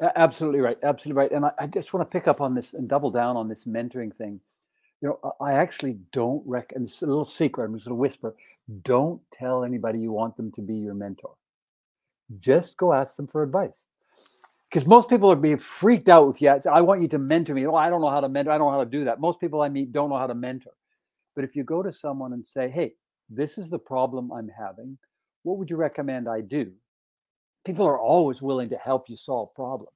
Absolutely 0.00 0.60
right. 0.60 0.78
Absolutely 0.82 1.20
right. 1.22 1.32
And 1.32 1.44
I, 1.46 1.52
I 1.58 1.66
just 1.66 1.92
want 1.92 2.08
to 2.08 2.12
pick 2.12 2.28
up 2.28 2.40
on 2.40 2.54
this 2.54 2.72
and 2.72 2.86
double 2.86 3.10
down 3.10 3.36
on 3.36 3.48
this 3.48 3.64
mentoring 3.64 4.14
thing. 4.14 4.40
You 5.02 5.08
know, 5.08 5.34
I 5.40 5.52
actually 5.52 5.98
don't 6.12 6.42
reckon 6.46 6.84
it's 6.84 7.02
a 7.02 7.06
little 7.06 7.24
secret. 7.24 7.64
I'm 7.64 7.74
just 7.74 7.86
going 7.86 7.96
to 7.96 8.00
whisper. 8.00 8.34
Don't 8.82 9.20
tell 9.32 9.62
anybody 9.62 10.00
you 10.00 10.12
want 10.12 10.36
them 10.36 10.50
to 10.52 10.62
be 10.62 10.74
your 10.74 10.94
mentor. 10.94 11.34
Just 12.40 12.76
go 12.76 12.92
ask 12.92 13.14
them 13.16 13.26
for 13.26 13.42
advice. 13.42 13.84
Because 14.68 14.86
most 14.86 15.08
people 15.08 15.30
are 15.30 15.36
being 15.36 15.58
freaked 15.58 16.08
out 16.08 16.26
with, 16.26 16.42
yeah, 16.42 16.58
I 16.70 16.80
want 16.80 17.02
you 17.02 17.08
to 17.08 17.18
mentor 17.18 17.54
me. 17.54 17.66
Oh, 17.66 17.76
I 17.76 17.88
don't 17.88 18.00
know 18.00 18.10
how 18.10 18.20
to 18.20 18.28
mentor. 18.28 18.50
I 18.50 18.58
don't 18.58 18.66
know 18.72 18.78
how 18.78 18.84
to 18.84 18.90
do 18.90 19.04
that. 19.04 19.20
Most 19.20 19.38
people 19.38 19.62
I 19.62 19.68
meet 19.68 19.92
don't 19.92 20.10
know 20.10 20.18
how 20.18 20.26
to 20.26 20.34
mentor. 20.34 20.72
But 21.36 21.44
if 21.44 21.54
you 21.54 21.62
go 21.62 21.82
to 21.82 21.92
someone 21.92 22.32
and 22.32 22.44
say, 22.44 22.68
hey, 22.68 22.94
this 23.30 23.58
is 23.58 23.70
the 23.70 23.78
problem 23.78 24.32
I'm 24.32 24.48
having. 24.48 24.98
What 25.42 25.58
would 25.58 25.70
you 25.70 25.76
recommend 25.76 26.28
I 26.28 26.40
do? 26.40 26.72
People 27.64 27.86
are 27.86 28.00
always 28.00 28.42
willing 28.42 28.70
to 28.70 28.76
help 28.76 29.08
you 29.08 29.16
solve 29.16 29.54
problems. 29.54 29.92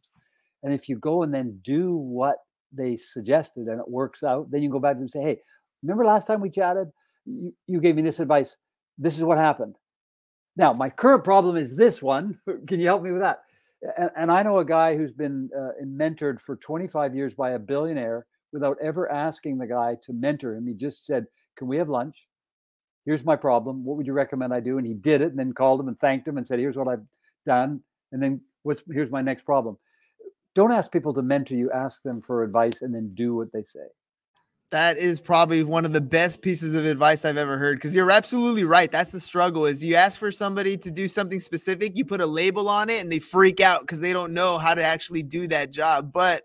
And 0.62 0.72
if 0.72 0.88
you 0.88 0.96
go 0.96 1.22
and 1.22 1.32
then 1.32 1.60
do 1.64 1.96
what 1.96 2.36
they 2.72 2.96
suggested 2.96 3.66
and 3.66 3.80
it 3.80 3.88
works 3.88 4.22
out, 4.22 4.50
then 4.50 4.62
you 4.62 4.70
go 4.70 4.78
back 4.78 4.96
and 4.96 5.10
say, 5.10 5.20
hey, 5.20 5.38
remember 5.82 6.04
last 6.04 6.26
time 6.26 6.40
we 6.40 6.50
chatted? 6.50 6.88
You, 7.24 7.52
you 7.66 7.80
gave 7.80 7.96
me 7.96 8.02
this 8.02 8.20
advice. 8.20 8.56
This 8.98 9.16
is 9.16 9.22
what 9.22 9.38
happened. 9.38 9.76
Now, 10.56 10.72
my 10.72 10.90
current 10.90 11.24
problem 11.24 11.56
is 11.56 11.76
this 11.76 12.02
one. 12.02 12.38
Can 12.66 12.80
you 12.80 12.86
help 12.86 13.02
me 13.02 13.12
with 13.12 13.22
that? 13.22 13.42
And, 13.96 14.10
and 14.16 14.32
I 14.32 14.42
know 14.42 14.58
a 14.58 14.64
guy 14.64 14.96
who's 14.96 15.12
been 15.12 15.48
uh, 15.56 15.84
mentored 15.84 16.40
for 16.40 16.56
25 16.56 17.14
years 17.14 17.34
by 17.34 17.50
a 17.50 17.58
billionaire 17.58 18.26
without 18.52 18.76
ever 18.82 19.10
asking 19.10 19.58
the 19.58 19.66
guy 19.66 19.96
to 20.04 20.12
mentor 20.12 20.54
him. 20.54 20.66
He 20.66 20.74
just 20.74 21.06
said, 21.06 21.26
Can 21.56 21.66
we 21.66 21.78
have 21.78 21.88
lunch? 21.88 22.16
here's 23.04 23.24
my 23.24 23.36
problem. 23.36 23.84
What 23.84 23.96
would 23.96 24.06
you 24.06 24.12
recommend 24.12 24.52
I 24.52 24.60
do? 24.60 24.78
And 24.78 24.86
he 24.86 24.94
did 24.94 25.20
it 25.20 25.30
and 25.30 25.38
then 25.38 25.52
called 25.52 25.80
him 25.80 25.88
and 25.88 25.98
thanked 25.98 26.28
him 26.28 26.38
and 26.38 26.46
said, 26.46 26.58
here's 26.58 26.76
what 26.76 26.88
I've 26.88 27.04
done. 27.46 27.80
And 28.12 28.22
then 28.22 28.40
what's 28.62 28.82
here's 28.90 29.10
my 29.10 29.22
next 29.22 29.44
problem. 29.44 29.78
Don't 30.54 30.72
ask 30.72 30.90
people 30.90 31.14
to 31.14 31.22
mentor 31.22 31.54
you, 31.54 31.70
ask 31.70 32.02
them 32.02 32.20
for 32.20 32.42
advice 32.42 32.82
and 32.82 32.94
then 32.94 33.12
do 33.14 33.34
what 33.34 33.52
they 33.52 33.62
say. 33.62 33.86
That 34.70 34.98
is 34.98 35.20
probably 35.20 35.64
one 35.64 35.84
of 35.84 35.92
the 35.92 36.00
best 36.00 36.42
pieces 36.42 36.76
of 36.76 36.84
advice 36.84 37.24
I've 37.24 37.36
ever 37.36 37.58
heard 37.58 37.78
because 37.78 37.94
you're 37.94 38.10
absolutely 38.10 38.62
right. 38.62 38.90
That's 38.90 39.10
the 39.10 39.18
struggle 39.18 39.66
is 39.66 39.82
you 39.82 39.96
ask 39.96 40.18
for 40.18 40.30
somebody 40.30 40.76
to 40.78 40.90
do 40.92 41.08
something 41.08 41.40
specific, 41.40 41.96
you 41.96 42.04
put 42.04 42.20
a 42.20 42.26
label 42.26 42.68
on 42.68 42.88
it 42.88 43.00
and 43.00 43.10
they 43.10 43.18
freak 43.18 43.60
out 43.60 43.80
because 43.80 44.00
they 44.00 44.12
don't 44.12 44.32
know 44.32 44.58
how 44.58 44.74
to 44.74 44.82
actually 44.82 45.24
do 45.24 45.48
that 45.48 45.72
job. 45.72 46.12
But 46.12 46.44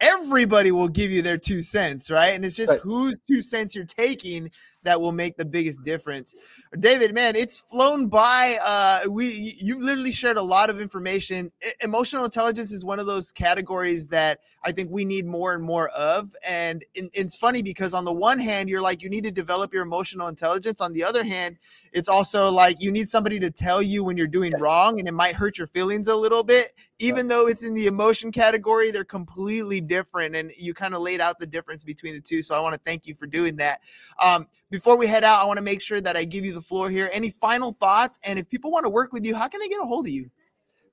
everybody 0.00 0.70
will 0.70 0.88
give 0.88 1.10
you 1.10 1.22
their 1.22 1.38
two 1.38 1.62
cents, 1.62 2.10
right? 2.10 2.34
And 2.34 2.44
it's 2.44 2.54
just 2.54 2.70
right. 2.70 2.80
whose 2.80 3.16
two 3.28 3.42
cents 3.42 3.74
you're 3.74 3.84
taking 3.84 4.50
that 4.86 5.00
will 5.00 5.12
make 5.12 5.36
the 5.36 5.44
biggest 5.44 5.82
difference. 5.82 6.32
David, 6.78 7.12
man, 7.12 7.34
it's 7.34 7.58
flown 7.58 8.06
by. 8.06 8.56
Uh, 8.62 9.10
we 9.10 9.56
you've 9.60 9.82
literally 9.82 10.12
shared 10.12 10.36
a 10.36 10.42
lot 10.42 10.70
of 10.70 10.80
information. 10.80 11.50
Emotional 11.80 12.24
intelligence 12.24 12.70
is 12.70 12.84
one 12.84 13.00
of 13.00 13.06
those 13.06 13.32
categories 13.32 14.06
that 14.08 14.40
I 14.64 14.72
think 14.72 14.90
we 14.90 15.04
need 15.04 15.26
more 15.26 15.54
and 15.54 15.62
more 15.62 15.88
of. 15.90 16.34
And 16.44 16.84
it's 16.94 17.36
funny 17.36 17.62
because 17.62 17.94
on 17.94 18.04
the 18.04 18.12
one 18.12 18.38
hand, 18.38 18.68
you're 18.68 18.80
like 18.80 19.02
you 19.02 19.10
need 19.10 19.24
to 19.24 19.30
develop 19.30 19.74
your 19.74 19.82
emotional 19.82 20.28
intelligence. 20.28 20.80
On 20.80 20.92
the 20.92 21.02
other 21.02 21.24
hand, 21.24 21.56
it's 21.92 22.08
also 22.08 22.48
like 22.50 22.80
you 22.80 22.92
need 22.92 23.08
somebody 23.08 23.40
to 23.40 23.50
tell 23.50 23.82
you 23.82 24.04
when 24.04 24.16
you're 24.16 24.26
doing 24.26 24.52
wrong, 24.58 25.00
and 25.00 25.08
it 25.08 25.14
might 25.14 25.34
hurt 25.34 25.58
your 25.58 25.66
feelings 25.68 26.08
a 26.08 26.14
little 26.14 26.42
bit. 26.44 26.74
Even 26.98 27.28
though 27.28 27.46
it's 27.46 27.62
in 27.62 27.74
the 27.74 27.86
emotion 27.86 28.32
category, 28.32 28.90
they're 28.90 29.04
completely 29.04 29.80
different, 29.80 30.34
and 30.34 30.52
you 30.56 30.74
kind 30.74 30.94
of 30.94 31.00
laid 31.00 31.20
out 31.20 31.38
the 31.38 31.46
difference 31.46 31.84
between 31.84 32.14
the 32.14 32.20
two. 32.20 32.42
So 32.42 32.54
I 32.54 32.60
want 32.60 32.74
to 32.74 32.80
thank 32.84 33.06
you 33.06 33.14
for 33.14 33.26
doing 33.26 33.56
that. 33.56 33.80
Um, 34.20 34.46
before 34.76 34.98
we 34.98 35.06
head 35.06 35.24
out, 35.24 35.40
I 35.40 35.46
want 35.46 35.56
to 35.56 35.62
make 35.64 35.80
sure 35.80 36.02
that 36.02 36.18
I 36.18 36.24
give 36.24 36.44
you 36.44 36.52
the 36.52 36.60
floor 36.60 36.90
here. 36.90 37.08
Any 37.10 37.30
final 37.30 37.72
thoughts? 37.80 38.18
And 38.24 38.38
if 38.38 38.46
people 38.50 38.70
want 38.70 38.84
to 38.84 38.90
work 38.90 39.10
with 39.10 39.24
you, 39.24 39.34
how 39.34 39.48
can 39.48 39.58
they 39.58 39.68
get 39.68 39.80
a 39.80 39.86
hold 39.86 40.06
of 40.06 40.12
you? 40.12 40.28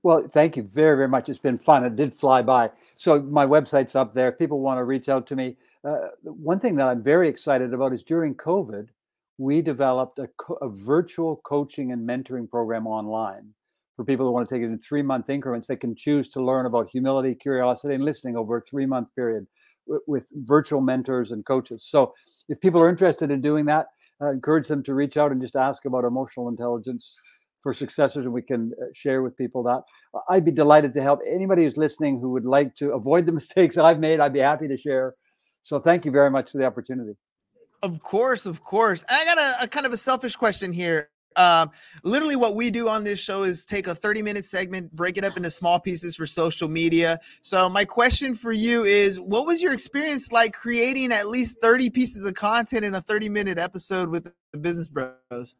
Well, 0.03 0.25
thank 0.33 0.55
you 0.55 0.63
very, 0.63 0.95
very 0.95 1.09
much. 1.09 1.27
It's 1.27 1.37
been 1.37 1.57
fun. 1.57 1.83
It 1.83 1.97
did 1.97 2.13
fly 2.13 2.41
by. 2.43 2.71
So 2.95 3.21
my 3.21 3.45
website's 3.45 3.93
up 3.93 4.13
there. 4.13 4.29
If 4.29 4.39
people 4.39 4.61
want 4.61 4.77
to 4.77 4.85
reach 4.85 5.09
out 5.09 5.27
to 5.27 5.35
me, 5.35 5.57
uh, 5.83 6.11
one 6.23 6.61
thing 6.61 6.77
that 6.77 6.87
I'm 6.87 7.03
very 7.03 7.27
excited 7.27 7.73
about 7.73 7.93
is 7.93 8.03
during 8.03 8.35
COVID, 8.35 8.87
we 9.37 9.61
developed 9.61 10.17
a, 10.19 10.29
co- 10.37 10.59
a 10.61 10.69
virtual 10.69 11.41
coaching 11.43 11.91
and 11.91 12.07
mentoring 12.07 12.49
program 12.49 12.87
online 12.87 13.49
for 13.97 14.05
people 14.05 14.25
who 14.25 14.31
want 14.31 14.47
to 14.47 14.55
take 14.55 14.63
it 14.63 14.67
in 14.67 14.79
three 14.79 15.01
month 15.01 15.29
increments. 15.29 15.67
They 15.67 15.75
can 15.75 15.93
choose 15.93 16.29
to 16.29 16.41
learn 16.41 16.67
about 16.67 16.89
humility, 16.89 17.35
curiosity, 17.35 17.95
and 17.95 18.05
listening 18.05 18.37
over 18.37 18.57
a 18.57 18.61
three 18.61 18.85
month 18.85 19.09
period 19.13 19.45
with, 20.07 20.25
virtual 20.33 20.81
mentors 20.81 21.31
and 21.31 21.45
coaches. 21.45 21.85
So 21.87 22.13
if 22.49 22.59
people 22.59 22.81
are 22.81 22.89
interested 22.89 23.31
in 23.31 23.41
doing 23.41 23.65
that, 23.65 23.87
uh, 24.21 24.31
encourage 24.31 24.67
them 24.67 24.83
to 24.83 24.93
reach 24.93 25.17
out 25.17 25.31
and 25.31 25.41
just 25.41 25.55
ask 25.55 25.85
about 25.85 26.05
emotional 26.05 26.49
intelligence 26.49 27.13
for 27.61 27.73
successors, 27.73 28.25
and 28.25 28.33
we 28.33 28.41
can 28.41 28.73
uh, 28.81 28.85
share 28.93 29.23
with 29.23 29.37
people 29.37 29.63
that. 29.63 29.83
I'd 30.29 30.43
be 30.43 30.51
delighted 30.51 30.93
to 30.93 31.01
help 31.01 31.21
anybody 31.27 31.63
who's 31.63 31.77
listening 31.77 32.19
who 32.19 32.31
would 32.31 32.45
like 32.45 32.75
to 32.75 32.91
avoid 32.91 33.25
the 33.25 33.31
mistakes 33.39 33.77
I've 33.77 33.99
made. 33.99 34.19
I'd 34.19 34.33
be 34.33 34.39
happy 34.39 34.67
to 34.67 34.77
share. 34.77 35.15
So 35.63 35.79
thank 35.79 36.03
you 36.03 36.11
very 36.11 36.29
much 36.29 36.51
for 36.51 36.57
the 36.57 36.65
opportunity. 36.65 37.13
Of 37.81 38.01
course, 38.01 38.45
of 38.45 38.61
course. 38.61 39.03
I 39.09 39.25
got 39.25 39.37
a, 39.37 39.63
a 39.63 39.67
kind 39.67 39.85
of 39.85 39.93
a 39.93 39.97
selfish 39.97 40.35
question 40.35 40.71
here. 40.71 41.09
Um, 41.35 41.71
literally, 42.03 42.35
what 42.35 42.55
we 42.55 42.69
do 42.69 42.89
on 42.89 43.03
this 43.03 43.19
show 43.19 43.43
is 43.43 43.65
take 43.65 43.87
a 43.87 43.95
30 43.95 44.21
minute 44.21 44.45
segment, 44.45 44.95
break 44.95 45.17
it 45.17 45.23
up 45.23 45.37
into 45.37 45.51
small 45.51 45.79
pieces 45.79 46.15
for 46.15 46.25
social 46.25 46.67
media. 46.67 47.19
So, 47.41 47.69
my 47.69 47.85
question 47.85 48.35
for 48.35 48.51
you 48.51 48.83
is 48.83 49.19
what 49.19 49.45
was 49.45 49.61
your 49.61 49.73
experience 49.73 50.31
like 50.31 50.53
creating 50.53 51.11
at 51.11 51.27
least 51.27 51.57
30 51.61 51.89
pieces 51.89 52.25
of 52.25 52.33
content 52.35 52.85
in 52.85 52.95
a 52.95 53.01
30 53.01 53.29
minute 53.29 53.57
episode 53.57 54.09
with 54.09 54.31
the 54.51 54.57
Business 54.57 54.89
Bros? 54.89 55.15
It's 55.31 55.55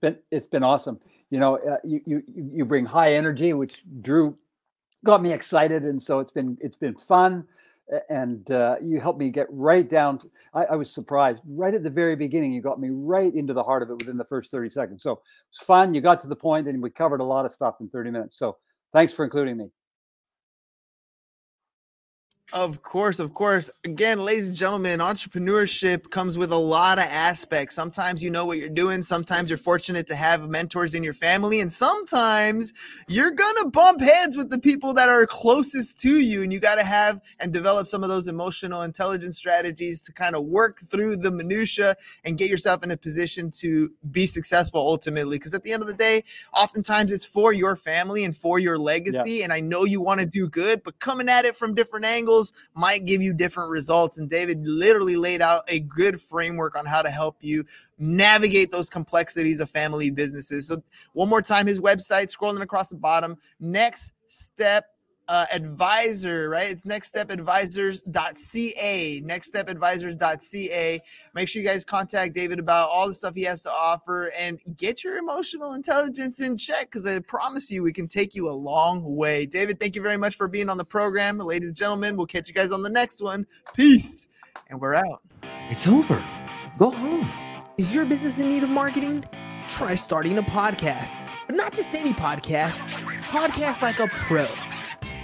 been, 0.00 0.16
it's 0.30 0.46
been 0.46 0.62
awesome. 0.62 0.98
You 1.30 1.38
know, 1.40 1.58
uh, 1.58 1.76
you, 1.84 2.00
you, 2.06 2.22
you 2.26 2.64
bring 2.64 2.86
high 2.86 3.14
energy, 3.14 3.52
which 3.52 3.82
Drew 4.00 4.36
got 5.04 5.22
me 5.22 5.32
excited. 5.32 5.84
And 5.84 6.02
so 6.02 6.18
it's 6.18 6.32
been, 6.32 6.58
it's 6.60 6.76
been 6.76 6.94
fun 6.94 7.46
and 8.08 8.50
uh, 8.50 8.76
you 8.82 9.00
helped 9.00 9.18
me 9.18 9.30
get 9.30 9.46
right 9.50 9.88
down. 9.88 10.18
To, 10.18 10.30
I, 10.54 10.64
I, 10.64 10.76
was 10.76 10.90
surprised 10.90 11.40
right 11.48 11.74
at 11.74 11.82
the 11.82 11.90
very 11.90 12.16
beginning. 12.16 12.52
You 12.52 12.62
got 12.62 12.80
me 12.80 12.88
right 12.90 13.34
into 13.34 13.52
the 13.52 13.64
heart 13.64 13.82
of 13.82 13.90
it 13.90 13.94
within 13.94 14.16
the 14.16 14.24
first 14.24 14.50
30 14.50 14.70
seconds. 14.70 15.02
So 15.02 15.20
it's 15.50 15.60
fun. 15.60 15.94
You 15.94 16.00
got 16.00 16.20
to 16.22 16.28
the 16.28 16.36
point 16.36 16.68
and 16.68 16.82
we 16.82 16.90
covered 16.90 17.20
a 17.20 17.24
lot 17.24 17.46
of 17.46 17.52
stuff 17.52 17.76
in 17.80 17.88
30 17.88 18.10
minutes. 18.10 18.38
So 18.38 18.58
thanks 18.92 19.12
for 19.12 19.24
including 19.24 19.56
me. 19.56 19.70
Of 22.52 22.82
course, 22.82 23.20
of 23.20 23.32
course. 23.32 23.70
Again, 23.84 24.18
ladies 24.24 24.48
and 24.48 24.56
gentlemen, 24.56 24.98
entrepreneurship 24.98 26.10
comes 26.10 26.36
with 26.36 26.50
a 26.50 26.56
lot 26.56 26.98
of 26.98 27.04
aspects. 27.04 27.76
Sometimes 27.76 28.24
you 28.24 28.30
know 28.30 28.44
what 28.44 28.58
you're 28.58 28.68
doing, 28.68 29.02
sometimes 29.02 29.50
you're 29.50 29.58
fortunate 29.58 30.08
to 30.08 30.16
have 30.16 30.48
mentors 30.48 30.94
in 30.94 31.04
your 31.04 31.14
family, 31.14 31.60
and 31.60 31.72
sometimes 31.72 32.72
you're 33.06 33.30
going 33.30 33.54
to 33.62 33.68
bump 33.68 34.00
heads 34.00 34.36
with 34.36 34.50
the 34.50 34.58
people 34.58 34.92
that 34.94 35.08
are 35.08 35.26
closest 35.26 36.00
to 36.00 36.18
you. 36.18 36.42
And 36.42 36.52
you 36.52 36.58
got 36.58 36.74
to 36.74 36.82
have 36.82 37.20
and 37.38 37.52
develop 37.52 37.86
some 37.86 38.02
of 38.02 38.08
those 38.08 38.26
emotional 38.26 38.82
intelligence 38.82 39.36
strategies 39.36 40.02
to 40.02 40.12
kind 40.12 40.34
of 40.34 40.44
work 40.44 40.80
through 40.90 41.18
the 41.18 41.30
minutia 41.30 41.94
and 42.24 42.36
get 42.36 42.50
yourself 42.50 42.82
in 42.82 42.90
a 42.90 42.96
position 42.96 43.52
to 43.52 43.92
be 44.10 44.26
successful 44.26 44.80
ultimately. 44.80 45.38
Because 45.38 45.54
at 45.54 45.62
the 45.62 45.72
end 45.72 45.82
of 45.82 45.88
the 45.88 45.94
day, 45.94 46.24
oftentimes 46.52 47.12
it's 47.12 47.26
for 47.26 47.52
your 47.52 47.76
family 47.76 48.24
and 48.24 48.36
for 48.36 48.58
your 48.58 48.76
legacy. 48.76 49.34
Yeah. 49.34 49.44
And 49.44 49.52
I 49.52 49.60
know 49.60 49.84
you 49.84 50.00
want 50.00 50.18
to 50.18 50.26
do 50.26 50.48
good, 50.48 50.82
but 50.82 50.98
coming 50.98 51.28
at 51.28 51.44
it 51.44 51.54
from 51.54 51.74
different 51.74 52.06
angles 52.06 52.39
might 52.74 53.04
give 53.04 53.22
you 53.22 53.32
different 53.32 53.70
results. 53.70 54.18
And 54.18 54.28
David 54.28 54.66
literally 54.66 55.16
laid 55.16 55.42
out 55.42 55.64
a 55.68 55.80
good 55.80 56.20
framework 56.20 56.76
on 56.76 56.86
how 56.86 57.02
to 57.02 57.10
help 57.10 57.36
you 57.40 57.64
navigate 57.98 58.72
those 58.72 58.88
complexities 58.90 59.60
of 59.60 59.70
family 59.70 60.10
businesses. 60.10 60.66
So, 60.66 60.82
one 61.12 61.28
more 61.28 61.42
time, 61.42 61.66
his 61.66 61.80
website, 61.80 62.34
scrolling 62.34 62.62
across 62.62 62.88
the 62.88 62.96
bottom, 62.96 63.36
next 63.60 64.12
step 64.26 64.86
uh, 65.30 65.46
advisor, 65.52 66.50
right? 66.50 66.72
It's 66.72 66.84
nextstepadvisors.ca, 66.84 69.22
nextstepadvisors.ca. 69.22 71.02
Make 71.34 71.48
sure 71.48 71.62
you 71.62 71.68
guys 71.68 71.84
contact 71.84 72.34
David 72.34 72.58
about 72.58 72.90
all 72.90 73.06
the 73.06 73.14
stuff 73.14 73.36
he 73.36 73.44
has 73.44 73.62
to 73.62 73.70
offer 73.70 74.32
and 74.36 74.58
get 74.76 75.04
your 75.04 75.18
emotional 75.18 75.74
intelligence 75.74 76.40
in 76.40 76.56
check 76.56 76.90
because 76.90 77.06
I 77.06 77.20
promise 77.20 77.70
you 77.70 77.84
we 77.84 77.92
can 77.92 78.08
take 78.08 78.34
you 78.34 78.48
a 78.48 78.50
long 78.50 79.04
way. 79.04 79.46
David, 79.46 79.78
thank 79.78 79.94
you 79.94 80.02
very 80.02 80.16
much 80.16 80.34
for 80.34 80.48
being 80.48 80.68
on 80.68 80.76
the 80.76 80.84
program. 80.84 81.38
Ladies 81.38 81.68
and 81.68 81.76
gentlemen, 81.76 82.16
we'll 82.16 82.26
catch 82.26 82.48
you 82.48 82.54
guys 82.54 82.72
on 82.72 82.82
the 82.82 82.90
next 82.90 83.22
one. 83.22 83.46
Peace. 83.74 84.26
And 84.68 84.80
we're 84.80 84.96
out. 84.96 85.22
It's 85.68 85.86
over. 85.86 86.20
Go 86.76 86.90
home. 86.90 87.30
Is 87.78 87.94
your 87.94 88.04
business 88.04 88.40
in 88.40 88.48
need 88.48 88.64
of 88.64 88.70
marketing? 88.70 89.24
Try 89.68 89.94
starting 89.94 90.38
a 90.38 90.42
podcast, 90.42 91.14
but 91.46 91.54
not 91.54 91.72
just 91.72 91.94
any 91.94 92.14
podcast, 92.14 92.76
podcast 93.30 93.80
like 93.80 94.00
a 94.00 94.08
pro 94.08 94.48